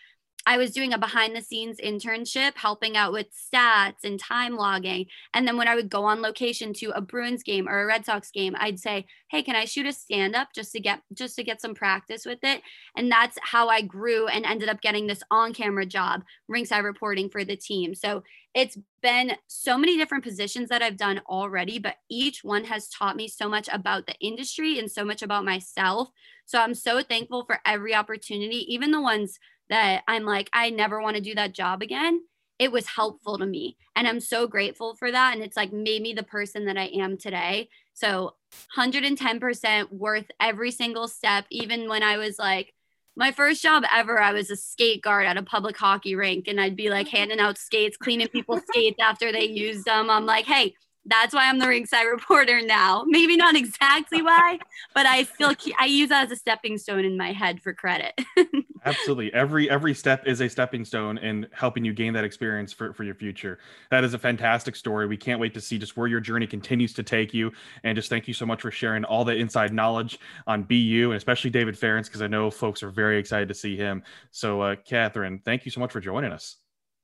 I 0.48 0.58
was 0.58 0.72
doing 0.72 0.94
a 0.94 0.98
behind 0.98 1.36
the 1.36 1.42
scenes 1.42 1.78
internship, 1.84 2.54
helping 2.56 2.96
out 2.96 3.12
with 3.12 3.28
stats 3.36 4.06
and 4.06 4.18
time 4.18 4.56
logging. 4.56 5.08
And 5.34 5.46
then 5.46 5.58
when 5.58 5.68
I 5.68 5.76
would 5.76 5.90
go 5.90 6.06
on 6.06 6.22
location 6.22 6.72
to 6.76 6.92
a 6.92 7.02
Bruins 7.02 7.44
game 7.44 7.68
or 7.68 7.82
a 7.82 7.86
Red 7.86 8.06
Sox 8.06 8.32
game, 8.32 8.56
I'd 8.58 8.80
say, 8.80 9.06
"Hey, 9.30 9.44
can 9.44 9.58
I 9.58 9.66
shoot 9.66 9.86
a 9.86 9.92
stand 9.92 10.38
up 10.38 10.54
just 10.56 10.72
to 10.72 10.80
get 10.80 11.02
just 11.14 11.36
to 11.36 11.44
get 11.44 11.60
some 11.60 11.76
practice 11.76 12.26
with 12.26 12.40
it?" 12.44 12.62
And 12.96 13.12
that's 13.12 13.38
how 13.44 13.68
I 13.68 13.82
grew 13.82 14.28
and 14.28 14.46
ended 14.46 14.70
up 14.70 14.80
getting 14.80 15.08
this 15.08 15.22
on 15.30 15.54
camera 15.54 15.86
job, 15.86 16.24
ringside 16.48 16.86
reporting 16.86 17.30
for 17.30 17.44
the 17.44 17.58
team. 17.58 17.94
So 17.94 18.24
it's 18.54 18.78
been 19.02 19.34
so 19.48 19.78
many 19.78 19.98
different 19.98 20.24
positions 20.24 20.70
that 20.70 20.82
I've 20.82 20.98
done 20.98 21.22
already, 21.28 21.78
but 21.78 21.98
each 22.10 22.44
one 22.46 22.64
has 22.64 22.88
taught 22.88 23.18
me 23.18 23.28
so 23.28 23.50
much 23.50 23.68
about 23.72 24.08
the 24.08 24.16
industry 24.22 24.80
and 24.80 24.90
so 24.90 25.04
much 25.04 25.22
about 25.22 25.44
myself. 25.44 26.10
So 26.46 26.60
I'm 26.60 26.74
so 26.74 27.04
thankful 27.04 27.46
for 27.46 27.60
every 27.66 27.94
opportunity, 27.94 28.66
even 28.74 28.92
the 28.92 29.02
ones 29.02 29.38
that 29.70 30.04
I'm 30.08 30.24
like, 30.24 30.50
I 30.54 30.70
never 30.70 31.02
want 31.02 31.16
to 31.16 31.22
do 31.22 31.36
that 31.36 31.54
job 31.54 31.82
again. 31.82 32.22
It 32.60 32.72
was 32.72 32.88
helpful 32.88 33.38
to 33.38 33.46
me. 33.46 33.78
And 33.96 34.08
I'm 34.08 34.20
so 34.20 34.48
grateful 34.48 34.96
for 34.96 35.12
that. 35.12 35.36
And 35.36 35.44
it's 35.44 35.58
like 35.58 35.72
made 35.72 36.02
me 36.02 36.14
the 36.14 36.24
person 36.24 36.66
that 36.66 36.78
I 36.78 36.86
am 36.86 37.18
today. 37.18 37.70
So 37.94 38.36
110% 38.76 39.92
worth 39.92 40.26
every 40.40 40.72
single 40.72 41.08
step, 41.08 41.46
even 41.52 41.90
when 41.90 42.04
I 42.04 42.18
was 42.18 42.40
like, 42.40 42.74
my 43.16 43.32
first 43.32 43.64
job 43.64 43.84
ever, 43.92 44.22
I 44.22 44.32
was 44.32 44.52
a 44.52 44.56
skate 44.56 45.02
guard 45.02 45.26
at 45.26 45.38
a 45.38 45.44
public 45.44 45.76
hockey 45.76 46.14
rink, 46.14 46.48
and 46.48 46.62
I'd 46.62 46.76
be 46.76 46.92
like 46.92 47.08
handing 47.18 47.40
out 47.40 47.58
skates, 47.58 47.98
cleaning 47.98 48.28
people's 48.28 48.62
skates 48.68 49.00
after 49.02 49.32
they 49.32 49.46
used 49.46 49.86
them. 49.86 50.10
I'm 50.10 50.28
like, 50.28 50.46
hey, 50.46 50.76
that's 51.08 51.34
why 51.34 51.50
I'm 51.50 51.60
the 51.60 51.68
ringside 51.68 52.04
reporter 52.12 52.62
now. 52.62 53.04
Maybe 53.08 53.36
not 53.36 53.56
exactly 53.56 54.22
why, 54.22 54.60
but 54.94 55.06
I 55.06 55.24
still 55.24 55.54
I 55.80 55.86
use 55.86 56.10
that 56.10 56.26
as 56.26 56.32
a 56.32 56.36
stepping 56.36 56.78
stone 56.78 57.06
in 57.06 57.18
my 57.18 57.32
head 57.32 57.62
for 57.62 57.74
credit. 57.74 58.20
Absolutely. 58.86 59.34
Every 59.34 59.70
every 59.70 59.94
step 59.94 60.26
is 60.28 60.42
a 60.42 60.50
stepping 60.50 60.86
stone 60.86 61.18
in 61.18 61.48
helping 61.52 61.84
you 61.84 61.94
gain 61.94 62.14
that 62.14 62.24
experience 62.24 62.72
for, 62.72 62.94
for 62.94 63.04
your 63.04 63.16
future. 63.16 63.60
That 63.92 64.04
is 64.04 64.14
a 64.14 64.20
fantastic 64.20 64.76
story. 64.76 65.08
We 65.08 65.18
can't 65.18 65.40
wait 65.40 65.54
to 65.56 65.62
see 65.62 65.78
just 65.78 65.98
where 65.98 66.08
your 66.08 66.20
journey 66.20 66.48
continues 66.48 66.94
to 66.94 67.04
take 67.04 67.34
you. 67.34 67.52
And 67.84 67.96
just 67.96 68.10
thank 68.10 68.28
you 68.28 68.34
so 68.34 68.46
much 68.46 68.62
for 68.62 68.72
sharing 68.72 69.04
all 69.04 69.26
the 69.26 69.36
inside 69.36 69.74
knowledge 69.74 70.20
on 70.46 70.64
BU 70.64 71.10
and 71.12 71.16
especially 71.16 71.50
David 71.50 71.78
Farrance, 71.78 72.08
because 72.08 72.22
I 72.22 72.28
know 72.28 72.50
folks 72.52 72.84
are 72.84 72.92
very 72.92 73.18
excited 73.18 73.48
to 73.48 73.54
see 73.54 73.76
him. 73.76 74.04
So 74.32 74.62
uh, 74.62 74.76
Catherine, 74.76 75.40
thank 75.44 75.66
you 75.66 75.72
so 75.72 75.80
much 75.80 75.92
for 75.92 76.00
joining 76.00 76.32
us. 76.32 76.58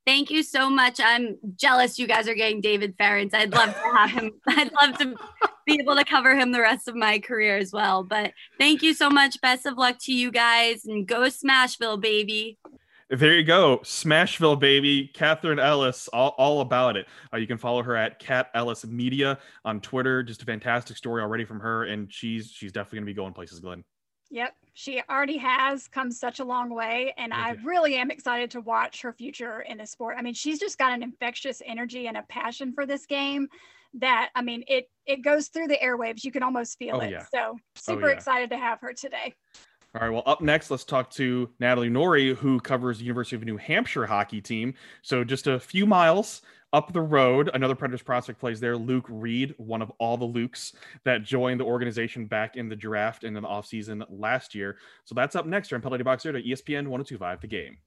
Thank 0.05 0.29
you 0.29 0.43
so 0.43 0.69
much. 0.69 0.99
I'm 1.01 1.37
jealous 1.55 1.97
you 1.97 2.07
guys 2.07 2.27
are 2.27 2.35
getting 2.35 2.59
David 2.59 2.95
Farrance. 2.97 3.33
I'd 3.33 3.53
love 3.53 3.73
to 3.73 3.97
have 3.97 4.11
him. 4.11 4.31
I'd 4.47 4.71
love 4.81 4.97
to 4.97 5.15
be 5.65 5.79
able 5.79 5.95
to 5.95 6.03
cover 6.03 6.35
him 6.35 6.51
the 6.51 6.59
rest 6.59 6.89
of 6.89 6.95
my 6.95 7.19
career 7.19 7.57
as 7.57 7.71
well. 7.71 8.03
But 8.03 8.33
thank 8.57 8.81
you 8.81 8.93
so 8.93 9.09
much. 9.09 9.39
Best 9.41 9.65
of 9.65 9.77
luck 9.77 9.97
to 10.01 10.13
you 10.13 10.29
guys 10.29 10.85
and 10.85 11.07
go 11.07 11.21
Smashville, 11.21 12.01
baby. 12.01 12.57
There 13.09 13.33
you 13.33 13.43
go. 13.43 13.77
Smashville, 13.83 14.59
baby. 14.59 15.09
Catherine 15.13 15.59
Ellis, 15.59 16.07
all, 16.09 16.35
all 16.37 16.61
about 16.61 16.97
it. 16.97 17.05
Uh, 17.31 17.37
you 17.37 17.47
can 17.47 17.57
follow 17.57 17.83
her 17.83 17.95
at 17.95 18.19
Cat 18.19 18.49
Ellis 18.55 18.85
Media 18.85 19.37
on 19.63 19.79
Twitter. 19.81 20.23
Just 20.23 20.41
a 20.41 20.45
fantastic 20.45 20.97
story 20.97 21.21
already 21.21 21.45
from 21.45 21.59
her. 21.59 21.85
And 21.85 22.11
she's 22.11 22.51
she's 22.51 22.71
definitely 22.71 22.97
going 22.97 23.05
to 23.05 23.11
be 23.11 23.15
going 23.15 23.33
places, 23.33 23.59
Glenn. 23.59 23.83
Yep, 24.33 24.55
she 24.73 24.99
already 25.11 25.37
has 25.37 25.87
come 25.87 26.11
such 26.11 26.39
a 26.39 26.43
long 26.43 26.73
way, 26.73 27.13
and 27.19 27.31
I 27.31 27.51
really 27.63 27.97
am 27.97 28.09
excited 28.09 28.49
to 28.51 28.61
watch 28.61 29.03
her 29.03 29.13
future 29.13 29.61
in 29.61 29.77
the 29.77 29.85
sport. 29.85 30.15
I 30.17 30.23
mean, 30.23 30.33
she's 30.33 30.59
just 30.59 30.79
got 30.79 30.91
an 30.91 31.03
infectious 31.03 31.61
energy 31.63 32.07
and 32.07 32.17
a 32.17 32.23
passion 32.23 32.73
for 32.73 32.87
this 32.87 33.05
game 33.05 33.47
that 33.93 34.31
I 34.33 34.41
mean, 34.41 34.63
it 34.67 34.89
it 35.05 35.17
goes 35.23 35.49
through 35.49 35.67
the 35.67 35.77
airwaves. 35.77 36.23
You 36.23 36.31
can 36.31 36.41
almost 36.41 36.79
feel 36.79 36.95
Oh, 36.95 37.01
it. 37.01 37.11
yeah. 37.11 37.25
So 37.31 37.39
Oh, 37.53 37.57
super 37.75 38.07
yeah. 38.07 38.15
excited 38.15 38.49
to 38.49 38.57
have 38.57 38.79
her 38.81 38.91
today. 38.91 39.35
All 39.93 40.01
right. 40.01 40.09
Well, 40.09 40.23
up 40.25 40.41
next, 40.41 40.71
let's 40.71 40.83
talk 40.83 41.11
to 41.11 41.51
Natalie 41.59 41.91
Nori, 41.91 42.35
who 42.35 42.59
covers 42.59 42.97
the 42.97 43.05
University 43.05 43.35
of 43.35 43.43
New 43.43 43.57
Hampshire 43.57 44.07
hockey 44.07 44.41
team. 44.41 44.73
So 45.03 45.23
just 45.23 45.45
a 45.45 45.59
few 45.59 45.85
miles 45.85 46.41
up 46.73 46.91
the 46.91 47.01
road, 47.01 47.51
another 47.53 47.75
Predators 47.75 48.01
prospect 48.01 48.39
plays 48.39 48.59
there. 48.59 48.75
Luke 48.75 49.05
Reed, 49.07 49.53
one 49.57 49.81
of 49.81 49.91
all 49.99 50.17
the 50.17 50.27
Lukes 50.27 50.73
that 51.05 51.23
joined 51.23 51.59
the 51.59 51.65
organization 51.65 52.25
back 52.25 52.55
in 52.55 52.67
the 52.67 52.75
draft 52.75 53.23
and 53.23 53.37
in 53.37 53.43
the 53.43 53.47
offseason 53.47 54.03
last 54.09 54.55
year. 54.55 54.77
So 55.05 55.13
that's 55.13 55.35
up 55.35 55.45
next 55.45 55.69
here 55.69 55.75
on 55.75 55.81
Penalty 55.83 56.03
Box 56.03 56.25
Radio, 56.25 56.41
ESPN 56.41 56.87
1025 56.87 57.41
The 57.41 57.47
Game. 57.47 57.77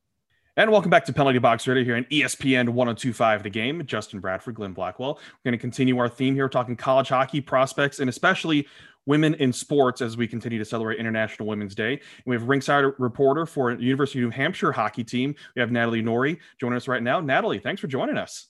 And 0.56 0.70
welcome 0.70 0.88
back 0.88 1.04
to 1.04 1.12
Penalty 1.12 1.38
Box 1.38 1.66
Radio 1.66 1.84
here 1.84 1.96
on 1.96 2.04
ESPN 2.04 2.70
1025 2.70 3.42
The 3.42 3.50
Game. 3.50 3.82
Justin 3.84 4.20
Bradford, 4.20 4.54
Glenn 4.54 4.72
Blackwell. 4.72 5.14
We're 5.14 5.50
going 5.50 5.58
to 5.58 5.60
continue 5.60 5.98
our 5.98 6.08
theme 6.08 6.34
here, 6.34 6.48
talking 6.48 6.76
college 6.76 7.08
hockey 7.08 7.40
prospects 7.40 7.98
and 7.98 8.08
especially 8.08 8.66
women 9.04 9.34
in 9.34 9.52
sports 9.52 10.00
as 10.00 10.16
we 10.16 10.26
continue 10.26 10.58
to 10.58 10.64
celebrate 10.64 10.98
International 10.98 11.48
Women's 11.48 11.74
Day. 11.74 11.92
And 11.92 12.24
we 12.24 12.36
have 12.36 12.48
ringside 12.48 12.84
reporter 12.98 13.46
for 13.46 13.72
University 13.72 14.20
of 14.20 14.24
New 14.26 14.30
Hampshire 14.30 14.72
hockey 14.72 15.04
team. 15.04 15.34
We 15.54 15.60
have 15.60 15.70
Natalie 15.70 16.02
Nori 16.02 16.38
joining 16.60 16.76
us 16.76 16.88
right 16.88 17.02
now. 17.02 17.20
Natalie, 17.20 17.58
thanks 17.58 17.80
for 17.80 17.88
joining 17.88 18.16
us. 18.16 18.46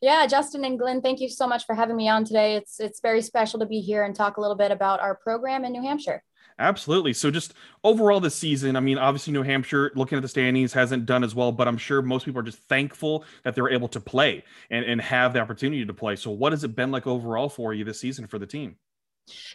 Yeah, 0.00 0.26
Justin 0.26 0.64
and 0.64 0.78
Glenn, 0.78 1.02
thank 1.02 1.20
you 1.20 1.28
so 1.28 1.46
much 1.48 1.66
for 1.66 1.74
having 1.74 1.96
me 1.96 2.08
on 2.08 2.24
today. 2.24 2.54
It's 2.54 2.78
it's 2.78 3.00
very 3.00 3.20
special 3.20 3.58
to 3.60 3.66
be 3.66 3.80
here 3.80 4.04
and 4.04 4.14
talk 4.14 4.36
a 4.36 4.40
little 4.40 4.56
bit 4.56 4.70
about 4.70 5.00
our 5.00 5.16
program 5.16 5.64
in 5.64 5.72
New 5.72 5.82
Hampshire. 5.82 6.22
Absolutely. 6.60 7.12
So, 7.12 7.30
just 7.30 7.54
overall 7.84 8.18
this 8.18 8.34
season, 8.34 8.74
I 8.74 8.80
mean, 8.80 8.98
obviously, 8.98 9.32
New 9.32 9.42
Hampshire, 9.42 9.92
looking 9.94 10.16
at 10.16 10.22
the 10.22 10.28
standings, 10.28 10.72
hasn't 10.72 11.06
done 11.06 11.22
as 11.22 11.34
well, 11.34 11.52
but 11.52 11.68
I'm 11.68 11.78
sure 11.78 12.02
most 12.02 12.24
people 12.24 12.40
are 12.40 12.44
just 12.44 12.58
thankful 12.58 13.24
that 13.44 13.54
they're 13.54 13.70
able 13.70 13.88
to 13.88 14.00
play 14.00 14.44
and, 14.70 14.84
and 14.84 15.00
have 15.00 15.32
the 15.32 15.40
opportunity 15.40 15.84
to 15.84 15.94
play. 15.94 16.16
So, 16.16 16.30
what 16.32 16.52
has 16.52 16.64
it 16.64 16.74
been 16.74 16.90
like 16.90 17.06
overall 17.06 17.48
for 17.48 17.74
you 17.74 17.84
this 17.84 18.00
season 18.00 18.26
for 18.26 18.38
the 18.38 18.46
team? 18.46 18.76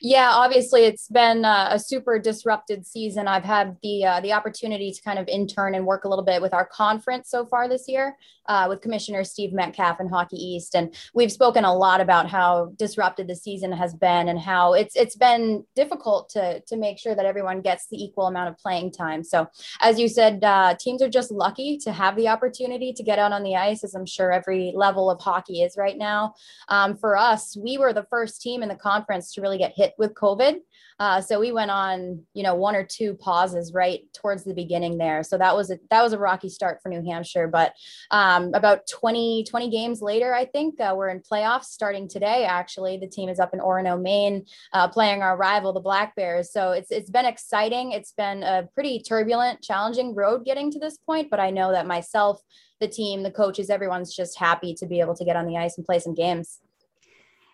Yeah, 0.02 0.30
obviously 0.32 0.82
it's 0.82 1.08
been 1.08 1.46
uh, 1.46 1.70
a 1.72 1.80
super 1.80 2.20
disrupted 2.20 2.86
season. 2.86 3.28
I've 3.28 3.44
had 3.44 3.78
the 3.82 4.06
uh, 4.06 4.20
the 4.22 4.34
opportunity 4.34 4.92
to 4.92 5.02
kind 5.02 5.20
of 5.20 5.28
intern 5.28 5.76
and 5.76 5.86
work 5.86 6.06
a 6.06 6.10
little 6.10 6.26
bit 6.26 6.42
with 6.42 6.54
our 6.54 6.66
conference 6.66 7.30
so 7.30 7.46
far 7.46 7.68
this 7.68 7.88
year 7.88 8.18
uh, 8.48 8.68
with 8.70 8.82
Commissioner 8.82 9.24
Steve 9.24 9.54
Metcalf 9.54 10.00
and 10.00 10.10
Hockey 10.10 10.38
East, 10.38 10.76
and 10.76 10.94
we've 11.14 11.32
spoken 11.32 11.64
a 11.64 11.74
lot 11.74 12.02
about 12.02 12.30
how 12.30 12.74
disrupted 12.78 13.28
the 13.28 13.36
season 13.36 13.72
has 13.72 13.94
been 13.94 14.28
and 14.28 14.40
how 14.40 14.74
it's 14.74 14.96
it's 14.96 15.16
been 15.16 15.64
difficult 15.76 16.30
to 16.30 16.60
to 16.62 16.76
make 16.76 17.00
sure 17.00 17.16
that 17.16 17.26
everyone 17.26 17.62
gets 17.62 17.88
the 17.88 18.02
equal 18.02 18.28
amount 18.28 18.50
of 18.50 18.58
playing 18.58 18.92
time. 18.92 19.24
So, 19.24 19.48
as 19.82 20.00
you 20.00 20.08
said, 20.08 20.44
uh, 20.44 20.76
teams 20.80 21.02
are 21.02 21.10
just 21.10 21.32
lucky 21.32 21.78
to 21.80 21.92
have 21.92 22.16
the 22.16 22.28
opportunity 22.28 22.94
to 22.94 23.04
get 23.04 23.20
out 23.20 23.32
on 23.32 23.44
the 23.44 23.56
ice, 23.56 23.84
as 23.84 23.96
I'm 23.96 24.06
sure 24.06 24.32
every 24.32 24.74
level 24.76 25.10
of 25.10 25.22
hockey 25.22 25.62
is 25.62 25.78
right 25.78 25.98
now. 25.98 26.36
Um, 26.68 26.98
for 26.98 27.18
us, 27.18 27.56
we 27.58 27.78
were 27.78 27.94
the 27.94 28.06
first 28.10 28.42
team 28.42 28.64
in 28.64 28.70
the 28.70 28.76
conference 28.76 29.34
to 29.34 29.42
really 29.42 29.58
get 29.64 29.74
hit 29.76 29.94
with 29.98 30.14
COVID. 30.14 30.58
Uh, 31.00 31.22
so 31.22 31.40
we 31.40 31.52
went 31.52 31.72
on, 31.72 32.22
you 32.34 32.44
know, 32.44 32.56
one 32.56 32.76
or 32.76 32.84
two 32.84 33.16
pauses 33.16 33.74
right 33.74 34.02
towards 34.14 34.44
the 34.44 34.54
beginning 34.54 34.98
there. 34.98 35.24
So 35.24 35.38
that 35.38 35.56
was 35.56 35.72
a, 35.72 35.80
that 35.90 36.04
was 36.04 36.14
a 36.14 36.20
rocky 36.20 36.50
start 36.50 36.80
for 36.82 36.90
New 36.90 37.04
Hampshire. 37.04 37.48
But 37.48 37.74
um, 38.12 38.54
about 38.54 38.82
20, 38.88 39.46
20 39.50 39.70
games 39.70 40.02
later, 40.02 40.34
I 40.34 40.46
think 40.46 40.80
uh, 40.80 40.94
we're 40.96 41.10
in 41.10 41.22
playoffs 41.22 41.66
starting 41.66 42.08
today. 42.08 42.46
Actually, 42.46 42.98
the 42.98 43.08
team 43.08 43.30
is 43.30 43.40
up 43.40 43.54
in 43.54 43.60
Orono, 43.60 44.00
Maine, 44.00 44.46
uh, 44.72 44.88
playing 44.88 45.22
our 45.22 45.38
rival, 45.38 45.74
the 45.74 45.80
Black 45.80 46.16
Bears. 46.16 46.52
So 46.52 46.72
it's 46.72 46.92
it's 46.92 47.10
been 47.10 47.26
exciting. 47.26 47.92
It's 47.92 48.12
been 48.12 48.44
a 48.44 48.68
pretty 48.74 49.00
turbulent, 49.00 49.62
challenging 49.62 50.14
road 50.14 50.46
getting 50.46 50.72
to 50.72 50.80
this 50.80 50.98
point. 50.98 51.30
But 51.30 51.40
I 51.40 51.50
know 51.50 51.72
that 51.72 51.88
myself, 51.88 52.40
the 52.80 52.88
team, 52.88 53.24
the 53.24 53.32
coaches, 53.32 53.70
everyone's 53.70 54.16
just 54.16 54.38
happy 54.38 54.76
to 54.76 54.86
be 54.86 55.00
able 55.00 55.16
to 55.16 55.26
get 55.26 55.36
on 55.36 55.48
the 55.48 55.58
ice 55.58 55.78
and 55.78 55.86
play 55.86 56.00
some 56.00 56.14
games. 56.14 56.60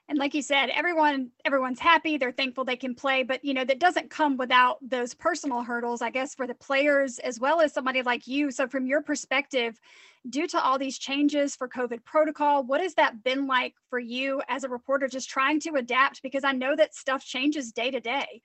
And 0.10 0.18
like 0.18 0.34
you 0.34 0.42
said, 0.42 0.72
everyone 0.72 1.30
everyone's 1.46 1.80
happy, 1.80 2.18
they're 2.18 2.32
thankful 2.32 2.66
they 2.66 2.76
can 2.76 2.96
play, 2.96 3.22
but 3.22 3.46
you 3.46 3.54
know, 3.54 3.64
that 3.64 3.80
doesn't 3.80 4.10
come 4.10 4.38
without 4.38 4.78
those 4.82 5.14
personal 5.14 5.62
hurdles, 5.62 6.02
I 6.02 6.10
guess, 6.10 6.34
for 6.34 6.48
the 6.48 6.56
players 6.56 7.20
as 7.20 7.40
well 7.40 7.62
as 7.62 7.74
somebody 7.74 8.02
like 8.02 8.26
you. 8.28 8.50
So 8.50 8.68
from 8.68 8.88
your 8.88 9.04
perspective, 9.04 9.80
due 10.28 10.48
to 10.48 10.60
all 10.60 10.80
these 10.80 10.98
changes 10.98 11.56
for 11.56 11.70
COVID 11.70 12.04
protocol, 12.04 12.64
what 12.64 12.82
has 12.82 12.96
that 12.96 13.24
been 13.24 13.46
like 13.46 13.76
for 13.88 14.00
you 14.00 14.42
as 14.50 14.64
a 14.64 14.70
reporter 14.70 15.08
just 15.08 15.30
trying 15.30 15.60
to 15.62 15.76
adapt 15.76 16.24
because 16.24 16.44
I 16.44 16.54
know 16.54 16.76
that 16.76 16.96
stuff 16.96 17.24
changes 17.24 17.72
day 17.72 17.92
to 17.92 18.00
day. 18.00 18.42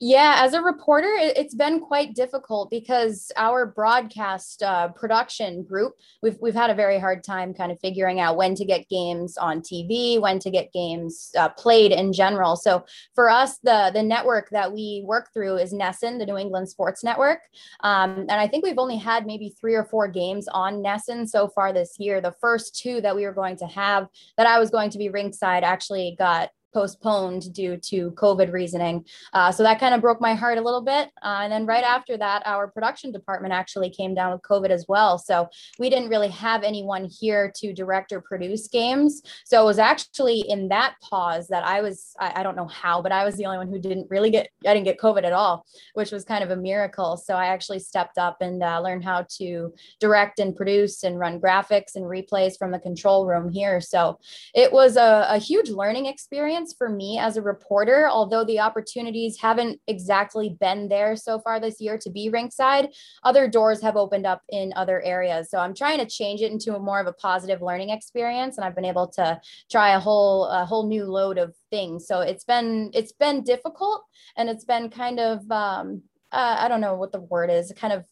Yeah, 0.00 0.36
as 0.40 0.52
a 0.52 0.60
reporter, 0.60 1.08
it, 1.08 1.36
it's 1.36 1.54
been 1.54 1.80
quite 1.80 2.14
difficult 2.14 2.70
because 2.70 3.32
our 3.36 3.66
broadcast 3.66 4.62
uh, 4.62 4.88
production 4.88 5.62
group, 5.62 5.94
we've 6.22 6.36
we've 6.40 6.54
had 6.54 6.70
a 6.70 6.74
very 6.74 6.98
hard 6.98 7.24
time 7.24 7.54
kind 7.54 7.72
of 7.72 7.80
figuring 7.80 8.20
out 8.20 8.36
when 8.36 8.54
to 8.56 8.64
get 8.64 8.88
games 8.88 9.36
on 9.38 9.60
TV, 9.60 10.20
when 10.20 10.38
to 10.40 10.50
get 10.50 10.72
games 10.72 11.30
uh, 11.38 11.48
played 11.50 11.92
in 11.92 12.12
general. 12.12 12.56
So 12.56 12.84
for 13.14 13.30
us, 13.30 13.58
the 13.58 13.90
the 13.94 14.02
network 14.02 14.50
that 14.50 14.72
we 14.72 15.02
work 15.06 15.32
through 15.32 15.56
is 15.56 15.72
NESN, 15.72 16.18
the 16.18 16.26
New 16.26 16.36
England 16.36 16.68
Sports 16.68 17.02
Network, 17.02 17.40
um, 17.80 18.26
and 18.28 18.32
I 18.32 18.46
think 18.46 18.64
we've 18.64 18.78
only 18.78 18.98
had 18.98 19.26
maybe 19.26 19.54
three 19.60 19.74
or 19.74 19.84
four 19.84 20.08
games 20.08 20.46
on 20.48 20.82
NESN 20.82 21.28
so 21.28 21.48
far 21.48 21.72
this 21.72 21.96
year. 21.98 22.20
The 22.20 22.34
first 22.40 22.76
two 22.76 23.00
that 23.00 23.16
we 23.16 23.24
were 23.24 23.32
going 23.32 23.56
to 23.56 23.66
have, 23.66 24.08
that 24.36 24.46
I 24.46 24.58
was 24.58 24.70
going 24.70 24.90
to 24.90 24.98
be 24.98 25.08
ringside, 25.08 25.64
actually 25.64 26.16
got 26.18 26.50
postponed 26.74 27.54
due 27.54 27.76
to 27.76 28.10
COVID 28.12 28.52
reasoning. 28.52 29.04
Uh, 29.32 29.52
so 29.52 29.62
that 29.62 29.78
kind 29.78 29.94
of 29.94 30.00
broke 30.00 30.20
my 30.20 30.34
heart 30.34 30.58
a 30.58 30.60
little 30.60 30.82
bit. 30.82 31.10
Uh, 31.22 31.40
and 31.42 31.52
then 31.52 31.64
right 31.64 31.84
after 31.84 32.18
that, 32.18 32.42
our 32.44 32.68
production 32.68 33.12
department 33.12 33.54
actually 33.54 33.90
came 33.90 34.14
down 34.14 34.32
with 34.32 34.42
COVID 34.42 34.70
as 34.70 34.84
well. 34.88 35.16
So 35.18 35.48
we 35.78 35.88
didn't 35.88 36.08
really 36.08 36.28
have 36.28 36.64
anyone 36.64 37.08
here 37.20 37.52
to 37.56 37.72
direct 37.72 38.12
or 38.12 38.20
produce 38.20 38.68
games. 38.68 39.22
So 39.44 39.62
it 39.62 39.64
was 39.64 39.78
actually 39.78 40.40
in 40.48 40.68
that 40.68 40.96
pause 41.00 41.46
that 41.48 41.64
I 41.64 41.80
was, 41.80 42.12
I, 42.18 42.40
I 42.40 42.42
don't 42.42 42.56
know 42.56 42.66
how, 42.66 43.00
but 43.00 43.12
I 43.12 43.24
was 43.24 43.36
the 43.36 43.46
only 43.46 43.58
one 43.58 43.68
who 43.68 43.78
didn't 43.78 44.08
really 44.10 44.30
get, 44.30 44.48
I 44.66 44.74
didn't 44.74 44.86
get 44.86 44.98
COVID 44.98 45.24
at 45.24 45.32
all, 45.32 45.64
which 45.94 46.10
was 46.10 46.24
kind 46.24 46.42
of 46.42 46.50
a 46.50 46.56
miracle. 46.56 47.16
So 47.16 47.34
I 47.34 47.46
actually 47.46 47.78
stepped 47.78 48.18
up 48.18 48.38
and 48.40 48.62
uh, 48.62 48.80
learned 48.80 49.04
how 49.04 49.26
to 49.38 49.72
direct 50.00 50.40
and 50.40 50.56
produce 50.56 51.04
and 51.04 51.18
run 51.18 51.40
graphics 51.40 51.94
and 51.94 52.04
replays 52.04 52.58
from 52.58 52.72
the 52.72 52.78
control 52.78 53.26
room 53.26 53.48
here. 53.48 53.80
So 53.80 54.18
it 54.54 54.72
was 54.72 54.96
a, 54.96 55.26
a 55.28 55.38
huge 55.38 55.70
learning 55.70 56.06
experience 56.06 56.63
for 56.72 56.88
me 56.88 57.18
as 57.18 57.36
a 57.36 57.42
reporter, 57.42 58.08
although 58.08 58.44
the 58.44 58.60
opportunities 58.60 59.38
haven't 59.40 59.80
exactly 59.86 60.56
been 60.60 60.88
there 60.88 61.16
so 61.16 61.38
far 61.40 61.60
this 61.60 61.80
year 61.80 61.98
to 61.98 62.10
be 62.10 62.30
rinkside, 62.30 62.94
other 63.22 63.48
doors 63.48 63.82
have 63.82 63.96
opened 63.96 64.26
up 64.26 64.42
in 64.48 64.72
other 64.76 65.02
areas. 65.02 65.50
So 65.50 65.58
I'm 65.58 65.74
trying 65.74 65.98
to 65.98 66.06
change 66.06 66.40
it 66.40 66.52
into 66.52 66.74
a 66.74 66.80
more 66.80 67.00
of 67.00 67.06
a 67.06 67.12
positive 67.12 67.60
learning 67.60 67.90
experience. 67.90 68.56
And 68.56 68.64
I've 68.64 68.74
been 68.74 68.84
able 68.84 69.08
to 69.08 69.40
try 69.70 69.94
a 69.94 70.00
whole, 70.00 70.46
a 70.46 70.64
whole 70.64 70.88
new 70.88 71.04
load 71.04 71.38
of 71.38 71.54
things. 71.70 72.06
So 72.06 72.20
it's 72.20 72.44
been, 72.44 72.90
it's 72.94 73.12
been 73.12 73.42
difficult 73.42 74.04
and 74.36 74.48
it's 74.48 74.64
been 74.64 74.88
kind 74.88 75.20
of, 75.20 75.50
um, 75.50 76.02
uh, 76.32 76.56
I 76.60 76.68
don't 76.68 76.80
know 76.80 76.94
what 76.94 77.12
the 77.12 77.20
word 77.20 77.50
is, 77.50 77.72
kind 77.76 77.92
of 77.92 78.04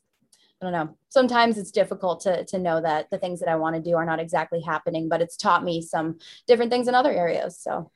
I 0.63 0.65
don't 0.65 0.73
know. 0.73 0.97
Sometimes 1.09 1.59
it's 1.59 1.73
difficult 1.73 2.21
to 2.21 2.45
to 2.45 2.59
know 2.59 2.81
that 2.81 3.11
the 3.11 3.19
things 3.19 3.41
that 3.41 3.49
I 3.49 3.57
want 3.57 3.75
to 3.75 3.83
do 3.83 3.97
are 3.97 4.05
not 4.05 4.21
exactly 4.21 4.61
happening, 4.61 5.09
but 5.09 5.21
it's 5.21 5.37
taught 5.37 5.65
me 5.65 5.83
some 5.83 6.19
different 6.47 6.71
things 6.71 6.87
in 6.87 6.95
other 6.95 7.11
areas. 7.11 7.59
So 7.59 7.91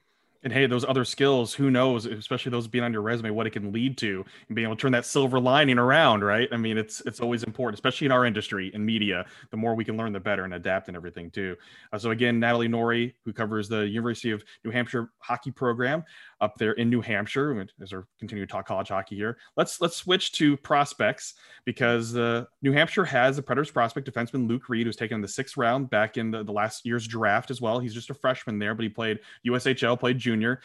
and 0.46 0.52
hey, 0.52 0.64
those 0.66 0.84
other 0.84 1.04
skills, 1.04 1.52
who 1.52 1.72
knows, 1.72 2.06
especially 2.06 2.50
those 2.50 2.68
being 2.68 2.84
on 2.84 2.92
your 2.92 3.02
resume, 3.02 3.30
what 3.30 3.48
it 3.48 3.50
can 3.50 3.72
lead 3.72 3.98
to 3.98 4.24
and 4.46 4.54
being 4.54 4.66
able 4.66 4.76
to 4.76 4.80
turn 4.80 4.92
that 4.92 5.04
silver 5.04 5.40
lining 5.40 5.76
around, 5.76 6.22
right? 6.22 6.48
I 6.52 6.56
mean, 6.56 6.78
it's 6.78 7.02
it's 7.04 7.18
always 7.18 7.42
important, 7.42 7.74
especially 7.74 8.04
in 8.04 8.12
our 8.12 8.24
industry 8.24 8.70
in 8.72 8.86
media. 8.86 9.26
The 9.50 9.56
more 9.56 9.74
we 9.74 9.84
can 9.84 9.96
learn, 9.96 10.12
the 10.12 10.20
better 10.20 10.44
and 10.44 10.54
adapt 10.54 10.86
and 10.86 10.96
everything 10.96 11.32
too. 11.32 11.56
Uh, 11.92 11.98
so 11.98 12.12
again, 12.12 12.38
Natalie 12.38 12.68
Norrie, 12.68 13.16
who 13.24 13.32
covers 13.32 13.68
the 13.68 13.88
University 13.88 14.30
of 14.30 14.44
New 14.64 14.70
Hampshire 14.70 15.10
hockey 15.18 15.50
program 15.50 16.04
up 16.40 16.56
there 16.58 16.72
in 16.72 16.90
New 16.90 17.00
Hampshire, 17.00 17.66
as 17.80 17.92
we 17.92 18.00
continue 18.18 18.44
to 18.44 18.50
talk 18.50 18.66
college 18.66 18.88
hockey 18.88 19.16
here. 19.16 19.38
Let's 19.56 19.80
let's 19.80 19.96
switch 19.96 20.32
to 20.32 20.56
prospects 20.58 21.34
because 21.64 22.16
uh, 22.16 22.44
New 22.62 22.72
Hampshire 22.72 23.04
has 23.04 23.38
a 23.38 23.42
Predators 23.42 23.70
prospect 23.70 24.10
defenseman 24.10 24.48
Luke 24.48 24.68
Reid, 24.68 24.86
who's 24.86 24.96
taken 24.96 25.16
in 25.16 25.20
the 25.20 25.28
sixth 25.28 25.56
round 25.56 25.90
back 25.90 26.16
in 26.16 26.30
the, 26.30 26.44
the 26.44 26.52
last 26.52 26.84
year's 26.84 27.06
draft 27.06 27.50
as 27.50 27.60
well. 27.60 27.78
He's 27.78 27.94
just 27.94 28.10
a 28.10 28.14
freshman 28.14 28.58
there, 28.58 28.74
but 28.74 28.82
he 28.82 28.88
played 28.88 29.20
USHL, 29.46 29.98
played 29.98 30.18
junior. 30.18 30.60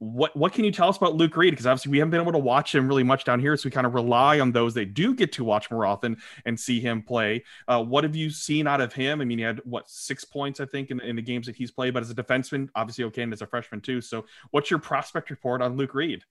What 0.00 0.36
what 0.36 0.52
can 0.52 0.64
you 0.64 0.70
tell 0.70 0.88
us 0.88 0.96
about 0.96 1.16
Luke 1.16 1.36
Reid? 1.36 1.52
Because 1.52 1.66
obviously 1.66 1.90
we 1.90 1.98
haven't 1.98 2.12
been 2.12 2.20
able 2.20 2.32
to 2.32 2.38
watch 2.38 2.72
him 2.72 2.86
really 2.86 3.02
much 3.02 3.24
down 3.24 3.40
here, 3.40 3.56
so 3.56 3.66
we 3.66 3.72
kind 3.72 3.86
of 3.86 3.94
rely 3.94 4.38
on 4.38 4.52
those 4.52 4.74
that 4.74 4.94
do 4.94 5.12
get 5.12 5.32
to 5.32 5.44
watch 5.44 5.70
more 5.72 5.84
often 5.84 6.18
and 6.44 6.58
see 6.58 6.78
him 6.78 7.02
play. 7.02 7.42
Uh, 7.66 7.82
what 7.82 8.04
have 8.04 8.14
you 8.14 8.30
seen 8.30 8.68
out 8.68 8.80
of 8.80 8.92
him? 8.92 9.20
I 9.20 9.24
mean, 9.24 9.38
he 9.38 9.44
had 9.44 9.60
what 9.64 9.90
six 9.90 10.24
points, 10.24 10.60
I 10.60 10.66
think, 10.66 10.92
in, 10.92 11.00
in 11.00 11.16
the 11.16 11.22
games 11.22 11.46
that 11.46 11.56
he's 11.56 11.72
played, 11.72 11.94
but 11.94 12.02
as 12.04 12.10
a 12.10 12.14
defenseman, 12.14 12.68
obviously 12.76 13.04
okay, 13.06 13.22
and 13.22 13.32
as 13.32 13.42
a 13.42 13.46
freshman 13.46 13.80
too. 13.80 14.00
So, 14.00 14.24
what's 14.52 14.70
your 14.70 14.78
prospect 14.78 15.30
report 15.30 15.62
on 15.62 15.76
Luke 15.76 15.94
Reid? 15.94 16.22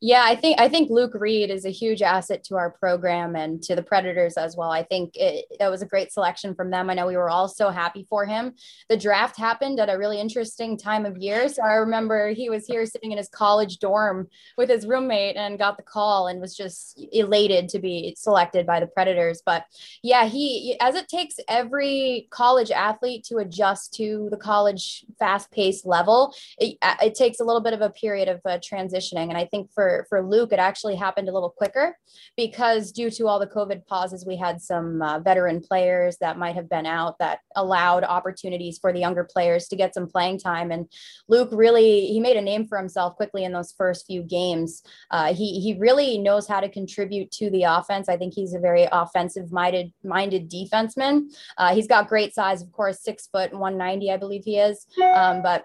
Yeah, 0.00 0.22
I 0.24 0.34
think 0.36 0.60
I 0.60 0.68
think 0.68 0.90
Luke 0.90 1.12
Reid 1.14 1.50
is 1.50 1.64
a 1.64 1.70
huge 1.70 2.02
asset 2.02 2.44
to 2.44 2.56
our 2.56 2.70
program 2.70 3.36
and 3.36 3.62
to 3.64 3.74
the 3.74 3.82
Predators 3.82 4.36
as 4.36 4.56
well. 4.56 4.70
I 4.70 4.82
think 4.82 5.16
it, 5.16 5.44
that 5.58 5.70
was 5.70 5.82
a 5.82 5.86
great 5.86 6.12
selection 6.12 6.54
from 6.54 6.70
them. 6.70 6.88
I 6.88 6.94
know 6.94 7.06
we 7.06 7.16
were 7.16 7.30
all 7.30 7.48
so 7.48 7.70
happy 7.70 8.06
for 8.08 8.24
him. 8.24 8.54
The 8.88 8.96
draft 8.96 9.36
happened 9.36 9.80
at 9.80 9.90
a 9.90 9.98
really 9.98 10.20
interesting 10.20 10.78
time 10.78 11.04
of 11.04 11.18
year. 11.18 11.48
So 11.48 11.62
I 11.62 11.74
remember 11.74 12.30
he 12.30 12.48
was 12.48 12.66
here 12.66 12.86
sitting 12.86 13.12
in 13.12 13.18
his 13.18 13.28
college 13.28 13.78
dorm 13.78 14.28
with 14.56 14.70
his 14.70 14.86
roommate 14.86 15.36
and 15.36 15.58
got 15.58 15.76
the 15.76 15.82
call 15.82 16.28
and 16.28 16.40
was 16.40 16.56
just 16.56 16.98
elated 17.12 17.68
to 17.70 17.78
be 17.78 18.14
selected 18.16 18.66
by 18.66 18.80
the 18.80 18.86
Predators. 18.86 19.42
But 19.44 19.64
yeah, 20.02 20.26
he 20.26 20.76
as 20.80 20.94
it 20.94 21.08
takes 21.08 21.36
every 21.48 22.28
college 22.30 22.70
athlete 22.70 23.24
to 23.24 23.38
adjust 23.38 23.94
to 23.94 24.28
the 24.30 24.36
college 24.36 25.04
fast-paced 25.18 25.84
level, 25.84 26.32
it, 26.58 26.78
it 27.02 27.14
takes 27.14 27.40
a 27.40 27.44
little 27.44 27.60
bit 27.60 27.72
of 27.72 27.80
a 27.80 27.90
period 27.90 28.28
of 28.28 28.40
uh, 28.44 28.58
transitioning, 28.58 29.28
and 29.28 29.36
I 29.36 29.44
think 29.44 29.57
think 29.58 29.72
for 29.72 30.06
for 30.08 30.22
Luke, 30.22 30.52
it 30.52 30.58
actually 30.58 30.96
happened 30.96 31.28
a 31.28 31.32
little 31.32 31.50
quicker 31.50 31.96
because 32.36 32.92
due 32.92 33.10
to 33.10 33.26
all 33.26 33.38
the 33.38 33.46
COVID 33.46 33.86
pauses, 33.86 34.26
we 34.26 34.36
had 34.36 34.60
some 34.60 35.02
uh, 35.02 35.18
veteran 35.20 35.60
players 35.60 36.16
that 36.20 36.38
might 36.38 36.54
have 36.54 36.68
been 36.68 36.86
out 36.86 37.18
that 37.18 37.40
allowed 37.56 38.04
opportunities 38.04 38.78
for 38.78 38.92
the 38.92 39.00
younger 39.00 39.24
players 39.24 39.68
to 39.68 39.76
get 39.76 39.94
some 39.94 40.06
playing 40.06 40.38
time. 40.38 40.70
And 40.70 40.86
Luke 41.28 41.50
really 41.52 42.06
he 42.06 42.20
made 42.20 42.36
a 42.36 42.42
name 42.42 42.66
for 42.66 42.78
himself 42.78 43.16
quickly 43.16 43.44
in 43.44 43.52
those 43.52 43.72
first 43.72 44.06
few 44.06 44.22
games. 44.22 44.82
Uh, 45.10 45.34
he 45.34 45.60
he 45.60 45.76
really 45.78 46.18
knows 46.18 46.46
how 46.46 46.60
to 46.60 46.68
contribute 46.68 47.30
to 47.32 47.50
the 47.50 47.64
offense. 47.64 48.08
I 48.08 48.16
think 48.16 48.34
he's 48.34 48.54
a 48.54 48.60
very 48.60 48.88
offensive 48.90 49.52
minded 49.52 49.92
minded 50.04 50.50
defenseman. 50.50 51.32
Uh, 51.56 51.74
he's 51.74 51.86
got 51.86 52.08
great 52.08 52.34
size, 52.34 52.62
of 52.62 52.72
course, 52.72 53.02
six 53.02 53.26
foot, 53.26 53.52
190, 53.52 54.10
I 54.10 54.16
believe 54.16 54.44
he 54.44 54.58
is. 54.58 54.86
Um, 55.14 55.42
but 55.42 55.64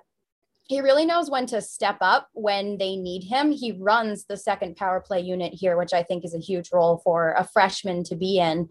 he 0.73 0.81
really 0.81 1.05
knows 1.05 1.29
when 1.29 1.45
to 1.47 1.61
step 1.61 1.97
up 2.01 2.29
when 2.33 2.77
they 2.77 2.95
need 2.95 3.23
him. 3.23 3.51
He 3.51 3.73
runs 3.73 4.25
the 4.25 4.37
second 4.37 4.75
power 4.75 4.99
play 4.99 5.21
unit 5.21 5.53
here, 5.53 5.77
which 5.77 5.93
I 5.93 6.01
think 6.01 6.25
is 6.25 6.33
a 6.33 6.39
huge 6.39 6.71
role 6.73 6.97
for 7.03 7.33
a 7.33 7.47
freshman 7.47 8.03
to 8.05 8.15
be 8.15 8.39
in. 8.39 8.69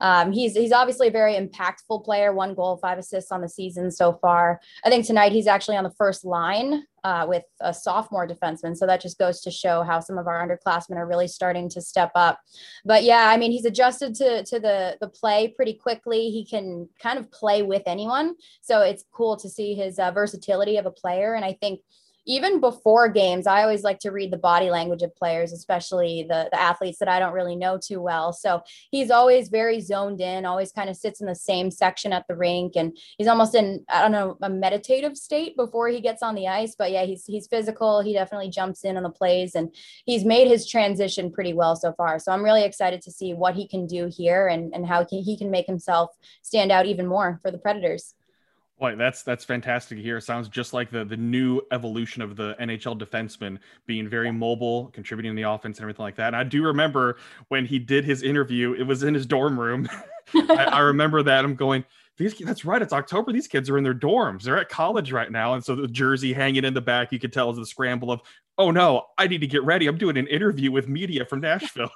Um, 0.00 0.32
he's 0.32 0.54
he's 0.54 0.72
obviously 0.72 1.08
a 1.08 1.12
very 1.12 1.34
impactful 1.34 2.04
player. 2.04 2.32
One 2.32 2.54
goal, 2.54 2.78
five 2.78 2.98
assists 2.98 3.30
on 3.30 3.40
the 3.40 3.48
season 3.48 3.90
so 3.90 4.14
far. 4.14 4.60
I 4.84 4.88
think 4.88 5.06
tonight 5.06 5.32
he's 5.32 5.46
actually 5.46 5.76
on 5.76 5.84
the 5.84 5.90
first 5.90 6.24
line 6.24 6.84
uh, 7.04 7.26
with 7.28 7.44
a 7.60 7.74
sophomore 7.74 8.26
defenseman. 8.26 8.76
So 8.76 8.86
that 8.86 9.00
just 9.00 9.18
goes 9.18 9.40
to 9.42 9.50
show 9.50 9.82
how 9.82 10.00
some 10.00 10.18
of 10.18 10.26
our 10.26 10.46
underclassmen 10.46 10.96
are 10.96 11.06
really 11.06 11.28
starting 11.28 11.68
to 11.70 11.80
step 11.80 12.10
up. 12.14 12.40
But 12.84 13.02
yeah, 13.02 13.28
I 13.28 13.36
mean, 13.36 13.52
he's 13.52 13.64
adjusted 13.64 14.14
to 14.16 14.44
to 14.44 14.60
the 14.60 14.96
the 15.00 15.08
play 15.08 15.48
pretty 15.48 15.74
quickly. 15.74 16.30
He 16.30 16.44
can 16.44 16.88
kind 17.00 17.18
of 17.18 17.30
play 17.30 17.62
with 17.62 17.82
anyone. 17.86 18.34
So 18.60 18.82
it's 18.82 19.04
cool 19.12 19.36
to 19.38 19.48
see 19.48 19.74
his 19.74 19.98
uh, 19.98 20.10
versatility 20.12 20.76
of 20.76 20.86
a 20.86 20.90
player. 20.90 21.34
And 21.34 21.44
I 21.44 21.54
think 21.54 21.80
even 22.26 22.60
before 22.60 23.08
games, 23.08 23.46
I 23.46 23.62
always 23.62 23.82
like 23.82 23.98
to 24.00 24.10
read 24.10 24.32
the 24.32 24.36
body 24.36 24.70
language 24.70 25.02
of 25.02 25.14
players, 25.16 25.52
especially 25.52 26.24
the, 26.28 26.48
the 26.52 26.60
athletes 26.60 26.98
that 26.98 27.08
I 27.08 27.18
don't 27.18 27.32
really 27.32 27.56
know 27.56 27.78
too 27.82 28.00
well. 28.00 28.32
So 28.32 28.62
he's 28.90 29.10
always 29.10 29.48
very 29.48 29.80
zoned 29.80 30.20
in, 30.20 30.46
always 30.46 30.72
kind 30.72 30.88
of 30.88 30.96
sits 30.96 31.20
in 31.20 31.26
the 31.26 31.34
same 31.34 31.70
section 31.70 32.12
at 32.12 32.26
the 32.28 32.36
rink. 32.36 32.74
And 32.76 32.96
he's 33.18 33.26
almost 33.26 33.54
in, 33.54 33.84
I 33.88 34.02
don't 34.02 34.12
know, 34.12 34.36
a 34.42 34.48
meditative 34.48 35.16
state 35.16 35.56
before 35.56 35.88
he 35.88 36.00
gets 36.00 36.22
on 36.22 36.34
the 36.34 36.48
ice. 36.48 36.74
But 36.76 36.92
yeah, 36.92 37.04
he's, 37.04 37.24
he's 37.26 37.48
physical. 37.48 38.00
He 38.00 38.12
definitely 38.12 38.50
jumps 38.50 38.84
in 38.84 38.96
on 38.96 39.02
the 39.02 39.10
plays 39.10 39.54
and 39.54 39.74
he's 40.04 40.24
made 40.24 40.48
his 40.48 40.68
transition 40.68 41.32
pretty 41.32 41.54
well 41.54 41.76
so 41.76 41.92
far. 41.92 42.18
So 42.18 42.32
I'm 42.32 42.44
really 42.44 42.64
excited 42.64 43.02
to 43.02 43.10
see 43.10 43.34
what 43.34 43.54
he 43.54 43.66
can 43.66 43.86
do 43.86 44.08
here 44.14 44.46
and, 44.46 44.72
and 44.74 44.86
how 44.86 45.06
he 45.10 45.36
can 45.36 45.50
make 45.50 45.66
himself 45.66 46.10
stand 46.42 46.70
out 46.70 46.86
even 46.86 47.06
more 47.06 47.40
for 47.42 47.50
the 47.50 47.58
Predators. 47.58 48.14
Boy, 48.82 48.96
that's 48.96 49.22
that's 49.22 49.44
fantastic 49.44 49.98
to 49.98 50.02
hear. 50.02 50.16
It 50.16 50.22
sounds 50.22 50.48
just 50.48 50.72
like 50.72 50.90
the 50.90 51.04
the 51.04 51.16
new 51.16 51.60
evolution 51.70 52.20
of 52.20 52.34
the 52.34 52.56
NHL 52.60 52.98
defenseman 52.98 53.60
being 53.86 54.08
very 54.08 54.32
mobile, 54.32 54.90
contributing 54.92 55.30
in 55.30 55.36
the 55.36 55.48
offense 55.48 55.78
and 55.78 55.84
everything 55.84 56.02
like 56.02 56.16
that. 56.16 56.26
And 56.26 56.36
I 56.36 56.42
do 56.42 56.64
remember 56.64 57.18
when 57.46 57.64
he 57.64 57.78
did 57.78 58.04
his 58.04 58.24
interview, 58.24 58.72
it 58.72 58.82
was 58.82 59.04
in 59.04 59.14
his 59.14 59.24
dorm 59.24 59.60
room. 59.60 59.88
I, 60.34 60.64
I, 60.64 60.78
remember 60.80 61.22
that. 61.22 61.44
I'm 61.44 61.54
going, 61.54 61.84
these 62.16 62.36
that's 62.38 62.64
right, 62.64 62.82
it's 62.82 62.92
October. 62.92 63.32
These 63.32 63.46
kids 63.46 63.70
are 63.70 63.78
in 63.78 63.84
their 63.84 63.94
dorms. 63.94 64.42
They're 64.42 64.58
at 64.58 64.68
college 64.68 65.12
right 65.12 65.30
now. 65.30 65.54
And 65.54 65.64
so 65.64 65.76
the 65.76 65.86
jersey 65.86 66.32
hanging 66.32 66.64
in 66.64 66.74
the 66.74 66.80
back, 66.80 67.12
you 67.12 67.20
could 67.20 67.32
tell 67.32 67.52
is 67.52 67.58
the 67.58 67.66
scramble 67.66 68.10
of, 68.10 68.20
oh 68.58 68.72
no, 68.72 69.06
I 69.16 69.28
need 69.28 69.42
to 69.42 69.46
get 69.46 69.62
ready. 69.62 69.86
I'm 69.86 69.96
doing 69.96 70.16
an 70.16 70.26
interview 70.26 70.72
with 70.72 70.88
media 70.88 71.24
from 71.24 71.38
Nashville. 71.42 71.92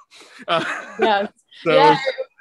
Uh, 0.47 0.63
yeah. 1.01 1.27
so 1.63 1.73
yeah 1.73 1.97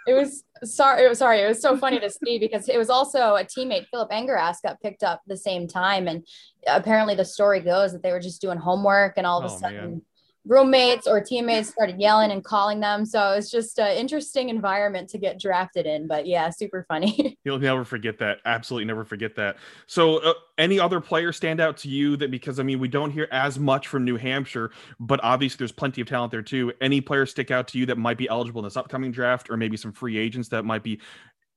it 0.07 0.15
was 0.15 0.45
sorry 0.65 1.05
it 1.05 1.09
was 1.09 1.19
sorry 1.19 1.41
it 1.41 1.49
was 1.49 1.61
so 1.61 1.77
funny 1.77 1.99
to 2.01 2.11
see 2.25 2.39
because 2.39 2.69
it 2.69 2.79
was 2.79 2.91
also 2.91 3.37
a 3.37 3.45
teammate 3.45 3.87
Filip 3.91 4.11
Engaras 4.11 4.63
got 4.63 4.81
picked 4.81 5.03
up 5.03 5.23
the 5.27 5.37
same 5.37 5.67
time. 5.67 6.09
And 6.09 6.27
apparently 6.67 7.15
the 7.15 7.25
story 7.25 7.61
goes 7.61 7.93
that 7.93 8.03
they 8.03 8.13
were 8.13 8.21
just 8.21 8.41
doing 8.41 8.59
homework 8.59 9.15
and 9.17 9.27
all 9.27 9.43
of 9.43 9.51
a 9.51 9.55
oh, 9.55 9.59
sudden 9.59 9.91
man 9.91 10.03
roommates 10.47 11.07
or 11.07 11.21
teammates 11.21 11.69
started 11.71 12.01
yelling 12.01 12.31
and 12.31 12.45
calling 12.45 12.81
them. 12.81 13.05
So 13.05 13.33
it's 13.33 13.51
just 13.51 13.79
an 13.79 13.97
interesting 13.97 14.49
environment 14.49 15.09
to 15.11 15.19
get 15.19 15.41
drafted 15.41 15.87
in. 15.87 16.07
But 16.07 16.27
yeah, 16.27 16.51
super 16.51 16.85
funny. 16.89 17.37
You'll 17.45 17.59
never 17.59 17.85
forget 17.85 18.19
that. 18.19 18.39
Absolutely 18.45 18.85
never 18.85 19.05
forget 19.05 19.35
that. 19.37 19.57
So, 19.87 20.19
uh, 20.19 20.35
any 20.59 20.81
other 20.81 21.01
players 21.01 21.37
stand 21.37 21.61
out 21.61 21.77
to 21.79 21.89
you 21.89 22.17
that 22.17 22.31
because 22.31 22.59
I 22.59 22.63
mean, 22.63 22.79
we 22.79 22.89
don't 22.89 23.11
hear 23.11 23.29
as 23.31 23.59
much 23.59 23.89
from 23.89 24.05
New 24.05 24.17
Hampshire, 24.17 24.71
but 24.99 25.21
obviously 25.23 25.59
there's 25.59 25.73
plenty 25.73 26.01
of 26.01 26.09
talent 26.09 26.31
there 26.31 26.43
too. 26.43 26.73
Any 26.81 27.01
players 27.01 27.31
stick 27.31 27.51
out 27.51 27.69
to 27.69 27.79
you 27.79 27.87
that 27.87 27.99
might 27.99 28.17
be 28.17 28.29
eligible 28.29 28.61
in 28.61 28.65
this 28.65 28.77
upcoming 28.77 29.11
draft, 29.11 29.51
or 29.51 29.57
maybe 29.57 29.77
some 29.77 29.93
free 29.93 30.17
agents 30.17 30.49
that 30.49 30.65
might 30.65 30.83
be 30.83 31.01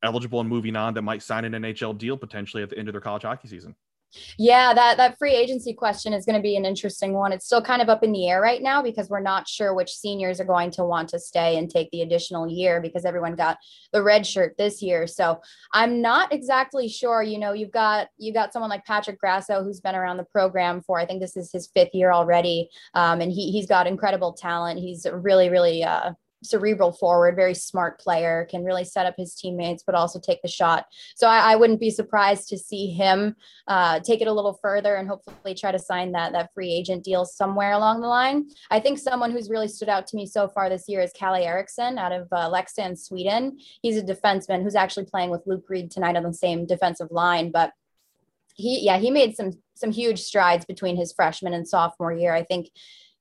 eligible 0.03 0.39
and 0.39 0.49
moving 0.49 0.75
on 0.75 0.93
that 0.93 1.01
might 1.01 1.21
sign 1.21 1.45
an 1.45 1.53
NHL 1.53 1.97
deal 1.97 2.17
potentially 2.17 2.63
at 2.63 2.69
the 2.69 2.77
end 2.77 2.87
of 2.87 2.93
their 2.93 3.01
college 3.01 3.23
hockey 3.23 3.47
season? 3.47 3.75
Yeah, 4.37 4.73
that 4.73 4.97
that 4.97 5.17
free 5.19 5.35
agency 5.35 5.73
question 5.73 6.13
is 6.13 6.25
going 6.25 6.35
to 6.35 6.41
be 6.41 6.55
an 6.55 6.65
interesting 6.65 7.13
one. 7.13 7.31
It's 7.31 7.45
still 7.45 7.61
kind 7.61 7.81
of 7.81 7.89
up 7.89 8.03
in 8.03 8.11
the 8.11 8.27
air 8.27 8.41
right 8.41 8.61
now 8.61 8.81
because 8.81 9.09
we're 9.09 9.19
not 9.19 9.47
sure 9.47 9.73
which 9.73 9.93
seniors 9.93 10.39
are 10.39 10.45
going 10.45 10.71
to 10.71 10.83
want 10.83 11.09
to 11.09 11.19
stay 11.19 11.57
and 11.57 11.69
take 11.69 11.91
the 11.91 12.01
additional 12.01 12.47
year 12.47 12.81
because 12.81 13.05
everyone 13.05 13.35
got 13.35 13.57
the 13.93 14.01
red 14.01 14.25
shirt 14.25 14.55
this 14.57 14.81
year. 14.81 15.05
So 15.05 15.41
I'm 15.73 16.01
not 16.01 16.33
exactly 16.33 16.87
sure. 16.87 17.21
You 17.21 17.37
know, 17.37 17.53
you've 17.53 17.71
got 17.71 18.07
you've 18.17 18.35
got 18.35 18.51
someone 18.51 18.69
like 18.69 18.85
Patrick 18.85 19.19
Grasso 19.19 19.63
who's 19.63 19.81
been 19.81 19.95
around 19.95 20.17
the 20.17 20.23
program 20.23 20.81
for 20.81 20.99
I 20.99 21.05
think 21.05 21.21
this 21.21 21.37
is 21.37 21.51
his 21.51 21.69
fifth 21.75 21.93
year 21.93 22.11
already, 22.11 22.69
um, 22.95 23.21
and 23.21 23.31
he 23.31 23.51
he's 23.51 23.67
got 23.67 23.87
incredible 23.87 24.33
talent. 24.33 24.79
He's 24.79 25.05
really 25.11 25.49
really 25.49 25.83
uh, 25.83 26.13
cerebral 26.43 26.91
forward, 26.91 27.35
very 27.35 27.53
smart 27.53 27.99
player, 27.99 28.47
can 28.49 28.63
really 28.63 28.83
set 28.83 29.05
up 29.05 29.15
his 29.17 29.35
teammates, 29.35 29.83
but 29.83 29.95
also 29.95 30.19
take 30.19 30.41
the 30.41 30.47
shot. 30.47 30.85
So 31.15 31.27
I, 31.27 31.53
I 31.53 31.55
wouldn't 31.55 31.79
be 31.79 31.89
surprised 31.89 32.49
to 32.49 32.57
see 32.57 32.91
him 32.91 33.35
uh, 33.67 33.99
take 33.99 34.21
it 34.21 34.27
a 34.27 34.33
little 34.33 34.59
further 34.61 34.95
and 34.95 35.07
hopefully 35.07 35.53
try 35.53 35.71
to 35.71 35.79
sign 35.79 36.13
that 36.13 36.31
that 36.33 36.53
free 36.53 36.71
agent 36.71 37.03
deal 37.03 37.25
somewhere 37.25 37.73
along 37.73 38.01
the 38.01 38.07
line. 38.07 38.49
I 38.71 38.79
think 38.79 38.99
someone 38.99 39.31
who's 39.31 39.49
really 39.49 39.67
stood 39.67 39.89
out 39.89 40.07
to 40.07 40.15
me 40.15 40.25
so 40.25 40.47
far 40.47 40.69
this 40.69 40.87
year 40.87 41.01
is 41.01 41.11
Kalle 41.13 41.35
Eriksson 41.35 41.97
out 41.97 42.11
of 42.11 42.27
uh, 42.31 42.49
Leksand, 42.49 42.97
Sweden. 42.97 43.59
He's 43.81 43.97
a 43.97 44.03
defenseman 44.03 44.63
who's 44.63 44.75
actually 44.75 45.05
playing 45.05 45.29
with 45.29 45.45
Luke 45.45 45.65
Reid 45.69 45.91
tonight 45.91 46.15
on 46.15 46.23
the 46.23 46.33
same 46.33 46.65
defensive 46.65 47.11
line, 47.11 47.51
but 47.51 47.73
he 48.55 48.81
yeah 48.81 48.97
he 48.97 49.09
made 49.09 49.35
some 49.35 49.53
some 49.73 49.91
huge 49.91 50.19
strides 50.19 50.65
between 50.65 50.97
his 50.97 51.13
freshman 51.13 51.53
and 51.53 51.67
sophomore 51.67 52.11
year. 52.11 52.33
I 52.33 52.43
think 52.43 52.69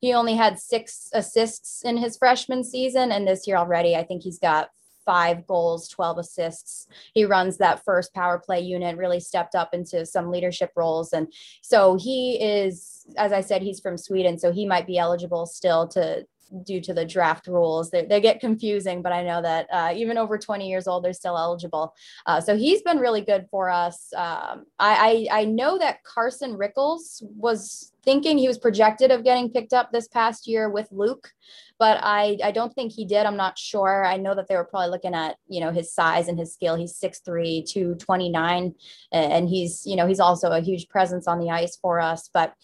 he 0.01 0.13
only 0.15 0.35
had 0.35 0.59
six 0.59 1.09
assists 1.13 1.83
in 1.85 1.97
his 1.97 2.17
freshman 2.17 2.65
season, 2.65 3.13
and 3.13 3.27
this 3.27 3.47
year 3.47 3.57
already, 3.57 3.97
I 3.97 4.05
think 4.05 4.23
he's 4.23 4.39
got 4.39 4.71
five 5.09 5.47
goals, 5.47 5.89
12 5.89 6.19
assists. 6.19 6.87
He 7.15 7.25
runs 7.25 7.57
that 7.57 7.83
first 7.83 8.13
power 8.13 8.39
play 8.39 8.61
unit, 8.61 8.99
really 8.99 9.21
stepped 9.21 9.55
up 9.55 9.73
into 9.73 10.05
some 10.05 10.31
leadership 10.31 10.71
roles. 10.77 11.15
And 11.15 11.33
so 11.63 11.97
he 11.97 12.35
is, 12.35 13.07
as 13.17 13.33
I 13.33 13.41
said, 13.41 13.63
he's 13.63 13.81
from 13.81 13.97
Sweden. 13.97 14.39
So 14.39 14.53
he 14.53 14.67
might 14.67 14.87
be 14.87 14.99
eligible 14.99 15.47
still 15.47 15.89
to 15.89 16.27
due 16.65 16.81
to 16.81 16.95
the 16.95 17.05
draft 17.05 17.47
rules. 17.47 17.91
They, 17.91 18.05
they 18.05 18.21
get 18.21 18.41
confusing, 18.41 19.03
but 19.03 19.13
I 19.13 19.23
know 19.23 19.43
that 19.43 19.67
uh, 19.73 19.93
even 19.95 20.19
over 20.19 20.39
20 20.39 20.69
years 20.69 20.87
old, 20.87 21.05
they're 21.05 21.13
still 21.13 21.37
eligible. 21.37 21.95
Uh, 22.27 22.41
so 22.41 22.57
he's 22.57 22.83
been 22.83 22.99
really 22.99 23.21
good 23.21 23.47
for 23.51 23.71
us. 23.71 24.13
Um, 24.15 24.67
I, 24.79 25.27
I, 25.31 25.41
I 25.41 25.45
know 25.45 25.79
that 25.79 26.05
Carson 26.05 26.57
Rickles 26.57 27.23
was 27.37 27.93
thinking 28.05 28.39
he 28.39 28.49
was 28.49 28.59
projected 28.59 29.11
of 29.11 29.25
getting 29.25 29.51
picked 29.51 29.73
up 29.73 29.93
this 29.93 30.09
past 30.09 30.47
year 30.47 30.71
with 30.71 30.89
Luke, 30.91 31.31
but 31.79 31.99
I, 32.03 32.39
I 32.43 32.53
don't 32.53 32.73
think 32.75 32.93
he 32.93 33.05
did. 33.05 33.27
I'm 33.27 33.37
not 33.37 33.59
sure. 33.59 34.05
I 34.05 34.17
know 34.17 34.35
that 34.35 34.49
they 34.49 34.57
were 34.57 34.65
probably 34.65 34.89
looking 34.89 35.15
at, 35.15 35.37
you 35.47 35.61
know, 35.61 35.71
his 35.71 35.93
size 35.93 36.27
and 36.27 36.39
his 36.39 36.55
skill. 36.55 36.75
He's 36.75 36.99
6'3, 36.99 37.69
229, 37.71 38.75
and 39.13 39.49
he's, 39.49 39.85
you 39.85 39.95
know, 39.95 40.07
he's 40.07 40.21
also 40.21 40.51
a 40.53 40.61
huge 40.61 40.89
presence 40.89 41.29
on 41.29 41.39
the 41.39 41.51
ice 41.51 41.77
for 41.77 42.01
us. 42.01 42.31
But 42.33 42.55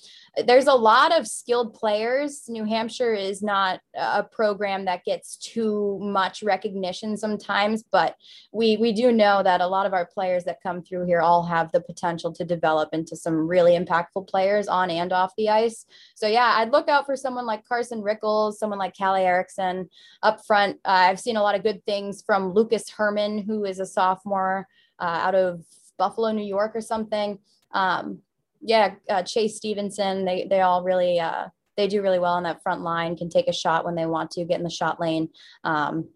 there's 0.47 0.67
a 0.67 0.75
lot 0.75 1.17
of 1.17 1.29
skilled 1.29 1.75
players. 1.75 2.45
New 2.49 2.65
Hampshire 2.65 3.15
is 3.15 3.43
not 3.43 3.81
a 3.95 4.23
program 4.23 4.85
that 4.87 5.05
gets 5.05 5.37
too 5.37 5.99
much 6.01 6.43
recognition 6.43 7.17
sometimes, 7.17 7.85
but 7.85 8.17
we 8.53 8.77
we 8.77 8.93
do 8.93 9.13
know 9.13 9.43
that 9.43 9.61
a 9.61 9.67
lot 9.67 9.87
of 9.87 9.93
our 9.93 10.07
players 10.07 10.45
that 10.45 10.63
come 10.63 10.83
through 10.83 11.07
here 11.07 11.21
all 11.21 11.45
have 11.45 11.71
the 11.73 11.81
potential 11.81 12.33
to 12.33 12.45
develop 12.45 12.89
into 12.93 13.15
some 13.15 13.47
really 13.47 13.79
impactful 13.79 14.29
players 14.29 14.67
on 14.67 14.91
and 14.91 15.13
off 15.13 15.33
the 15.37 15.49
ice. 15.49 15.87
So 16.15 16.27
yeah, 16.27 16.55
I'd 16.57 16.73
look 16.73 16.89
out 16.89 17.07
for 17.07 17.17
someone 17.17 17.47
like 17.47 17.67
Carson 17.69 18.03
Rickles, 18.03 18.55
someone 18.55 18.79
like 18.79 18.97
Kalle 18.97 19.15
Eriksson 19.15 19.89
up 20.23 20.45
front. 20.45 20.77
Uh, 20.85 21.07
I've 21.09 21.21
seen 21.21 21.37
a 21.37 21.43
lot 21.43 21.55
of 21.55 21.63
good 21.63 21.85
things 21.87 22.23
from 22.27 22.53
Lucas 22.53 22.91
Herman, 22.91 23.39
who 23.39 23.65
is 23.65 23.79
a 23.79 23.87
sophomore 23.87 24.67
uh, 24.99 25.21
out 25.23 25.35
of 25.35 25.65
Buffalo, 25.97 26.33
New 26.33 26.45
York, 26.45 26.75
or 26.75 26.81
something. 26.81 27.39
Um, 27.73 28.21
yeah, 28.65 28.95
uh, 29.11 29.23
Chase 29.23 29.57
Stevenson, 29.57 30.25
they 30.25 30.47
they 30.49 30.63
all 30.63 30.83
really 30.83 31.21
uh, 31.21 31.49
they 31.77 31.87
do 31.87 32.03
really 32.03 32.19
well 32.19 32.33
on 32.33 32.45
that 32.45 32.63
front 32.63 32.81
line. 32.81 33.17
Can 33.17 33.29
take 33.29 33.47
a 33.47 33.53
shot 33.53 33.85
when 33.85 33.95
they 33.95 34.07
want 34.07 34.31
to, 34.33 34.45
get 34.45 34.59
in 34.59 34.65
the 34.65 34.71
shot 34.71 34.99
lane. 34.99 35.29
Um, 35.65 36.09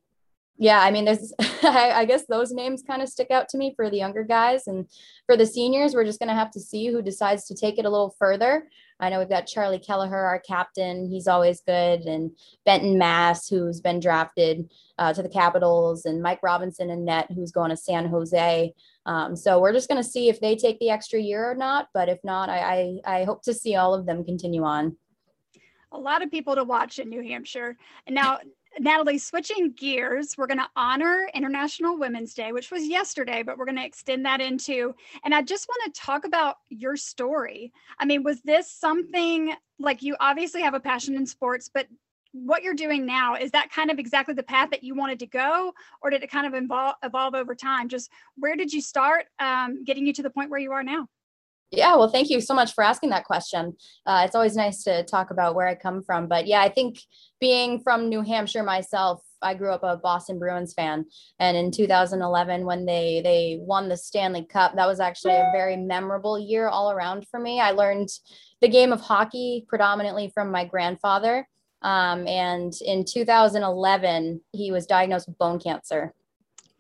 yeah, 0.57 0.81
I 0.81 0.91
mean, 0.91 1.05
there's 1.05 1.33
I, 1.63 1.93
I 1.95 2.05
guess 2.07 2.25
those 2.27 2.51
names 2.51 2.83
kind 2.85 3.03
of 3.03 3.09
stick 3.09 3.31
out 3.31 3.49
to 3.51 3.59
me 3.59 3.75
for 3.77 3.91
the 3.91 3.99
younger 3.99 4.25
guys, 4.25 4.67
and 4.67 4.87
for 5.27 5.37
the 5.37 5.47
seniors, 5.47 5.95
we're 5.95 6.07
just 6.07 6.19
gonna 6.19 6.35
have 6.35 6.51
to 6.53 6.61
see 6.61 6.89
who 6.89 7.03
decides 7.03 7.45
to 7.47 7.55
take 7.55 7.79
it 7.79 7.85
a 7.85 7.91
little 7.91 8.17
further. 8.19 8.65
I 9.01 9.11
know 9.11 9.21
we've 9.21 9.29
got 9.29 9.47
Charlie 9.47 9.79
Kelleher, 9.79 10.17
our 10.17 10.41
captain. 10.41 11.09
He's 11.09 11.29
always 11.29 11.61
good. 11.61 12.01
And 12.01 12.33
Benton 12.65 12.99
Maass, 12.99 13.49
who's 13.49 13.81
been 13.81 14.01
drafted 14.01 14.69
uh, 14.99 15.13
to 15.13 15.23
the 15.23 15.29
Capitals, 15.29 16.05
and 16.05 16.21
Mike 16.21 16.41
Robinson 16.43 16.91
and 16.91 17.05
net, 17.05 17.31
who's 17.33 17.53
going 17.53 17.71
to 17.71 17.77
San 17.77 18.07
Jose. 18.09 18.75
Um, 19.09 19.35
so 19.35 19.59
we're 19.59 19.73
just 19.73 19.89
going 19.89 20.03
to 20.03 20.09
see 20.09 20.29
if 20.29 20.39
they 20.39 20.55
take 20.55 20.79
the 20.81 20.91
extra 20.91 21.19
year 21.19 21.51
or 21.51 21.55
not. 21.55 21.89
But 21.95 22.11
if 22.11 22.23
not, 22.23 22.51
I, 22.51 22.99
I, 23.07 23.21
I 23.21 23.25
hope 23.25 23.43
to 23.45 23.55
see 23.55 23.75
all 23.75 23.95
of 23.95 24.05
them 24.05 24.23
continue 24.23 24.65
on. 24.65 24.97
A 25.93 25.99
lot 25.99 26.23
of 26.23 26.31
people 26.31 26.55
to 26.55 26.65
watch 26.65 26.99
in 26.99 27.09
New 27.09 27.23
Hampshire. 27.23 27.79
Now, 28.07 28.39
Natalie, 28.79 29.17
switching 29.17 29.73
gears, 29.73 30.37
we're 30.37 30.47
going 30.47 30.59
to 30.59 30.69
honor 30.77 31.27
International 31.33 31.99
Women's 31.99 32.35
Day, 32.35 32.53
which 32.53 32.71
was 32.71 32.87
yesterday, 32.87 33.43
but 33.43 33.57
we're 33.57 33.65
going 33.65 33.79
to 33.79 33.87
extend 33.87 34.27
that 34.27 34.43
into. 34.43 34.95
And 35.25 35.35
I 35.35 35.41
just 35.41 35.67
want 35.67 35.95
to 35.95 36.01
talk 36.01 36.27
about 36.27 36.57
your 36.69 36.95
story. 36.95 37.73
I 37.99 38.05
mean, 38.05 38.23
was 38.23 38.43
this 38.43 38.71
something 38.71 39.55
like 39.79 40.03
you 40.03 40.17
obviously 40.21 40.61
have 40.61 40.75
a 40.75 40.81
passion 40.81 41.17
in 41.17 41.25
sports, 41.25 41.71
but 41.73 41.87
what 42.45 42.63
you're 42.63 42.75
doing 42.75 43.07
now 43.07 43.35
is 43.35 43.51
that 43.53 43.71
kind 43.71 43.91
of 43.91 43.99
exactly 43.99 44.35
the 44.35 44.43
path 44.43 44.71
that 44.71 44.83
you 44.83 44.95
wanted 44.95 45.19
to 45.21 45.27
go 45.27 45.73
or 46.03 46.11
did 46.11 46.23
it 46.23 46.31
kind 46.31 46.47
of 46.47 46.55
evolve, 46.61 46.95
evolve 47.03 47.35
over 47.35 47.55
time? 47.55 47.89
Just 47.89 48.11
where 48.37 48.57
did 48.57 48.73
you 48.73 48.81
start 48.81 49.27
um, 49.39 49.85
getting 49.85 50.07
you 50.07 50.13
to 50.15 50.23
the 50.23 50.31
point 50.31 50.51
where 50.51 50.61
you 50.61 50.73
are 50.73 50.83
now? 50.83 51.07
Yeah 51.71 51.97
well 51.97 52.09
thank 52.09 52.31
you 52.31 52.41
so 52.41 52.55
much 52.55 52.73
for 52.73 52.83
asking 52.83 53.11
that 53.11 53.25
question. 53.25 53.77
Uh, 54.07 54.23
it's 54.25 54.35
always 54.35 54.57
nice 54.57 54.83
to 54.85 55.05
talk 55.05 55.31
about 55.31 55.55
where 55.55 55.67
i 55.67 55.75
come 55.75 56.03
from 56.03 56.27
but 56.27 56.47
yeah 56.47 56.63
i 56.63 56.69
think 56.71 56.99
being 57.41 57.81
from 57.81 58.09
new 58.09 58.23
hampshire 58.23 58.63
myself 58.63 59.21
I 59.43 59.55
grew 59.55 59.73
up 59.73 59.83
a 59.83 59.97
Boston 59.97 60.39
Bruins 60.39 60.75
fan, 60.75 61.07
and 61.39 61.57
in 61.57 61.71
2011, 61.71 62.65
when 62.65 62.87
they 62.87 63.21
they 63.23 63.59
won 63.61 63.89
the 63.89 63.97
Stanley 63.97 64.45
Cup, 64.45 64.75
that 64.77 64.87
was 64.87 65.01
actually 65.01 65.35
a 65.35 65.51
very 65.53 65.77
memorable 65.77 66.39
year 66.39 66.69
all 66.69 66.91
around 66.91 67.27
for 67.29 67.39
me. 67.39 67.61
I 67.61 67.71
learned 67.71 68.09
the 68.61 68.69
game 68.69 68.93
of 68.93 69.01
hockey 69.01 69.65
predominantly 69.69 70.31
from 70.35 70.51
my 70.51 70.65
grandfather, 70.65 71.49
um, 71.83 72.27
and 72.27 72.73
in 72.85 73.05
2011, 73.05 74.41
he 74.53 74.73
was 74.73 74.87
diagnosed 74.87 75.29
with 75.29 75.39
bone 75.39 75.61
cancer. 75.61 76.13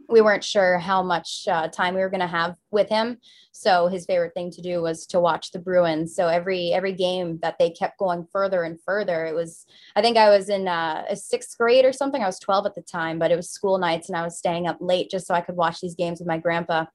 We 0.09 0.20
weren't 0.20 0.44
sure 0.44 0.78
how 0.78 1.03
much 1.03 1.46
uh, 1.51 1.68
time 1.68 1.94
we 1.94 2.01
were 2.01 2.09
going 2.09 2.20
to 2.20 2.26
have 2.26 2.57
with 2.70 2.88
him. 2.88 3.18
So 3.52 3.88
his 3.88 4.06
favorite 4.06 4.34
thing 4.34 4.50
to 4.52 4.62
do 4.62 4.82
was 4.82 5.06
to 5.06 5.20
watch 5.20 5.50
the 5.50 5.58
Bruins. 5.58 6.14
So 6.14 6.28
every 6.28 6.72
every 6.72 6.92
game 6.92 7.38
that 7.42 7.56
they 7.58 7.70
kept 7.70 7.98
going 7.98 8.26
further 8.30 8.62
and 8.62 8.78
further, 8.80 9.26
it 9.26 9.34
was. 9.34 9.66
I 9.96 10.02
think 10.02 10.16
I 10.16 10.30
was 10.30 10.48
in 10.48 10.68
uh, 10.68 11.04
a 11.08 11.16
sixth 11.16 11.56
grade 11.58 11.84
or 11.84 11.92
something. 11.92 12.22
I 12.22 12.26
was 12.26 12.38
12 12.38 12.66
at 12.66 12.74
the 12.74 12.82
time, 12.82 13.18
but 13.18 13.30
it 13.30 13.36
was 13.36 13.50
school 13.50 13.78
nights, 13.78 14.08
and 14.08 14.16
I 14.16 14.22
was 14.22 14.38
staying 14.38 14.66
up 14.66 14.78
late 14.80 15.10
just 15.10 15.26
so 15.26 15.34
I 15.34 15.40
could 15.40 15.56
watch 15.56 15.80
these 15.80 15.94
games 15.94 16.20
with 16.20 16.28
my 16.28 16.38
grandpa. 16.38 16.86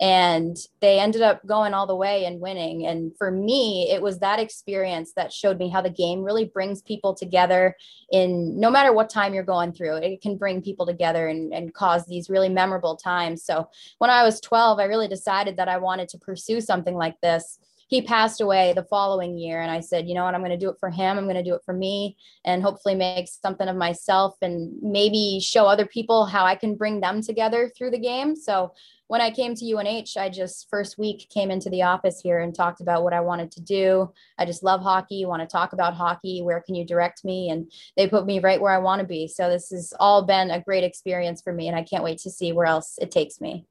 And 0.00 0.56
they 0.80 1.00
ended 1.00 1.22
up 1.22 1.44
going 1.46 1.74
all 1.74 1.86
the 1.86 1.96
way 1.96 2.24
and 2.24 2.40
winning. 2.40 2.86
And 2.86 3.12
for 3.16 3.30
me, 3.30 3.90
it 3.90 4.02
was 4.02 4.18
that 4.20 4.38
experience 4.38 5.12
that 5.16 5.32
showed 5.32 5.58
me 5.58 5.68
how 5.68 5.80
the 5.80 5.90
game 5.90 6.22
really 6.22 6.44
brings 6.44 6.82
people 6.82 7.14
together. 7.14 7.76
In 8.10 8.58
no 8.58 8.70
matter 8.70 8.92
what 8.92 9.10
time 9.10 9.34
you're 9.34 9.42
going 9.42 9.72
through, 9.72 9.96
it 9.96 10.20
can 10.22 10.36
bring 10.36 10.62
people 10.62 10.86
together 10.86 11.28
and, 11.28 11.52
and 11.52 11.74
cause 11.74 12.06
these 12.06 12.30
really 12.30 12.48
memorable 12.48 12.96
times. 12.96 13.44
So 13.44 13.68
when 13.98 14.10
I 14.10 14.22
was 14.22 14.40
12, 14.40 14.78
I 14.78 14.84
really 14.84 15.08
decided 15.22 15.56
that 15.56 15.68
I 15.68 15.78
wanted 15.78 16.08
to 16.10 16.18
pursue 16.18 16.60
something 16.60 16.96
like 16.96 17.20
this. 17.20 17.58
He 17.86 18.02
passed 18.02 18.40
away 18.40 18.72
the 18.72 18.84
following 18.84 19.36
year 19.36 19.60
and 19.60 19.70
i 19.70 19.80
said 19.80 20.08
you 20.08 20.14
know 20.14 20.24
what? 20.24 20.34
I'm 20.34 20.40
going 20.40 20.50
to 20.50 20.56
do 20.56 20.70
it 20.70 20.80
for 20.80 20.90
him. 20.90 21.18
I'm 21.18 21.24
going 21.24 21.36
to 21.36 21.50
do 21.50 21.54
it 21.54 21.60
for 21.64 21.74
me 21.74 22.16
and 22.44 22.62
hopefully 22.62 22.94
make 22.94 23.28
something 23.28 23.68
of 23.68 23.76
myself 23.76 24.34
and 24.42 24.72
maybe 24.82 25.40
show 25.40 25.66
other 25.66 25.86
people 25.86 26.24
how 26.26 26.44
i 26.44 26.54
can 26.54 26.74
bring 26.74 27.00
them 27.00 27.22
together 27.22 27.70
through 27.76 27.90
the 27.90 27.98
game. 27.98 28.34
So 28.34 28.72
when 29.08 29.20
i 29.20 29.30
came 29.30 29.54
to 29.54 29.64
unh 29.66 30.16
i 30.16 30.28
just 30.30 30.68
first 30.70 30.96
week 30.96 31.28
came 31.28 31.50
into 31.50 31.68
the 31.70 31.82
office 31.82 32.18
here 32.20 32.40
and 32.40 32.54
talked 32.54 32.80
about 32.80 33.04
what 33.04 33.12
i 33.12 33.20
wanted 33.20 33.50
to 33.52 33.60
do. 33.60 34.10
I 34.38 34.46
just 34.46 34.62
love 34.62 34.80
hockey 34.80 35.26
want 35.26 35.42
to 35.42 35.46
talk 35.58 35.74
about 35.74 35.94
hockey 35.94 36.40
where 36.42 36.62
can 36.62 36.74
you 36.74 36.86
direct 36.86 37.24
me? 37.24 37.50
And 37.50 37.70
they 37.96 38.08
put 38.08 38.26
me 38.26 38.40
right 38.40 38.60
where 38.60 38.72
i 38.72 38.78
want 38.78 39.00
to 39.02 39.06
be. 39.06 39.28
So 39.28 39.50
this 39.50 39.68
has 39.70 39.92
all 40.00 40.22
been 40.22 40.50
a 40.50 40.64
great 40.68 40.84
experience 40.84 41.42
for 41.42 41.52
me 41.52 41.68
and 41.68 41.76
i 41.76 41.84
can't 41.84 42.04
wait 42.04 42.18
to 42.20 42.30
see 42.30 42.52
where 42.52 42.66
else 42.66 42.98
it 42.98 43.10
takes 43.10 43.38
me 43.38 43.66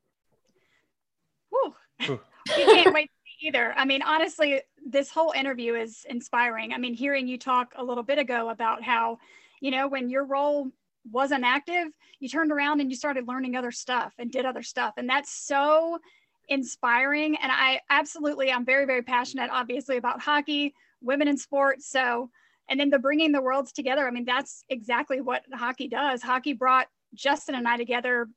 you 2.58 2.66
can't 2.66 2.94
wait 2.94 3.10
either. 3.42 3.74
I 3.76 3.86
mean, 3.86 4.02
honestly, 4.02 4.62
this 4.86 5.10
whole 5.10 5.32
interview 5.32 5.76
is 5.76 6.06
inspiring. 6.10 6.74
I 6.74 6.78
mean, 6.78 6.94
hearing 6.94 7.28
you 7.28 7.38
talk 7.38 7.74
a 7.76 7.84
little 7.84 8.04
bit 8.04 8.20
ago 8.20 8.50
about 8.50 8.84
how, 8.84 9.18
you 9.60 9.72
know, 9.72 9.88
when 9.88 10.10
your 10.10 10.26
role 10.26 10.68
wasn't 11.12 11.44
active, 11.44 11.88
you 12.20 12.30
turned 12.30 12.52
around 12.52 12.82
and 12.82 12.90
you 12.90 12.96
started 12.96 13.28
learning 13.28 13.56
other 13.56 13.72
stuff 13.72 14.14
and 14.20 14.32
did 14.32 14.46
other 14.46 14.64
stuff. 14.64 14.94
And 14.98 15.10
that's 15.10 15.32
so 15.32 16.00
inspiring. 16.50 17.36
And 17.42 17.52
I 17.52 17.80
absolutely, 17.90 18.52
I'm 18.52 18.66
very, 18.66 18.86
very 18.86 19.02
passionate, 19.02 19.50
obviously, 19.52 19.98
about 19.98 20.22
hockey, 20.22 20.74
women 21.02 21.28
in 21.28 21.38
sports. 21.38 21.90
So, 21.90 22.30
and 22.70 22.80
then 22.80 22.90
the 22.90 23.00
bringing 23.00 23.32
the 23.32 23.42
worlds 23.42 23.72
together. 23.72 24.08
I 24.08 24.12
mean, 24.12 24.26
that's 24.26 24.64
exactly 24.70 25.20
what 25.20 25.44
hockey 25.54 25.88
does. 25.88 26.22
Hockey 26.22 26.54
brought 26.54 26.88
Justin 27.14 27.56
and 27.56 27.68
I 27.68 27.78
together. 27.78 28.28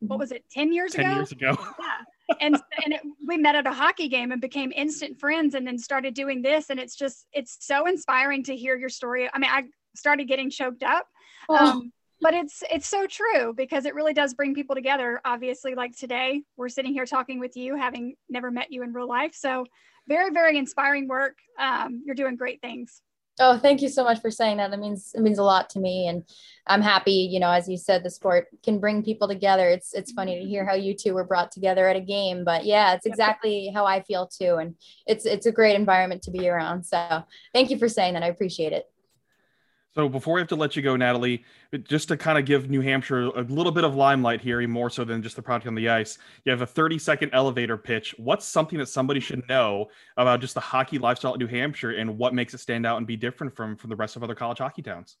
What 0.00 0.14
mm-hmm. 0.14 0.20
was 0.20 0.32
it, 0.32 0.44
10 0.50 0.72
years 0.72 0.92
10 0.92 1.00
ago? 1.00 1.08
10 1.08 1.16
years 1.16 1.32
ago. 1.32 1.56
Yeah 1.78 2.04
and 2.40 2.56
and 2.84 2.94
it, 2.94 3.00
we 3.26 3.36
met 3.36 3.54
at 3.54 3.66
a 3.66 3.72
hockey 3.72 4.08
game 4.08 4.32
and 4.32 4.40
became 4.40 4.72
instant 4.74 5.18
friends, 5.18 5.54
and 5.54 5.66
then 5.66 5.78
started 5.78 6.14
doing 6.14 6.42
this, 6.42 6.70
and 6.70 6.78
it's 6.78 6.96
just 6.96 7.26
it's 7.32 7.56
so 7.60 7.86
inspiring 7.86 8.42
to 8.44 8.56
hear 8.56 8.76
your 8.76 8.88
story. 8.88 9.28
I 9.32 9.38
mean, 9.38 9.50
I 9.50 9.64
started 9.94 10.28
getting 10.28 10.50
choked 10.50 10.82
up. 10.82 11.06
Oh. 11.48 11.56
Um, 11.56 11.92
but 12.20 12.34
it's 12.34 12.62
it's 12.70 12.86
so 12.86 13.06
true 13.06 13.52
because 13.54 13.84
it 13.84 13.94
really 13.94 14.12
does 14.12 14.34
bring 14.34 14.54
people 14.54 14.74
together 14.74 15.20
obviously 15.24 15.74
like 15.74 15.96
today 15.96 16.42
we're 16.56 16.68
sitting 16.68 16.92
here 16.92 17.06
talking 17.06 17.38
with 17.38 17.56
you 17.56 17.76
having 17.76 18.14
never 18.28 18.50
met 18.50 18.72
you 18.72 18.82
in 18.82 18.92
real 18.92 19.08
life 19.08 19.34
so 19.34 19.64
very 20.08 20.30
very 20.30 20.58
inspiring 20.58 21.06
work 21.06 21.38
um, 21.60 22.02
you're 22.04 22.14
doing 22.14 22.36
great 22.36 22.60
things 22.60 23.02
Oh, 23.40 23.56
thank 23.56 23.82
you 23.82 23.88
so 23.88 24.02
much 24.02 24.20
for 24.20 24.30
saying 24.30 24.56
that. 24.56 24.70
That 24.70 24.80
means 24.80 25.12
it 25.14 25.20
means 25.20 25.38
a 25.38 25.44
lot 25.44 25.70
to 25.70 25.78
me, 25.78 26.08
and 26.08 26.24
I'm 26.66 26.82
happy. 26.82 27.12
You 27.12 27.38
know, 27.38 27.50
as 27.50 27.68
you 27.68 27.76
said, 27.76 28.02
the 28.02 28.10
sport 28.10 28.48
can 28.64 28.80
bring 28.80 29.02
people 29.02 29.28
together. 29.28 29.68
It's 29.68 29.94
it's 29.94 30.12
funny 30.12 30.40
to 30.40 30.44
hear 30.44 30.66
how 30.66 30.74
you 30.74 30.94
two 30.94 31.14
were 31.14 31.24
brought 31.24 31.52
together 31.52 31.88
at 31.88 31.96
a 31.96 32.00
game, 32.00 32.44
but 32.44 32.64
yeah, 32.64 32.94
it's 32.94 33.06
exactly 33.06 33.70
how 33.72 33.86
I 33.86 34.02
feel 34.02 34.26
too, 34.26 34.56
and 34.56 34.74
it's 35.06 35.24
it's 35.24 35.46
a 35.46 35.52
great 35.52 35.76
environment 35.76 36.22
to 36.22 36.30
be 36.32 36.48
around. 36.48 36.84
So, 36.84 37.24
thank 37.54 37.70
you 37.70 37.78
for 37.78 37.88
saying 37.88 38.14
that. 38.14 38.24
I 38.24 38.28
appreciate 38.28 38.72
it. 38.72 38.86
So 39.94 40.08
before 40.08 40.34
we 40.34 40.40
have 40.40 40.48
to 40.48 40.56
let 40.56 40.76
you 40.76 40.82
go, 40.82 40.96
Natalie, 40.96 41.44
just 41.82 42.08
to 42.08 42.16
kind 42.16 42.38
of 42.38 42.44
give 42.44 42.68
New 42.68 42.82
Hampshire 42.82 43.26
a 43.26 43.42
little 43.42 43.72
bit 43.72 43.84
of 43.84 43.94
limelight 43.94 44.40
here, 44.40 44.66
more 44.68 44.90
so 44.90 45.04
than 45.04 45.22
just 45.22 45.34
the 45.34 45.42
product 45.42 45.66
on 45.66 45.74
the 45.74 45.88
ice, 45.88 46.18
you 46.44 46.52
have 46.52 46.62
a 46.62 46.66
30 46.66 46.98
second 46.98 47.30
elevator 47.32 47.76
pitch. 47.76 48.14
What's 48.18 48.46
something 48.46 48.78
that 48.78 48.88
somebody 48.88 49.18
should 49.18 49.48
know 49.48 49.88
about 50.16 50.40
just 50.40 50.54
the 50.54 50.60
hockey 50.60 50.98
lifestyle 50.98 51.34
in 51.34 51.40
New 51.40 51.46
Hampshire 51.46 51.92
and 51.92 52.18
what 52.18 52.34
makes 52.34 52.54
it 52.54 52.58
stand 52.58 52.86
out 52.86 52.98
and 52.98 53.06
be 53.06 53.16
different 53.16 53.56
from 53.56 53.76
from 53.76 53.90
the 53.90 53.96
rest 53.96 54.14
of 54.14 54.22
other 54.22 54.34
college 54.34 54.58
hockey 54.58 54.82
towns? 54.82 55.16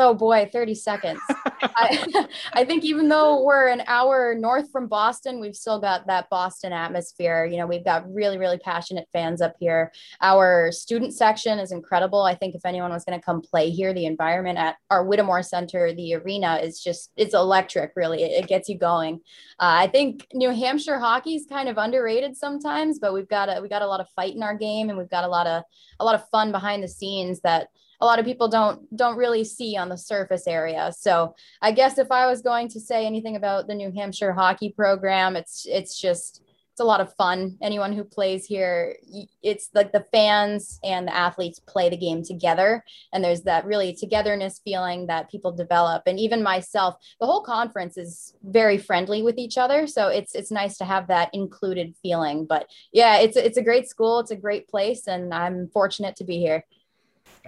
Oh 0.00 0.14
boy, 0.14 0.48
30 0.52 0.76
seconds. 0.76 1.20
I, 1.60 2.26
I 2.52 2.64
think 2.64 2.84
even 2.84 3.08
though 3.08 3.42
we're 3.42 3.66
an 3.66 3.82
hour 3.88 4.32
north 4.32 4.70
from 4.70 4.86
Boston, 4.86 5.40
we've 5.40 5.56
still 5.56 5.80
got 5.80 6.06
that 6.06 6.30
Boston 6.30 6.72
atmosphere. 6.72 7.44
You 7.44 7.56
know, 7.56 7.66
we've 7.66 7.84
got 7.84 8.08
really, 8.08 8.38
really 8.38 8.58
passionate 8.58 9.08
fans 9.12 9.42
up 9.42 9.56
here. 9.58 9.90
Our 10.20 10.70
student 10.70 11.14
section 11.14 11.58
is 11.58 11.72
incredible. 11.72 12.22
I 12.22 12.36
think 12.36 12.54
if 12.54 12.64
anyone 12.64 12.92
was 12.92 13.04
going 13.04 13.18
to 13.18 13.24
come 13.24 13.42
play 13.42 13.70
here, 13.70 13.92
the 13.92 14.06
environment 14.06 14.56
at 14.56 14.76
our 14.88 15.04
Whittemore 15.04 15.42
Center, 15.42 15.92
the 15.92 16.14
arena 16.14 16.60
is 16.62 16.80
just, 16.80 17.10
it's 17.16 17.34
electric, 17.34 17.90
really. 17.96 18.22
It, 18.22 18.44
it 18.44 18.48
gets 18.48 18.68
you 18.68 18.78
going. 18.78 19.16
Uh, 19.58 19.82
I 19.82 19.88
think 19.88 20.28
New 20.32 20.50
Hampshire 20.50 21.00
hockey 21.00 21.34
is 21.34 21.46
kind 21.48 21.68
of 21.68 21.76
underrated 21.76 22.36
sometimes, 22.36 23.00
but 23.00 23.12
we've 23.12 23.28
got 23.28 23.48
a, 23.48 23.60
we 23.60 23.68
got 23.68 23.82
a 23.82 23.88
lot 23.88 24.00
of 24.00 24.08
fight 24.14 24.36
in 24.36 24.44
our 24.44 24.56
game 24.56 24.90
and 24.90 24.96
we've 24.96 25.10
got 25.10 25.24
a 25.24 25.28
lot 25.28 25.48
of, 25.48 25.64
a 25.98 26.04
lot 26.04 26.14
of 26.14 26.28
fun 26.30 26.52
behind 26.52 26.84
the 26.84 26.88
scenes 26.88 27.40
that 27.40 27.66
a 28.00 28.06
lot 28.06 28.18
of 28.18 28.24
people 28.24 28.48
don't 28.48 28.96
don't 28.96 29.16
really 29.16 29.44
see 29.44 29.76
on 29.76 29.88
the 29.88 29.98
surface 29.98 30.46
area. 30.46 30.92
So 30.96 31.34
I 31.60 31.72
guess 31.72 31.98
if 31.98 32.10
I 32.10 32.26
was 32.26 32.42
going 32.42 32.68
to 32.70 32.80
say 32.80 33.06
anything 33.06 33.36
about 33.36 33.66
the 33.66 33.74
New 33.74 33.92
Hampshire 33.92 34.32
hockey 34.32 34.70
program, 34.70 35.36
it's 35.36 35.66
it's 35.68 36.00
just 36.00 36.42
it's 36.78 36.80
a 36.84 36.84
lot 36.84 37.00
of 37.00 37.12
fun. 37.14 37.58
Anyone 37.60 37.92
who 37.92 38.04
plays 38.04 38.46
here, 38.46 38.94
it's 39.42 39.68
like 39.74 39.90
the 39.90 40.06
fans 40.12 40.78
and 40.84 41.08
the 41.08 41.16
athletes 41.16 41.58
play 41.58 41.88
the 41.88 41.96
game 41.96 42.22
together, 42.22 42.84
and 43.12 43.24
there's 43.24 43.42
that 43.42 43.64
really 43.64 43.92
togetherness 43.92 44.60
feeling 44.62 45.08
that 45.08 45.28
people 45.28 45.50
develop. 45.50 46.04
And 46.06 46.20
even 46.20 46.40
myself, 46.40 46.94
the 47.18 47.26
whole 47.26 47.42
conference 47.42 47.96
is 47.96 48.32
very 48.44 48.78
friendly 48.78 49.22
with 49.22 49.38
each 49.38 49.58
other, 49.58 49.88
so 49.88 50.06
it's 50.06 50.36
it's 50.36 50.52
nice 50.52 50.78
to 50.78 50.84
have 50.84 51.08
that 51.08 51.30
included 51.34 51.96
feeling. 52.00 52.46
But 52.46 52.70
yeah, 52.92 53.18
it's 53.18 53.36
it's 53.36 53.58
a 53.58 53.64
great 53.64 53.88
school, 53.88 54.20
it's 54.20 54.30
a 54.30 54.36
great 54.36 54.68
place, 54.68 55.08
and 55.08 55.34
I'm 55.34 55.70
fortunate 55.72 56.14
to 56.16 56.24
be 56.24 56.38
here. 56.38 56.64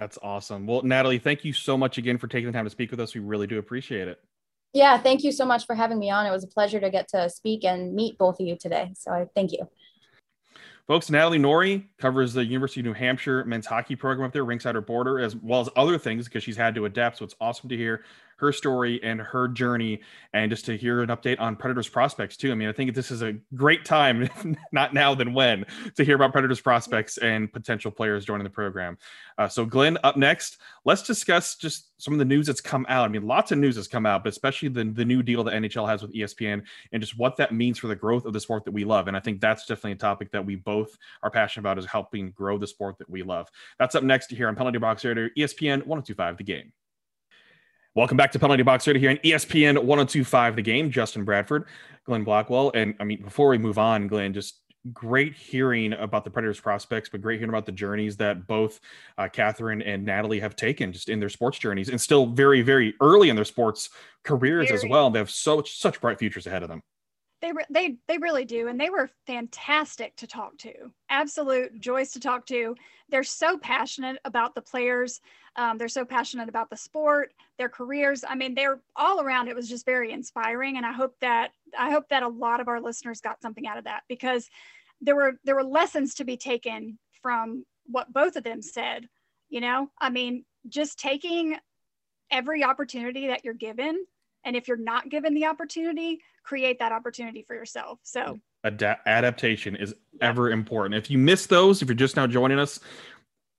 That's 0.01 0.17
awesome. 0.23 0.65
Well, 0.65 0.81
Natalie, 0.81 1.19
thank 1.19 1.45
you 1.45 1.53
so 1.53 1.77
much 1.77 1.99
again 1.99 2.17
for 2.17 2.25
taking 2.25 2.47
the 2.47 2.53
time 2.53 2.65
to 2.65 2.71
speak 2.71 2.89
with 2.89 2.99
us. 2.99 3.13
We 3.13 3.21
really 3.21 3.45
do 3.45 3.59
appreciate 3.59 4.07
it. 4.07 4.19
Yeah, 4.73 4.97
thank 4.97 5.23
you 5.23 5.31
so 5.31 5.45
much 5.45 5.67
for 5.67 5.75
having 5.75 5.99
me 5.99 6.09
on. 6.09 6.25
It 6.25 6.31
was 6.31 6.43
a 6.43 6.47
pleasure 6.47 6.79
to 6.79 6.89
get 6.89 7.07
to 7.09 7.29
speak 7.29 7.63
and 7.63 7.93
meet 7.93 8.17
both 8.17 8.39
of 8.39 8.47
you 8.47 8.57
today. 8.59 8.93
So 8.97 9.11
I 9.11 9.27
thank 9.35 9.51
you. 9.51 9.69
Folks, 10.87 11.11
Natalie 11.11 11.37
Norrie 11.37 11.87
covers 11.99 12.33
the 12.33 12.43
University 12.43 12.79
of 12.79 12.85
New 12.87 12.93
Hampshire 12.93 13.45
men's 13.45 13.67
hockey 13.67 13.95
program 13.95 14.25
up 14.25 14.33
there, 14.33 14.43
Rinkside 14.43 14.83
Border, 14.87 15.19
as 15.19 15.35
well 15.35 15.61
as 15.61 15.69
other 15.75 15.99
things 15.99 16.25
because 16.25 16.43
she's 16.43 16.57
had 16.57 16.73
to 16.73 16.85
adapt. 16.85 17.19
So 17.19 17.25
it's 17.25 17.35
awesome 17.39 17.69
to 17.69 17.77
hear 17.77 18.03
her 18.41 18.51
story 18.51 19.01
and 19.03 19.21
her 19.21 19.47
journey 19.47 20.01
and 20.33 20.49
just 20.49 20.65
to 20.65 20.75
hear 20.75 21.03
an 21.03 21.09
update 21.09 21.39
on 21.39 21.55
Predators 21.55 21.87
prospects 21.87 22.35
too. 22.35 22.51
I 22.51 22.55
mean, 22.55 22.67
I 22.67 22.71
think 22.71 22.95
this 22.95 23.11
is 23.11 23.21
a 23.21 23.35
great 23.53 23.85
time, 23.85 24.27
not 24.71 24.95
now 24.95 25.13
than 25.13 25.33
when, 25.33 25.63
to 25.95 26.03
hear 26.03 26.15
about 26.15 26.31
Predators 26.31 26.59
prospects 26.59 27.19
and 27.19 27.53
potential 27.53 27.91
players 27.91 28.25
joining 28.25 28.43
the 28.43 28.49
program. 28.49 28.97
Uh, 29.37 29.47
so, 29.47 29.63
Glenn, 29.63 29.99
up 30.03 30.17
next, 30.17 30.57
let's 30.85 31.03
discuss 31.03 31.55
just 31.55 31.91
some 32.01 32.13
of 32.13 32.19
the 32.19 32.25
news 32.25 32.47
that's 32.47 32.61
come 32.61 32.83
out. 32.89 33.05
I 33.05 33.09
mean, 33.09 33.27
lots 33.27 33.51
of 33.51 33.59
news 33.59 33.75
has 33.75 33.87
come 33.87 34.07
out, 34.07 34.23
but 34.23 34.29
especially 34.29 34.69
the, 34.69 34.85
the 34.85 35.05
new 35.05 35.21
deal 35.21 35.43
that 35.43 35.53
NHL 35.53 35.87
has 35.87 36.01
with 36.01 36.13
ESPN 36.13 36.63
and 36.91 37.01
just 37.01 37.17
what 37.17 37.37
that 37.37 37.53
means 37.53 37.77
for 37.77 37.87
the 37.87 37.95
growth 37.95 38.25
of 38.25 38.33
the 38.33 38.39
sport 38.39 38.65
that 38.65 38.71
we 38.71 38.83
love. 38.83 39.07
And 39.07 39.15
I 39.15 39.19
think 39.19 39.39
that's 39.39 39.67
definitely 39.67 39.91
a 39.91 39.95
topic 39.95 40.31
that 40.31 40.43
we 40.43 40.55
both 40.55 40.97
are 41.21 41.29
passionate 41.29 41.61
about 41.61 41.77
is 41.77 41.85
helping 41.85 42.31
grow 42.31 42.57
the 42.57 42.65
sport 42.65 42.97
that 42.97 43.09
we 43.09 43.21
love. 43.21 43.49
That's 43.77 43.93
up 43.93 44.03
next 44.03 44.31
here 44.31 44.47
on 44.47 44.55
Penalty 44.55 44.79
Box 44.79 45.05
Radio, 45.05 45.29
ESPN 45.37 45.85
1025 45.85 46.37
The 46.37 46.43
Game. 46.43 46.71
Welcome 47.93 48.15
back 48.15 48.31
to 48.31 48.39
Penalty 48.39 48.63
Box 48.63 48.87
Radio 48.87 49.01
here 49.01 49.09
on 49.09 49.17
ESPN 49.17 49.73
1025 49.83 50.55
The 50.55 50.61
Game. 50.61 50.89
Justin 50.89 51.25
Bradford, 51.25 51.65
Glenn 52.05 52.23
Blackwell. 52.23 52.71
And 52.73 52.95
I 53.01 53.03
mean, 53.03 53.21
before 53.21 53.49
we 53.49 53.57
move 53.57 53.77
on, 53.77 54.07
Glenn, 54.07 54.33
just 54.33 54.61
great 54.93 55.35
hearing 55.35 55.91
about 55.91 56.23
the 56.23 56.29
Predators 56.29 56.61
prospects, 56.61 57.09
but 57.09 57.19
great 57.19 57.39
hearing 57.41 57.49
about 57.49 57.65
the 57.65 57.73
journeys 57.73 58.15
that 58.15 58.47
both 58.47 58.79
uh, 59.17 59.27
Catherine 59.27 59.81
and 59.81 60.05
Natalie 60.05 60.39
have 60.39 60.55
taken 60.55 60.93
just 60.93 61.09
in 61.09 61.19
their 61.19 61.27
sports 61.27 61.59
journeys 61.59 61.89
and 61.89 61.99
still 61.99 62.27
very, 62.27 62.61
very 62.61 62.93
early 63.01 63.27
in 63.27 63.35
their 63.35 63.43
sports 63.43 63.89
careers 64.23 64.69
very. 64.69 64.77
as 64.77 64.85
well. 64.89 65.09
They 65.09 65.19
have 65.19 65.29
so 65.29 65.61
such 65.61 65.99
bright 65.99 66.17
futures 66.17 66.47
ahead 66.47 66.63
of 66.63 66.69
them. 66.69 66.81
They, 67.41 67.51
re- 67.51 67.65
they 67.69 67.97
they 68.07 68.19
really 68.19 68.45
do 68.45 68.67
and 68.67 68.79
they 68.79 68.91
were 68.91 69.09
fantastic 69.25 70.15
to 70.17 70.27
talk 70.27 70.55
to 70.59 70.71
absolute 71.09 71.79
joys 71.79 72.11
to 72.11 72.19
talk 72.19 72.45
to 72.45 72.75
they're 73.09 73.23
so 73.23 73.57
passionate 73.57 74.19
about 74.25 74.53
the 74.53 74.61
players 74.61 75.21
um, 75.55 75.77
they're 75.77 75.89
so 75.89 76.05
passionate 76.05 76.49
about 76.49 76.69
the 76.69 76.77
sport 76.77 77.33
their 77.57 77.69
careers. 77.69 78.23
I 78.27 78.35
mean 78.35 78.55
they're 78.55 78.79
all 78.95 79.21
around 79.21 79.47
it 79.47 79.55
was 79.55 79.69
just 79.69 79.85
very 79.85 80.11
inspiring 80.11 80.77
and 80.77 80.85
i 80.85 80.91
hope 80.91 81.15
that 81.21 81.51
i 81.77 81.91
hope 81.91 82.09
that 82.09 82.23
a 82.23 82.27
lot 82.27 82.59
of 82.59 82.67
our 82.67 82.81
listeners 82.81 83.21
got 83.21 83.41
something 83.41 83.67
out 83.67 83.77
of 83.77 83.83
that 83.83 84.03
because 84.07 84.49
there 85.01 85.15
were 85.15 85.33
there 85.43 85.55
were 85.55 85.63
lessons 85.63 86.15
to 86.15 86.23
be 86.23 86.37
taken 86.37 86.97
from 87.21 87.65
what 87.85 88.11
both 88.11 88.35
of 88.35 88.43
them 88.43 88.61
said 88.61 89.07
you 89.51 89.61
know? 89.61 89.91
I 89.99 90.09
mean 90.09 90.45
just 90.67 90.97
taking 90.97 91.57
every 92.31 92.63
opportunity 92.63 93.27
that 93.27 93.43
you're 93.43 93.53
given 93.53 94.05
and 94.43 94.55
if 94.55 94.67
you're 94.67 94.77
not 94.77 95.09
given 95.09 95.35
the 95.35 95.45
opportunity 95.45 96.19
create 96.43 96.79
that 96.79 96.91
opportunity 96.91 97.43
for 97.43 97.55
yourself. 97.55 97.99
So 98.01 98.39
Ad- 98.63 98.97
adaptation 99.05 99.75
is 99.75 99.93
yeah. 100.13 100.29
ever 100.29 100.49
important. 100.49 100.95
If 100.95 101.11
you 101.11 101.19
miss 101.19 101.45
those 101.45 101.81
if 101.83 101.87
you're 101.87 101.95
just 101.95 102.15
now 102.15 102.25
joining 102.25 102.57
us 102.57 102.79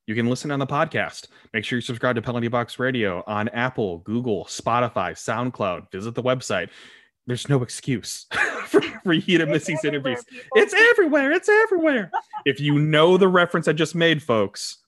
you 0.06 0.14
can 0.14 0.26
listen 0.28 0.50
on 0.50 0.58
the 0.58 0.66
podcast 0.66 1.28
make 1.52 1.64
sure 1.64 1.78
you 1.78 1.80
subscribe 1.80 2.16
to 2.16 2.22
penalty 2.22 2.48
box 2.48 2.78
radio 2.78 3.22
on 3.26 3.48
apple 3.50 3.98
google 3.98 4.44
spotify 4.44 5.12
soundcloud 5.12 5.90
visit 5.90 6.14
the 6.14 6.22
website 6.22 6.68
there's 7.26 7.48
no 7.48 7.62
excuse 7.62 8.26
for, 8.66 8.80
for 9.04 9.12
you 9.12 9.38
to 9.38 9.46
miss 9.46 9.64
these 9.64 9.84
interviews 9.84 10.24
people. 10.24 10.44
it's 10.56 10.74
everywhere 10.74 11.32
it's 11.32 11.48
everywhere 11.48 12.10
if 12.44 12.60
you 12.60 12.78
know 12.78 13.16
the 13.16 13.28
reference 13.28 13.68
i 13.68 13.72
just 13.72 13.94
made 13.94 14.22
folks 14.22 14.78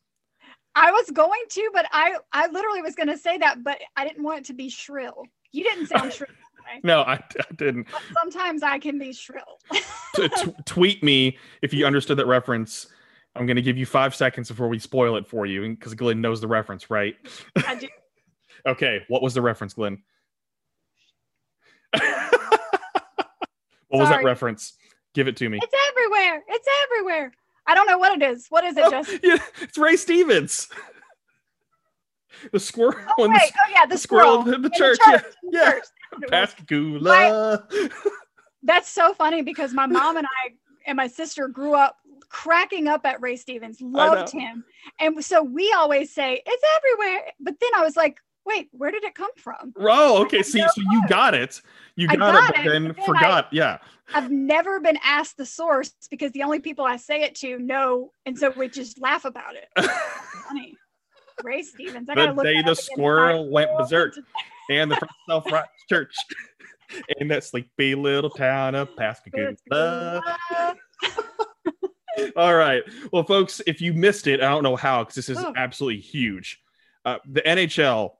I 0.75 0.91
was 0.91 1.11
going 1.11 1.43
to, 1.51 1.71
but 1.73 1.87
I 1.93 2.17
I 2.33 2.49
literally 2.49 2.83
was 2.83 2.95
going 2.95 3.09
to 3.09 3.17
say 3.17 3.39
that, 3.39 3.63
but 3.63 3.79
I 3.97 4.07
didn't 4.07 4.25
want 4.25 4.41
it 4.41 4.45
to 4.47 4.55
be 4.55 4.69
shrill. 4.69 5.25
You 5.53 5.63
didn't 5.65 5.87
sound 5.87 6.13
shrill. 6.13 6.31
No, 6.83 7.03
I, 7.03 7.17
I 7.17 7.55
didn't. 7.57 7.89
But 7.93 8.01
sometimes 8.19 8.63
I 8.63 8.79
can 8.79 8.99
be 8.99 9.13
shrill. 9.13 9.61
t- 10.17 10.29
t- 10.29 10.55
tweet 10.65 11.03
me 11.03 11.37
if 11.61 11.75
you 11.75 11.85
understood 11.85 12.17
that 12.17 12.27
reference. 12.27 12.87
I'm 13.37 13.47
going 13.47 13.57
to 13.57 13.63
give 13.63 13.77
you 13.77 13.87
five 13.87 14.15
seconds 14.15 14.49
before 14.49 14.69
we 14.69 14.79
spoil 14.79 15.17
it 15.17 15.27
for 15.27 15.45
you 15.45 15.69
because 15.71 15.95
Glenn 15.95 16.21
knows 16.21 16.41
the 16.41 16.49
reference, 16.49 16.89
right? 16.89 17.17
I 17.67 17.75
do. 17.75 17.89
okay, 18.67 19.05
what 19.09 19.23
was 19.23 19.35
the 19.35 19.43
reference, 19.43 19.75
Glenn? 19.75 20.03
what 21.93 22.41
was 23.91 24.09
that 24.09 24.23
reference? 24.23 24.75
Give 25.15 25.29
it 25.29 25.37
to 25.39 25.49
me. 25.49 25.59
It's 25.63 25.75
everywhere. 25.91 26.43
It's 26.49 26.69
everywhere. 26.85 27.33
I 27.67 27.75
don't 27.75 27.87
know 27.87 27.99
what 27.99 28.21
it 28.21 28.25
is. 28.25 28.47
What 28.51 28.65
is 28.65 28.77
it, 28.77 28.85
oh, 28.85 28.91
Justin? 28.91 29.21
Yeah, 29.23 29.39
it's 29.63 29.79
Ray 29.79 29.97
Stevens. 29.97 30.69
The 32.53 32.61
squirrel. 32.61 32.95
Oh, 33.19 33.29
wait. 33.29 33.33
The, 33.33 33.53
oh 33.67 33.71
yeah, 33.71 33.87
the, 33.87 33.95
the 33.95 33.99
squirrel, 33.99 34.43
squirrel 34.43 34.55
in 34.55 34.63
the 34.63 34.71
church. 34.71 34.99
The 35.07 35.13
church. 35.13 35.25
Yeah, 35.51 35.81
yeah. 36.21 36.29
Pascagoula. 36.29 37.67
That's 38.63 38.89
so 38.89 39.15
funny 39.15 39.43
because 39.43 39.73
my 39.73 39.87
mom 39.87 40.17
and 40.17 40.27
I 40.27 40.55
and 40.87 40.97
my 40.97 41.07
sister 41.07 41.49
grew 41.49 41.75
up 41.75 41.97
cracking 42.35 42.89
up 42.89 43.07
at 43.07 43.23
Ray 43.23 43.37
Stevens, 43.37 43.81
loved 43.81 44.33
him, 44.33 44.65
and 44.99 45.25
so 45.25 45.43
we 45.43 45.73
always 45.73 46.13
say 46.13 46.43
it's 46.45 46.65
everywhere. 46.77 47.31
But 47.39 47.55
then 47.61 47.71
I 47.77 47.83
was 47.83 47.97
like, 47.97 48.19
wait, 48.45 48.69
where 48.73 48.91
did 48.91 49.05
it 49.05 49.15
come 49.15 49.31
from? 49.37 49.73
Oh, 49.79 50.21
okay. 50.23 50.43
See, 50.43 50.61
so 50.61 50.83
you 50.91 51.03
got 51.09 51.35
it. 51.35 51.63
You 51.95 52.09
got, 52.09 52.19
got 52.19 52.35
it, 52.35 52.57
but 52.57 52.67
it, 52.67 52.73
then, 52.73 52.85
then 52.85 53.07
forgot. 53.07 53.45
I, 53.45 53.49
yeah. 53.53 53.79
I've 54.13 54.33
never 54.33 54.81
been 54.81 54.99
asked 55.05 55.37
the 55.37 55.47
source 55.47 55.93
because 56.11 56.33
the 56.33 56.43
only 56.43 56.59
people 56.59 56.85
I 56.85 56.97
say 56.97 57.23
it 57.23 57.37
to 57.37 57.59
know, 57.59 58.11
and 58.27 58.37
so 58.37 58.53
we 58.57 58.69
just 58.69 59.01
laugh 59.01 59.25
about 59.25 59.55
it. 59.55 59.69
funny. 60.49 60.75
Ray 61.45 61.63
Stevens. 61.63 62.09
I 62.09 62.33
the 62.33 62.43
day 62.43 62.63
the 62.63 62.75
squirrel 62.75 63.49
went 63.51 63.71
berserk 63.79 64.15
and 64.71 64.91
the 64.91 65.09
self 65.29 65.51
right 65.51 65.65
church. 65.89 66.15
in 67.19 67.29
that 67.29 67.45
sleepy 67.45 67.95
little 67.95 68.31
town 68.31 68.75
of 68.75 68.95
Pascagoula. 68.97 69.57
All 72.37 72.55
right. 72.55 72.83
Well, 73.13 73.25
folks, 73.25 73.61
if 73.67 73.81
you 73.81 73.93
missed 73.93 74.27
it, 74.27 74.41
I 74.41 74.49
don't 74.49 74.63
know 74.63 74.77
how 74.77 75.03
because 75.03 75.15
this 75.17 75.29
is 75.29 75.39
Oh. 75.39 75.53
absolutely 75.57 76.01
huge. 76.01 76.61
Uh, 77.05 77.19
the 77.31 77.43
NHL 77.47 78.13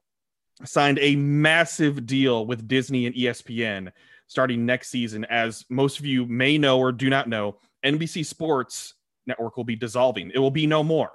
signed 0.65 0.99
a 1.01 1.17
massive 1.17 2.07
deal 2.07 2.47
with 2.47 2.69
Disney 2.69 3.07
and 3.07 3.15
ESPN 3.15 3.93
starting 4.27 4.65
next 4.67 4.89
season. 4.91 5.25
As 5.27 5.65
most 5.69 5.99
of 5.99 6.07
you 6.07 6.27
may 6.27 6.59
know 6.59 6.79
or 6.79 6.93
do 6.93 7.09
not 7.11 7.29
know, 7.29 7.59
NBC 7.85 8.25
Sports 8.25 8.95
Network 9.27 9.57
will 9.57 9.65
be 9.65 9.77
dissolving. 9.77 10.31
It 10.35 10.39
will 10.39 10.51
be 10.51 10.67
no 10.67 10.83
more. 10.83 11.13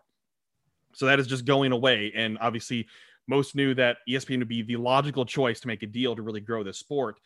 So 0.94 1.06
that 1.06 1.20
is 1.20 1.28
just 1.28 1.46
going 1.46 1.72
away. 1.72 2.12
And 2.16 2.38
obviously, 2.42 2.88
most 3.28 3.56
knew 3.56 3.76
that 3.76 3.98
ESPN 4.10 4.40
would 4.40 4.48
be 4.48 4.64
the 4.64 4.76
logical 4.78 5.26
choice 5.26 5.60
to 5.62 5.68
make 5.68 5.84
a 5.84 5.88
deal 5.88 6.16
to 6.16 6.22
really 6.22 6.40
grow 6.42 6.64
the 6.64 6.74
sport. 6.74 7.20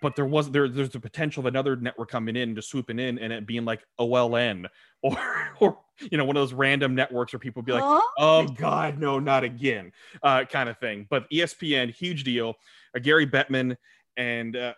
But 0.00 0.16
there 0.16 0.26
was 0.26 0.50
there 0.50 0.68
there's 0.68 0.90
the 0.90 1.00
potential 1.00 1.40
of 1.40 1.46
another 1.46 1.76
network 1.76 2.10
coming 2.10 2.36
in 2.36 2.54
just 2.54 2.70
swooping 2.70 2.98
in 2.98 3.18
and 3.18 3.32
it 3.32 3.46
being 3.46 3.64
like 3.64 3.84
OLN 4.00 4.66
or 5.02 5.18
or 5.60 5.78
you 6.10 6.18
know 6.18 6.24
one 6.24 6.36
of 6.36 6.40
those 6.40 6.52
random 6.52 6.94
networks 6.94 7.32
where 7.32 7.40
people 7.40 7.62
be 7.62 7.72
like, 7.72 7.82
Huh? 7.82 8.00
oh 8.18 8.46
god 8.48 8.98
no 8.98 9.18
not 9.18 9.42
again 9.44 9.92
uh, 10.22 10.44
kind 10.44 10.68
of 10.68 10.78
thing. 10.78 11.06
But 11.10 11.28
espn 11.30 11.92
huge 11.92 12.24
deal. 12.24 12.54
Uh, 12.96 13.00
gary 13.00 13.26
bettman 13.26 13.76
and 14.16 14.56
uh, 14.56 14.74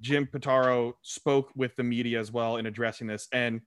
jim 0.00 0.26
pitaro 0.26 0.92
spoke 1.02 1.50
with 1.56 1.74
the 1.76 1.82
media 1.82 2.20
as 2.20 2.30
well 2.30 2.56
in 2.56 2.66
addressing 2.66 3.06
this. 3.06 3.26
And 3.32 3.60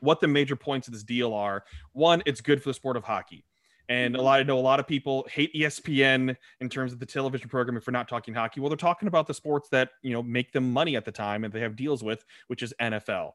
what 0.00 0.20
the 0.20 0.28
major 0.28 0.56
points 0.56 0.88
of 0.88 0.92
this 0.92 1.02
deal 1.04 1.32
are 1.32 1.64
one 1.92 2.22
it's 2.26 2.40
good 2.42 2.62
for 2.62 2.68
the 2.68 2.74
sport 2.74 2.96
of 2.98 3.04
hockey 3.04 3.44
and 3.88 4.16
a 4.16 4.22
lot 4.22 4.40
I 4.40 4.42
know 4.42 4.58
a 4.58 4.60
lot 4.60 4.80
of 4.80 4.86
people 4.86 5.26
hate 5.30 5.52
ESPN 5.54 6.36
in 6.60 6.68
terms 6.68 6.92
of 6.92 6.98
the 6.98 7.06
television 7.06 7.48
programming 7.48 7.80
for 7.82 7.90
not 7.92 8.08
talking 8.08 8.34
hockey. 8.34 8.60
Well, 8.60 8.68
they're 8.68 8.76
talking 8.76 9.08
about 9.08 9.26
the 9.26 9.34
sports 9.34 9.68
that 9.70 9.90
you 10.02 10.12
know 10.12 10.22
make 10.22 10.52
them 10.52 10.72
money 10.72 10.96
at 10.96 11.04
the 11.04 11.12
time 11.12 11.44
and 11.44 11.52
they 11.52 11.60
have 11.60 11.76
deals 11.76 12.02
with, 12.02 12.24
which 12.48 12.62
is 12.62 12.74
NFL. 12.80 13.32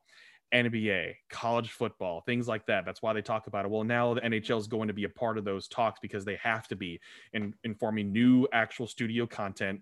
NBA, 0.54 1.16
college 1.30 1.72
football, 1.72 2.20
things 2.22 2.46
like 2.46 2.66
that. 2.66 2.84
That's 2.84 3.02
why 3.02 3.14
they 3.14 3.22
talk 3.22 3.48
about 3.48 3.64
it. 3.64 3.72
Well, 3.72 3.86
now 3.86 4.14
the 4.14 4.20
NHL 4.20 4.60
is 4.60 4.68
going 4.68 4.90
to 4.90 4.94
be 4.94 5.06
a 5.06 5.10
part 5.10 5.38
of 5.38 5.46
those 5.46 5.70
talks 5.70 6.00
because 6.02 6.26
they 6.26 6.36
have 6.36 6.68
to 6.68 6.76
be 6.76 7.00
in 7.32 7.54
informing 7.64 8.12
new 8.12 8.48
actual 8.52 8.86
studio 8.86 9.26
content. 9.26 9.80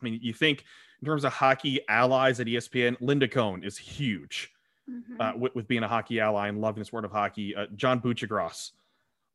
I 0.00 0.04
mean, 0.04 0.20
you 0.22 0.32
think 0.32 0.64
in 1.00 1.06
terms 1.06 1.24
of 1.24 1.32
hockey 1.32 1.80
allies 1.88 2.38
at 2.38 2.46
ESPN, 2.46 2.96
Linda 3.00 3.26
Cohn 3.26 3.64
is 3.64 3.76
huge 3.78 4.52
Mhm. 4.88 5.20
uh, 5.20 5.36
with, 5.36 5.52
with 5.56 5.66
being 5.66 5.82
a 5.82 5.88
hockey 5.88 6.20
ally 6.20 6.46
and 6.46 6.60
loving 6.60 6.78
the 6.78 6.84
sport 6.84 7.04
of 7.04 7.10
hockey. 7.10 7.56
Uh, 7.56 7.66
John 7.74 8.00
Buccigross 8.00 8.70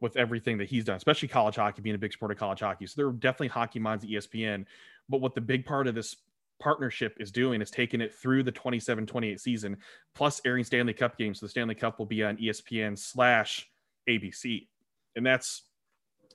with 0.01 0.17
everything 0.17 0.57
that 0.57 0.67
he's 0.67 0.83
done, 0.83 0.97
especially 0.97 1.27
college 1.27 1.55
hockey, 1.55 1.81
being 1.81 1.95
a 1.95 1.99
big 1.99 2.11
sport 2.11 2.31
of 2.31 2.37
college 2.37 2.59
hockey. 2.59 2.87
So 2.87 2.93
there 2.97 3.07
are 3.07 3.13
definitely 3.13 3.49
hockey 3.49 3.79
minds 3.79 4.03
at 4.03 4.09
ESPN. 4.09 4.65
But 5.07 5.21
what 5.21 5.35
the 5.35 5.41
big 5.41 5.65
part 5.65 5.87
of 5.87 5.95
this 5.95 6.17
partnership 6.59 7.17
is 7.19 7.31
doing 7.31 7.61
is 7.61 7.71
taking 7.71 8.01
it 8.01 8.13
through 8.13 8.43
the 8.43 8.51
27 8.51 9.05
28 9.05 9.39
season, 9.39 9.77
plus 10.13 10.41
airing 10.43 10.63
Stanley 10.63 10.93
Cup 10.93 11.17
games. 11.17 11.39
So 11.39 11.45
the 11.45 11.49
Stanley 11.51 11.75
Cup 11.75 11.99
will 11.99 12.05
be 12.05 12.23
on 12.23 12.37
ESPN 12.37 12.97
slash 12.97 13.69
ABC. 14.09 14.67
And 15.15 15.25
that's 15.25 15.63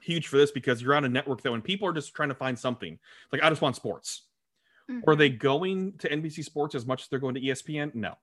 huge 0.01 0.29
for 0.29 0.37
this 0.37 0.53
because 0.53 0.81
you're 0.81 0.95
on 0.95 1.05
a 1.05 1.09
network 1.09 1.43
that 1.43 1.51
when 1.51 1.63
people 1.63 1.89
are 1.89 1.93
just 1.93 2.15
trying 2.15 2.29
to 2.29 2.35
find 2.35 2.59
something, 2.59 2.99
like 3.33 3.43
I 3.43 3.49
just 3.49 3.63
want 3.63 3.77
sports. 3.77 4.23
Mhm. 4.89 5.03
Are 5.09 5.17
they 5.17 5.29
going 5.31 5.99
to 5.99 6.09
NBC 6.09 6.45
Sports 6.45 6.77
as 6.77 6.87
much 6.87 7.03
as 7.03 7.09
they're 7.09 7.19
going 7.19 7.35
to 7.35 7.41
ESPN? 7.41 7.93
No. 7.95 8.17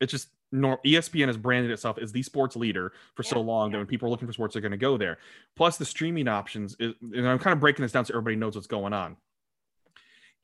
It's 0.00 0.10
just 0.10 0.28
nor 0.52 0.78
ESPN 0.84 1.26
has 1.26 1.36
branded 1.36 1.70
itself 1.70 1.98
as 1.98 2.12
the 2.12 2.22
sports 2.22 2.56
leader 2.56 2.92
for 3.14 3.22
so 3.22 3.40
Yeah, 3.40 3.46
long 3.46 3.70
that 3.72 3.78
when 3.78 3.86
people 3.86 4.06
are 4.06 4.10
looking 4.10 4.28
for 4.28 4.32
sports, 4.32 4.54
they're 4.54 4.62
going 4.62 4.72
to 4.72 4.76
go 4.76 4.96
there. 4.96 5.18
Plus, 5.56 5.76
the 5.76 5.84
streaming 5.84 6.28
options, 6.28 6.76
is, 6.78 6.94
and 7.00 7.28
I'm 7.28 7.38
kind 7.38 7.52
of 7.52 7.60
breaking 7.60 7.82
this 7.82 7.92
down 7.92 8.04
so 8.04 8.12
everybody 8.12 8.36
knows 8.36 8.54
what's 8.54 8.66
going 8.66 8.92
on. 8.92 9.16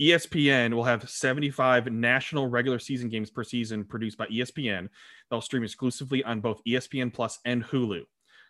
ESPN 0.00 0.74
will 0.74 0.84
have 0.84 1.08
75 1.08 1.86
national 1.92 2.48
regular 2.48 2.78
season 2.78 3.08
games 3.08 3.30
per 3.30 3.44
season 3.44 3.84
produced 3.84 4.18
by 4.18 4.26
ESPN. 4.26 4.88
They'll 5.30 5.40
stream 5.40 5.62
exclusively 5.62 6.24
on 6.24 6.40
both 6.40 6.62
ESPN 6.66 7.12
Plus 7.12 7.38
and 7.44 7.62
Hulu. 7.64 8.02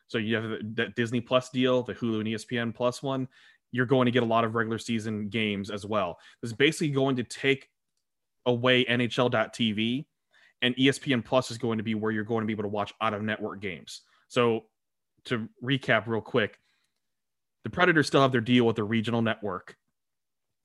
So 0.07 0.19
you 0.19 0.37
have 0.37 0.59
that 0.77 0.95
Disney 0.95 1.21
Plus 1.21 1.51
deal, 1.51 1.83
the 1.83 1.95
Hulu 1.95 2.21
and 2.21 2.29
ESPN 2.29 2.75
Plus 2.75 3.03
one. 3.03 3.29
You're 3.71 3.87
going 3.87 4.07
to 4.07 4.11
get 4.11 4.23
a 4.23 4.27
lot 4.27 4.45
of 4.45 4.55
regular 4.55 4.79
season 4.79 5.29
games 5.29 5.71
as 5.71 5.85
well. 5.85 6.19
This 6.41 6.51
is 6.51 6.57
basically 6.57 6.91
going 6.91 7.17
to 7.17 7.25
take 7.25 7.69
away 8.47 8.85
NHL.TV, 8.85 10.05
and 10.63 10.75
ESPN 10.77 11.25
Plus 11.25 11.51
is 11.51 11.59
going 11.59 11.79
to 11.79 11.85
be 11.85 11.95
where 11.95 12.13
you're 12.13 12.25
going 12.25 12.43
to 12.43 12.47
be 12.47 12.53
able 12.53 12.63
to 12.63 12.69
watch 12.69 12.95
out 13.01 13.13
of 13.13 13.23
network 13.23 13.61
games. 13.61 14.03
So 14.29 14.65
to 15.25 15.49
recap 15.63 16.07
real 16.07 16.21
quick, 16.21 16.59
the 17.65 17.71
Predators 17.71 18.07
still 18.07 18.23
have 18.23 18.33
their 18.33 18.41
deal 18.41 18.65
with 18.65 18.77
the 18.77 18.85
regional 18.85 19.23
network, 19.23 19.77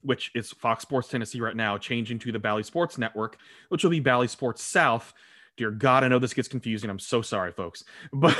which 0.01 0.31
is 0.35 0.51
Fox 0.51 0.83
Sports 0.83 1.09
Tennessee 1.09 1.41
right 1.41 1.55
now, 1.55 1.77
changing 1.77 2.19
to 2.19 2.31
the 2.31 2.39
Bally 2.39 2.63
Sports 2.63 2.97
Network, 2.97 3.37
which 3.69 3.83
will 3.83 3.91
be 3.91 3.99
Bally 3.99 4.27
Sports 4.27 4.63
South. 4.63 5.13
Dear 5.57 5.71
God, 5.71 6.03
I 6.03 6.07
know 6.07 6.19
this 6.19 6.33
gets 6.33 6.47
confusing. 6.47 6.89
I'm 6.89 6.99
so 6.99 7.21
sorry, 7.21 7.51
folks. 7.51 7.83
But 8.13 8.37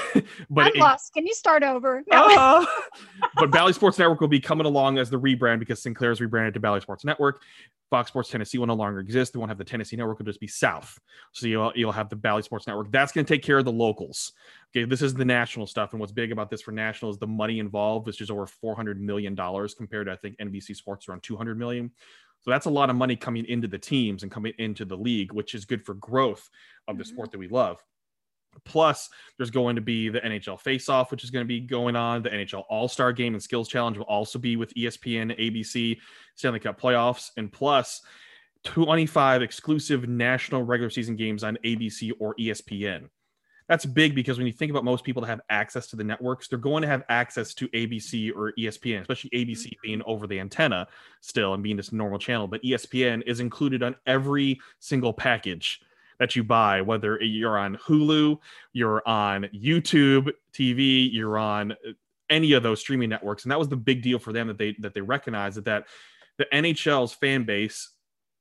but 0.49 0.67
I'm 0.67 0.71
it- 0.75 0.79
lost. 0.79 1.13
Can 1.13 1.25
you 1.25 1.33
start 1.33 1.63
over? 1.63 2.03
No. 2.07 2.27
Ah! 2.29 2.67
but 3.35 3.51
Bally 3.51 3.73
Sports 3.73 3.97
Network 3.99 4.21
will 4.21 4.27
be 4.27 4.39
coming 4.39 4.65
along 4.65 4.97
as 4.97 5.09
the 5.09 5.19
rebrand 5.19 5.59
because 5.59 5.81
Sinclair 5.81 5.97
Sinclair's 5.97 6.21
rebranded 6.21 6.53
to 6.53 6.59
Bally 6.59 6.79
Sports 6.79 7.03
Network. 7.03 7.41
Fox 7.89 8.09
Sports 8.09 8.29
Tennessee 8.29 8.57
will 8.57 8.67
no 8.67 8.73
longer 8.73 8.99
exist. 8.99 9.33
They 9.33 9.39
won't 9.39 9.49
have 9.49 9.57
the 9.57 9.63
Tennessee 9.63 9.95
network. 9.95 10.17
It'll 10.19 10.29
just 10.29 10.39
be 10.39 10.47
South. 10.47 10.99
So 11.31 11.47
you'll, 11.47 11.71
you'll 11.75 11.91
have 11.91 12.09
the 12.09 12.15
Bally 12.15 12.41
Sports 12.41 12.67
Network. 12.67 12.91
That's 12.91 13.11
going 13.11 13.25
to 13.25 13.33
take 13.33 13.43
care 13.43 13.57
of 13.57 13.65
the 13.65 13.71
locals. 13.71 14.33
Okay, 14.75 14.85
this 14.85 15.01
is 15.01 15.13
the 15.13 15.25
national 15.25 15.67
stuff. 15.67 15.93
And 15.93 15.99
what's 15.99 16.11
big 16.11 16.31
about 16.31 16.49
this 16.49 16.61
for 16.61 16.71
national 16.71 17.11
is 17.11 17.17
the 17.17 17.27
money 17.27 17.59
involved, 17.59 18.07
which 18.07 18.19
is 18.19 18.29
over 18.29 18.45
$400 18.45 18.97
million 18.97 19.35
compared 19.35 20.07
to, 20.07 20.11
I 20.11 20.17
think, 20.17 20.37
NBC 20.37 20.75
Sports 20.75 21.07
around 21.07 21.23
$200 21.23 21.55
million. 21.55 21.91
So 22.41 22.51
that's 22.51 22.65
a 22.65 22.69
lot 22.69 22.89
of 22.89 22.95
money 22.95 23.15
coming 23.15 23.45
into 23.45 23.67
the 23.67 23.77
teams 23.79 24.23
and 24.23 24.31
coming 24.31 24.53
into 24.57 24.85
the 24.85 24.95
league, 24.97 25.33
which 25.33 25.53
is 25.53 25.65
good 25.65 25.85
for 25.85 25.95
growth 25.95 26.49
of 26.87 26.97
the 26.97 27.03
Mhm. 27.03 27.07
sport 27.07 27.31
that 27.31 27.37
we 27.39 27.47
love. 27.47 27.83
Plus, 28.65 29.09
there's 29.37 29.51
going 29.51 29.75
to 29.75 29.81
be 29.81 30.09
the 30.09 30.23
NHL 30.25 30.57
Face 30.57 30.89
Off, 30.89 31.11
which 31.11 31.23
is 31.23 31.29
going 31.29 31.43
to 31.43 31.47
be 31.47 31.59
going 31.59 31.95
on. 31.95 32.23
The 32.23 32.33
NHL 32.33 32.65
All 32.69 32.87
Star 32.87 33.13
Game 33.13 33.33
and 33.33 33.43
Skills 33.43 33.67
Challenge 33.67 33.97
will 33.97 34.05
also 34.05 34.39
be 34.39 34.55
with 34.55 34.73
ESPN, 34.75 35.31
ABC, 35.37 35.99
Stanley 36.35 36.59
Cup 36.59 36.79
playoffs, 36.79 37.29
and 37.37 37.51
plus 37.51 38.01
25 38.63 39.41
exclusive 39.41 40.07
national 40.09 40.63
regular 40.63 40.89
season 40.89 41.15
games 41.15 41.43
on 41.43 41.57
ABC 41.63 42.11
or 42.19 42.33
ESPN. 42.39 43.09
That's 43.67 43.85
big 43.85 44.15
because 44.15 44.37
when 44.37 44.47
you 44.47 44.53
think 44.53 44.69
about 44.69 44.85
most 44.85 45.03
people 45.03 45.21
that 45.21 45.27
have 45.27 45.41
access 45.49 45.87
to 45.87 45.95
the 45.95 46.03
networks, 46.03 46.47
they're 46.47 46.57
going 46.57 46.81
to 46.83 46.87
have 46.87 47.03
access 47.09 47.53
to 47.55 47.67
ABC 47.69 48.33
or 48.33 48.53
ESPN, 48.57 49.01
especially 49.01 49.29
ABC 49.31 49.73
being 49.83 50.01
over 50.05 50.25
the 50.25 50.39
antenna 50.39 50.87
still 51.19 51.53
and 51.53 51.61
being 51.61 51.75
this 51.75 51.91
normal 51.91 52.17
channel. 52.17 52.47
But 52.47 52.63
ESPN 52.63 53.23
is 53.27 53.41
included 53.41 53.83
on 53.83 53.95
every 54.05 54.59
single 54.79 55.11
package 55.11 55.81
that 56.19 56.35
you 56.35 56.43
buy, 56.43 56.81
whether 56.81 57.21
you're 57.21 57.57
on 57.57 57.77
Hulu, 57.77 58.39
you're 58.73 59.07
on 59.07 59.43
YouTube 59.53 60.31
TV, 60.53 61.09
you're 61.11 61.37
on 61.37 61.73
uh, 61.73 61.91
any 62.29 62.53
of 62.53 62.63
those 62.63 62.79
streaming 62.79 63.09
networks. 63.09 63.43
And 63.43 63.51
that 63.51 63.59
was 63.59 63.69
the 63.69 63.77
big 63.77 64.01
deal 64.01 64.19
for 64.19 64.33
them 64.33 64.47
that 64.47 64.57
they 64.57 64.75
that 64.79 64.93
they 64.93 65.01
recognized 65.01 65.57
that, 65.57 65.65
that 65.65 65.85
the 66.37 66.45
NHL's 66.53 67.13
fan 67.13 67.43
base 67.43 67.91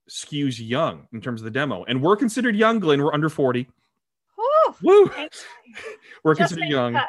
skews 0.09 0.57
young 0.59 1.09
in 1.12 1.20
terms 1.20 1.41
of 1.41 1.45
the 1.45 1.51
demo. 1.51 1.85
And 1.85 2.01
we're 2.01 2.16
considered 2.16 2.57
young, 2.57 2.79
Glenn. 2.79 3.03
We're 3.03 3.12
under 3.12 3.29
40. 3.29 3.68
Woo! 4.83 5.11
We're 6.25 6.35
Just 6.35 6.51
considered 6.55 6.71
young. 6.71 6.95
cut. 6.95 7.09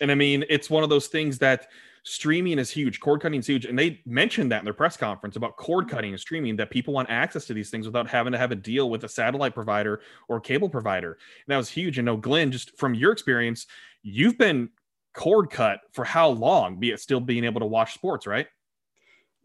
And 0.00 0.10
I 0.10 0.14
mean, 0.14 0.44
it's 0.48 0.70
one 0.70 0.82
of 0.82 0.90
those 0.90 1.08
things 1.08 1.38
that 1.38 1.68
streaming 2.02 2.58
is 2.58 2.70
huge, 2.70 3.00
cord 3.00 3.20
cutting 3.20 3.40
is 3.40 3.46
huge. 3.46 3.64
And 3.64 3.78
they 3.78 4.00
mentioned 4.06 4.52
that 4.52 4.60
in 4.60 4.64
their 4.64 4.74
press 4.74 4.96
conference 4.96 5.36
about 5.36 5.56
cord 5.56 5.86
mm-hmm. 5.86 5.94
cutting 5.96 6.10
and 6.12 6.20
streaming 6.20 6.56
that 6.56 6.70
people 6.70 6.94
want 6.94 7.10
access 7.10 7.44
to 7.46 7.54
these 7.54 7.70
things 7.70 7.86
without 7.86 8.08
having 8.08 8.32
to 8.32 8.38
have 8.38 8.52
a 8.52 8.56
deal 8.56 8.90
with 8.90 9.04
a 9.04 9.08
satellite 9.08 9.54
provider 9.54 10.00
or 10.28 10.40
cable 10.40 10.68
provider. 10.68 11.12
And 11.12 11.52
that 11.52 11.56
was 11.56 11.68
huge. 11.68 11.98
And 11.98 12.06
no, 12.06 12.16
Glenn, 12.16 12.52
just 12.52 12.76
from 12.78 12.94
your 12.94 13.12
experience, 13.12 13.66
you've 14.02 14.38
been 14.38 14.70
cord 15.14 15.50
cut 15.50 15.80
for 15.92 16.04
how 16.04 16.28
long, 16.28 16.78
be 16.78 16.90
it 16.90 17.00
still 17.00 17.20
being 17.20 17.44
able 17.44 17.60
to 17.60 17.66
watch 17.66 17.94
sports, 17.94 18.26
right? 18.26 18.46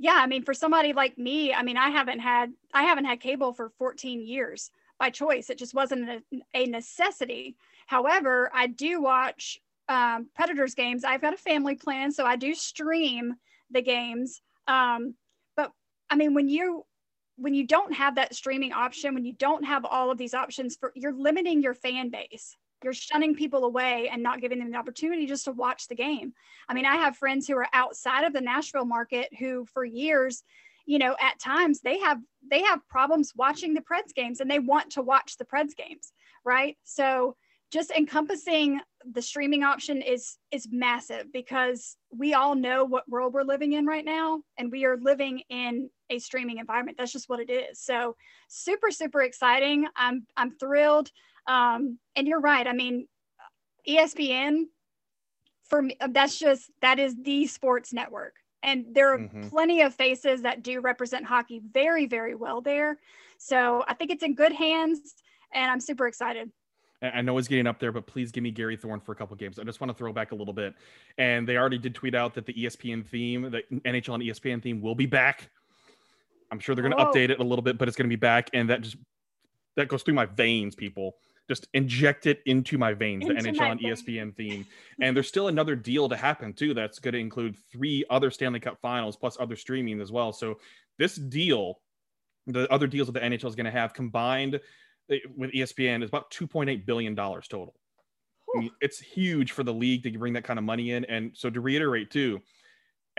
yeah 0.01 0.18
i 0.18 0.26
mean 0.26 0.43
for 0.43 0.53
somebody 0.53 0.91
like 0.91 1.18
me 1.18 1.53
i 1.53 1.62
mean 1.62 1.78
i 1.78 1.89
haven't 1.89 2.20
had 2.20 2.51
i 2.74 2.84
haven't 2.84 3.05
had 3.05 3.20
cable 3.20 3.53
for 3.53 3.70
14 3.78 4.26
years 4.26 4.72
by 5.02 5.10
choice. 5.10 5.49
It 5.49 5.58
just 5.58 5.74
wasn't 5.74 6.08
a, 6.08 6.22
a 6.54 6.66
necessity. 6.68 7.58
However 7.88 8.52
i 8.54 8.68
do 8.68 9.02
watch 9.02 9.60
um, 9.89 10.30
predators 10.36 10.76
games. 10.76 11.04
I've 11.04 11.22
got 11.22 11.34
a 11.34 11.47
family 11.49 11.76
plan 11.76 12.12
so 12.12 12.24
i 12.24 12.36
do 12.36 12.54
stream 12.54 13.34
the 13.72 13.82
games. 13.82 14.41
Um, 14.68 15.16
but 15.58 15.72
i 16.12 16.16
mean 16.16 16.36
when 16.36 16.47
you 16.47 16.86
when 17.38 17.56
you 17.56 17.66
don't 17.66 17.93
have 17.93 18.14
that 18.16 18.36
streaming 18.36 18.74
option 18.74 19.16
when 19.16 19.26
you 19.26 19.34
don't 19.34 19.66
have 19.66 19.84
all 19.86 20.12
of 20.12 20.20
these 20.20 20.36
options 20.36 20.76
for 20.76 20.91
you're 20.95 21.20
limiting 21.28 21.64
your 21.64 21.74
fan 21.74 22.10
base. 22.10 22.56
You're 22.84 22.93
shunning 22.93 23.36
people 23.36 23.64
away 23.66 24.10
and 24.12 24.22
not 24.24 24.41
giving 24.41 24.60
them 24.60 24.72
the 24.72 24.78
opportunity 24.78 25.26
just 25.26 25.45
to 25.45 25.52
watch 25.52 25.88
the 25.88 25.95
game. 25.95 26.34
I 26.70 26.74
mean, 26.76 26.86
I 26.86 26.95
have 26.95 27.16
friends 27.16 27.47
who 27.47 27.56
are 27.56 27.68
outside 27.74 28.24
of 28.24 28.34
the 28.34 28.41
Nashville 28.41 28.86
market 28.86 29.30
who, 29.38 29.66
for 29.66 29.86
years, 29.86 30.43
you 30.86 30.99
know, 30.99 31.15
at 31.19 31.39
times 31.39 31.82
they 31.82 31.99
have 31.99 32.19
they 32.49 32.61
have 32.63 32.88
problems 32.88 33.34
watching 33.36 33.73
the 33.73 33.82
Preds 33.82 34.13
games 34.15 34.39
and 34.39 34.49
they 34.49 34.59
want 34.59 34.91
to 34.91 35.01
watch 35.01 35.38
the 35.38 35.45
Preds 35.45 35.75
games, 35.75 36.13
right? 36.43 36.77
So 36.84 37.36
just 37.71 37.91
encompassing 37.91 38.82
the 39.13 39.21
streaming 39.21 39.63
option 39.63 40.01
is 40.01 40.38
is 40.51 40.67
massive 40.71 41.32
because 41.32 41.95
we 42.11 42.34
all 42.34 42.53
know 42.55 42.84
what 42.84 43.07
world 43.09 43.34
we're 43.34 43.43
living 43.43 43.73
in 43.73 43.86
right 43.86 44.05
now, 44.05 44.41
and 44.57 44.71
we 44.71 44.86
are 44.86 44.97
living 44.97 45.41
in 45.49 45.89
a 46.09 46.19
streaming 46.19 46.57
environment. 46.57 46.97
That's 46.97 47.13
just 47.13 47.29
what 47.29 47.39
it 47.39 47.49
is. 47.49 47.79
So 47.79 48.15
super, 48.49 48.91
super 48.91 49.21
exciting. 49.21 49.88
I'm 49.95 50.27
I'm 50.36 50.51
thrilled. 50.57 51.09
Um, 51.47 51.97
and 52.15 52.27
you're 52.27 52.41
right. 52.41 52.67
I 52.67 52.73
mean, 52.73 53.07
ESPN 53.88 54.65
for 55.71 55.82
me, 55.82 55.95
that's 56.09 56.38
just 56.38 56.69
that 56.82 56.99
is 56.99 57.15
the 57.23 57.47
sports 57.47 57.93
network. 57.93 58.36
And 58.64 58.86
there 58.93 59.14
are 59.14 59.18
mm-hmm. 59.18 59.49
plenty 59.49 59.82
of 59.82 59.93
faces 59.93 60.43
that 60.43 60.64
do 60.64 60.82
represent 60.82 61.26
hockey 61.26 61.62
very, 61.72 62.05
very 62.05 62.36
well 62.36 62.62
there. 62.62 62.99
So 63.38 63.84
I 63.88 63.93
think 63.93 64.12
it's 64.12 64.24
in 64.24 64.36
good 64.36 64.51
hands 64.51 65.16
and 65.53 65.72
I'm 65.72 65.80
super 65.80 66.07
excited. 66.07 66.51
I 67.01 67.22
know 67.22 67.36
he's 67.38 67.47
getting 67.47 67.66
up 67.66 67.80
there, 67.80 67.91
but 67.91 68.05
please 68.05 68.32
give 68.32 68.43
me 68.43 68.51
Gary 68.51 68.78
Thorne 68.78 68.99
for 68.99 69.12
a 69.12 69.16
couple 69.16 69.36
games. 69.36 69.57
I 69.57 69.64
just 69.64 69.82
want 69.82 69.89
to 69.89 69.97
throw 69.97 70.14
back 70.14 70.34
a 70.34 70.36
little 70.36 70.53
bit. 70.53 70.76
And 71.18 71.47
they 71.47 71.57
already 71.57 71.80
did 71.80 71.95
tweet 71.95 72.14
out 72.14 72.36
that 72.36 72.45
the 72.45 72.53
ESPN 72.53 73.03
theme, 73.03 73.49
the 73.49 73.64
NHL 73.72 74.14
and 74.14 74.24
ESPN 74.24 74.62
theme 74.62 74.82
will 74.82 74.93
be 74.93 75.07
back. 75.07 75.49
I'm 76.51 76.59
sure 76.59 76.76
they're 76.76 76.88
going 76.88 76.95
to 76.95 77.03
oh. 77.03 77.12
update 77.12 77.32
it 77.32 77.39
a 77.39 77.43
little 77.43 77.64
bit, 77.64 77.80
but 77.80 77.88
it's 77.88 77.97
going 77.97 78.07
to 78.07 78.16
be 78.16 78.20
back. 78.20 78.51
And 78.53 78.70
that 78.70 78.82
just 78.82 78.97
that 79.78 79.88
goes 79.88 80.03
through 80.03 80.14
my 80.14 80.26
veins, 80.26 80.76
people. 80.76 81.16
Just 81.52 81.68
inject 81.74 82.28
it 82.28 82.39
into 82.45 82.78
my 82.78 82.93
veins, 82.93 83.28
into 83.28 83.43
the 83.43 83.49
NHL 83.49 83.72
and 83.72 83.80
ESPN 83.82 84.34
theme. 84.34 84.66
and 85.02 85.14
there's 85.14 85.28
still 85.28 85.49
another 85.49 85.76
deal 85.76 86.08
to 86.08 86.16
happen 86.16 86.54
too. 86.54 86.74
That's 86.74 86.97
going 86.97 87.14
to 87.14 87.20
include 87.20 87.58
three 87.70 88.06
other 88.10 88.32
Stanley 88.32 88.62
Cup 88.62 88.78
finals 88.82 89.18
plus 89.18 89.36
other 89.38 89.58
streaming 89.58 89.99
as 89.99 90.14
well. 90.14 90.32
So 90.32 90.60
this 90.97 91.16
deal, 91.18 91.82
the 92.47 92.72
other 92.72 92.88
deals 92.88 93.08
that 93.08 93.12
the 93.12 93.20
NHL 93.20 93.49
is 93.49 93.56
going 93.56 93.66
to 93.66 93.72
have 93.72 93.93
combined 93.93 94.62
eh, 95.12 95.18
with 95.36 95.52
ESPN 95.52 96.04
is 96.04 96.08
about 96.08 96.32
2.8 96.32 96.86
billion 96.86 97.16
dollars 97.16 97.49
total. 97.49 97.76
I 98.56 98.60
mean, 98.60 98.72
it's 98.80 98.99
huge 98.99 99.52
for 99.52 99.64
the 99.64 99.74
league 99.74 100.04
to 100.04 100.18
bring 100.18 100.32
that 100.34 100.45
kind 100.45 100.58
of 100.58 100.64
money 100.64 100.91
in. 100.91 101.04
And 101.06 101.32
so 101.34 101.49
to 101.49 101.60
reiterate 101.60 102.12
too, 102.12 102.39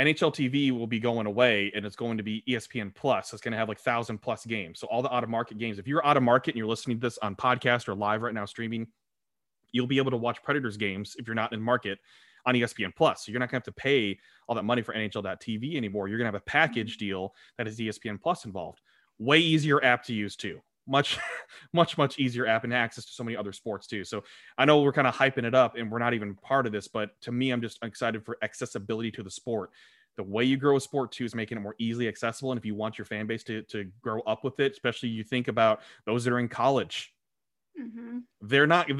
NHL 0.00 0.32
TV 0.32 0.70
will 0.70 0.86
be 0.86 0.98
going 0.98 1.26
away 1.26 1.70
and 1.74 1.84
it's 1.84 1.96
going 1.96 2.16
to 2.16 2.22
be 2.22 2.42
ESPN 2.48 2.94
Plus. 2.94 3.32
It's 3.32 3.42
going 3.42 3.52
to 3.52 3.58
have 3.58 3.68
like 3.68 3.78
thousand 3.78 4.18
plus 4.18 4.46
games. 4.46 4.80
So 4.80 4.86
all 4.86 5.02
the 5.02 5.14
out 5.14 5.22
of 5.22 5.30
market 5.30 5.58
games. 5.58 5.78
If 5.78 5.86
you're 5.86 6.04
out 6.06 6.16
of 6.16 6.22
market 6.22 6.52
and 6.52 6.58
you're 6.58 6.66
listening 6.66 6.98
to 6.98 7.06
this 7.06 7.18
on 7.18 7.36
podcast 7.36 7.88
or 7.88 7.94
live 7.94 8.22
right 8.22 8.32
now 8.32 8.46
streaming, 8.46 8.86
you'll 9.72 9.86
be 9.86 9.98
able 9.98 10.10
to 10.10 10.16
watch 10.16 10.42
Predators 10.42 10.76
games 10.76 11.16
if 11.18 11.26
you're 11.26 11.34
not 11.34 11.52
in 11.52 11.60
market 11.60 11.98
on 12.46 12.54
ESPN 12.54 12.94
Plus. 12.94 13.24
So 13.24 13.32
you're 13.32 13.38
not 13.38 13.50
going 13.50 13.60
to 13.60 13.66
have 13.68 13.74
to 13.74 13.80
pay 13.80 14.18
all 14.48 14.54
that 14.54 14.64
money 14.64 14.82
for 14.82 14.94
NHL.TV 14.94 15.76
anymore. 15.76 16.08
You're 16.08 16.18
going 16.18 16.30
to 16.30 16.32
have 16.32 16.42
a 16.42 16.44
package 16.44 16.96
mm-hmm. 16.96 17.06
deal 17.06 17.34
that 17.58 17.68
is 17.68 17.78
ESPN 17.78 18.20
Plus 18.20 18.44
involved. 18.44 18.80
Way 19.18 19.38
easier 19.38 19.82
app 19.84 20.02
to 20.04 20.14
use 20.14 20.36
too 20.36 20.60
much 20.86 21.18
much 21.72 21.96
much 21.96 22.18
easier 22.18 22.46
app 22.46 22.64
and 22.64 22.74
access 22.74 23.04
to 23.04 23.12
so 23.12 23.24
many 23.24 23.36
other 23.36 23.52
sports 23.52 23.86
too. 23.86 24.04
So 24.04 24.24
i 24.58 24.64
know 24.64 24.80
we're 24.80 24.92
kind 24.92 25.06
of 25.06 25.14
hyping 25.14 25.44
it 25.44 25.54
up 25.54 25.76
and 25.76 25.90
we're 25.90 25.98
not 25.98 26.14
even 26.14 26.34
part 26.34 26.66
of 26.66 26.72
this 26.72 26.88
but 26.88 27.20
to 27.22 27.32
me 27.32 27.50
i'm 27.50 27.62
just 27.62 27.78
excited 27.82 28.24
for 28.24 28.36
accessibility 28.42 29.10
to 29.12 29.22
the 29.22 29.30
sport. 29.30 29.70
The 30.16 30.22
way 30.22 30.44
you 30.44 30.58
grow 30.58 30.76
a 30.76 30.80
sport 30.80 31.12
too 31.12 31.24
is 31.24 31.34
making 31.34 31.56
it 31.56 31.62
more 31.62 31.74
easily 31.78 32.06
accessible. 32.06 32.52
And 32.52 32.58
if 32.58 32.66
you 32.66 32.74
want 32.74 32.98
your 32.98 33.06
fan 33.06 33.26
base 33.26 33.42
to, 33.44 33.62
to 33.62 33.84
grow 34.02 34.20
up 34.22 34.44
with 34.44 34.60
it 34.60 34.72
especially 34.72 35.08
you 35.08 35.24
think 35.24 35.48
about 35.48 35.80
those 36.06 36.24
that 36.24 36.32
are 36.32 36.38
in 36.38 36.48
college 36.48 37.11
Mm-hmm. 37.80 38.18
They're 38.42 38.66
not. 38.66 38.90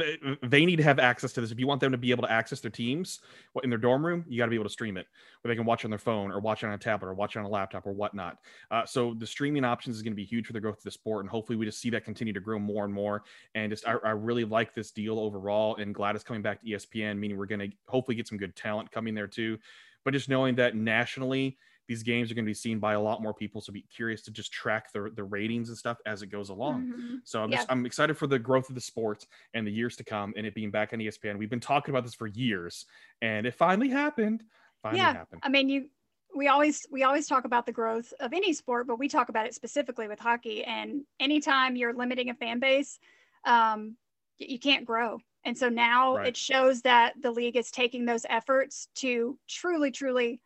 They, 0.42 0.64
need 0.64 0.76
to 0.76 0.82
have 0.82 0.98
access 0.98 1.32
to 1.34 1.40
this. 1.40 1.50
If 1.50 1.58
you 1.58 1.66
want 1.66 1.80
them 1.80 1.92
to 1.92 1.98
be 1.98 2.10
able 2.10 2.22
to 2.22 2.32
access 2.32 2.60
their 2.60 2.70
teams 2.70 3.20
in 3.62 3.68
their 3.68 3.78
dorm 3.78 4.04
room, 4.04 4.24
you 4.26 4.38
got 4.38 4.46
to 4.46 4.50
be 4.50 4.56
able 4.56 4.64
to 4.64 4.70
stream 4.70 4.96
it, 4.96 5.06
where 5.42 5.52
they 5.52 5.56
can 5.56 5.66
watch 5.66 5.84
on 5.84 5.90
their 5.90 5.98
phone 5.98 6.32
or 6.32 6.40
watch 6.40 6.62
it 6.62 6.66
on 6.68 6.72
a 6.72 6.78
tablet 6.78 7.08
or 7.08 7.14
watch 7.14 7.36
it 7.36 7.40
on 7.40 7.44
a 7.44 7.48
laptop 7.48 7.86
or 7.86 7.92
whatnot. 7.92 8.38
Uh, 8.70 8.86
so 8.86 9.14
the 9.18 9.26
streaming 9.26 9.64
options 9.64 9.96
is 9.96 10.02
going 10.02 10.12
to 10.12 10.16
be 10.16 10.24
huge 10.24 10.46
for 10.46 10.54
the 10.54 10.60
growth 10.60 10.78
of 10.78 10.84
the 10.84 10.90
sport, 10.90 11.22
and 11.22 11.30
hopefully 11.30 11.56
we 11.56 11.66
just 11.66 11.80
see 11.80 11.90
that 11.90 12.04
continue 12.04 12.32
to 12.32 12.40
grow 12.40 12.58
more 12.58 12.84
and 12.84 12.94
more. 12.94 13.24
And 13.54 13.70
just 13.70 13.86
I, 13.86 13.96
I 14.04 14.10
really 14.10 14.44
like 14.44 14.74
this 14.74 14.90
deal 14.90 15.18
overall, 15.18 15.76
and 15.76 15.94
glad 15.94 16.14
it's 16.14 16.24
coming 16.24 16.42
back 16.42 16.60
to 16.62 16.66
ESPN, 16.66 17.18
meaning 17.18 17.36
we're 17.36 17.46
going 17.46 17.70
to 17.70 17.76
hopefully 17.88 18.14
get 18.14 18.26
some 18.26 18.38
good 18.38 18.56
talent 18.56 18.90
coming 18.90 19.14
there 19.14 19.28
too. 19.28 19.58
But 20.04 20.14
just 20.14 20.28
knowing 20.28 20.54
that 20.56 20.74
nationally 20.74 21.58
these 21.92 22.02
games 22.02 22.30
are 22.30 22.34
going 22.34 22.46
to 22.46 22.48
be 22.48 22.54
seen 22.54 22.78
by 22.78 22.94
a 22.94 23.00
lot 23.00 23.20
more 23.20 23.34
people. 23.34 23.60
So 23.60 23.70
be 23.70 23.84
curious 23.94 24.22
to 24.22 24.30
just 24.30 24.50
track 24.50 24.90
the, 24.94 25.12
the 25.14 25.24
ratings 25.24 25.68
and 25.68 25.76
stuff 25.76 25.98
as 26.06 26.22
it 26.22 26.28
goes 26.28 26.48
along. 26.48 26.86
Mm-hmm. 26.86 27.16
So 27.24 27.42
I'm 27.42 27.50
just, 27.50 27.70
I'm 27.70 27.84
excited 27.84 28.16
for 28.16 28.26
the 28.26 28.38
growth 28.38 28.70
of 28.70 28.74
the 28.74 28.80
sport 28.80 29.26
and 29.52 29.66
the 29.66 29.70
years 29.70 29.94
to 29.96 30.04
come 30.04 30.32
and 30.34 30.46
it 30.46 30.54
being 30.54 30.70
back 30.70 30.94
on 30.94 31.00
ESPN. 31.00 31.36
We've 31.36 31.50
been 31.50 31.60
talking 31.60 31.92
about 31.92 32.04
this 32.04 32.14
for 32.14 32.28
years 32.28 32.86
and 33.20 33.46
it 33.46 33.52
finally 33.52 33.90
happened. 33.90 34.42
Finally 34.82 35.00
yeah. 35.00 35.12
happened. 35.12 35.42
I 35.44 35.50
mean, 35.50 35.68
you, 35.68 35.90
we 36.34 36.48
always 36.48 36.86
we 36.90 37.02
always 37.02 37.26
talk 37.26 37.44
about 37.44 37.66
the 37.66 37.72
growth 37.72 38.10
of 38.18 38.32
any 38.32 38.54
sport 38.54 38.86
but 38.86 38.98
we 38.98 39.06
talk 39.06 39.28
about 39.28 39.44
it 39.44 39.54
specifically 39.54 40.08
with 40.08 40.18
hockey 40.18 40.64
and 40.64 41.02
anytime 41.20 41.76
you're 41.76 41.92
limiting 41.92 42.30
a 42.30 42.34
fan 42.34 42.58
base 42.58 42.98
um, 43.44 43.96
you 44.38 44.58
can't 44.58 44.86
grow 44.86 45.18
and 45.44 45.58
so 45.58 45.68
now 45.68 46.16
right. 46.16 46.28
it 46.28 46.36
shows 46.38 46.80
that 46.80 47.12
the 47.20 47.30
league 47.30 47.56
is 47.56 47.70
taking 47.70 48.06
those 48.06 48.24
efforts 48.30 48.88
to 48.94 49.38
truly 49.46 49.90
truly 49.90 50.40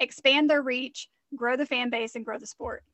expand 0.00 0.50
their 0.50 0.62
reach, 0.62 1.08
grow 1.34 1.56
the 1.56 1.66
fan 1.66 1.90
base, 1.90 2.14
and 2.14 2.24
grow 2.24 2.38
the 2.38 2.46
sport. 2.46 2.84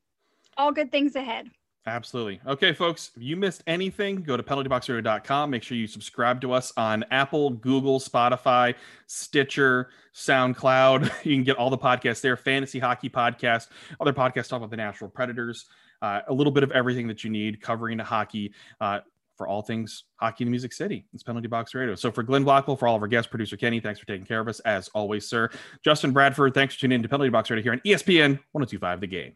All 0.57 0.71
good 0.71 0.91
things 0.91 1.15
ahead. 1.15 1.49
Absolutely. 1.85 2.39
Okay, 2.45 2.73
folks, 2.73 3.11
if 3.15 3.23
you 3.23 3.35
missed 3.35 3.63
anything, 3.65 4.21
go 4.21 4.37
to 4.37 4.43
penaltyboxradio.com. 4.43 5.49
Make 5.49 5.63
sure 5.63 5.77
you 5.77 5.87
subscribe 5.87 6.41
to 6.41 6.51
us 6.51 6.71
on 6.77 7.03
Apple, 7.09 7.51
Google, 7.51 7.99
Spotify, 7.99 8.75
Stitcher, 9.07 9.89
SoundCloud. 10.13 11.09
You 11.23 11.35
can 11.35 11.43
get 11.43 11.57
all 11.57 11.69
the 11.69 11.77
podcasts 11.77 12.21
there 12.21 12.37
Fantasy 12.37 12.79
Hockey 12.79 13.09
Podcast, 13.09 13.67
other 13.99 14.13
podcasts 14.13 14.49
talk 14.49 14.57
about 14.57 14.69
the 14.69 14.77
Nashville 14.77 15.09
Predators, 15.09 15.65
uh, 16.01 16.21
a 16.27 16.33
little 16.33 16.51
bit 16.51 16.63
of 16.63 16.71
everything 16.71 17.07
that 17.07 17.23
you 17.23 17.29
need 17.29 17.61
covering 17.61 17.97
the 17.97 18.03
hockey. 18.03 18.53
Uh, 18.79 18.99
for 19.39 19.47
all 19.47 19.61
things 19.61 20.03
hockey 20.17 20.43
in 20.43 20.51
Music 20.51 20.73
City. 20.73 21.05
It's 21.13 21.23
Penalty 21.23 21.47
Box 21.47 21.73
Radio. 21.73 21.95
So 21.95 22.11
for 22.11 22.23
Glenn 22.23 22.43
Blackwell, 22.43 22.75
for 22.75 22.89
all 22.89 22.97
of 22.97 23.01
our 23.01 23.07
guests, 23.07 23.29
producer 23.29 23.55
Kenny, 23.55 23.79
thanks 23.79 23.97
for 23.97 24.05
taking 24.05 24.25
care 24.25 24.41
of 24.41 24.49
us 24.49 24.59
as 24.59 24.89
always, 24.89 25.29
sir. 25.29 25.49
Justin 25.81 26.11
Bradford, 26.11 26.53
thanks 26.53 26.75
for 26.75 26.81
tuning 26.81 26.97
in 26.97 27.03
to 27.03 27.07
Penalty 27.07 27.29
Box 27.29 27.49
Radio 27.49 27.63
here 27.63 27.71
on 27.71 27.79
ESPN 27.79 28.31
1025 28.51 28.99
The 28.99 29.07
Game. 29.07 29.35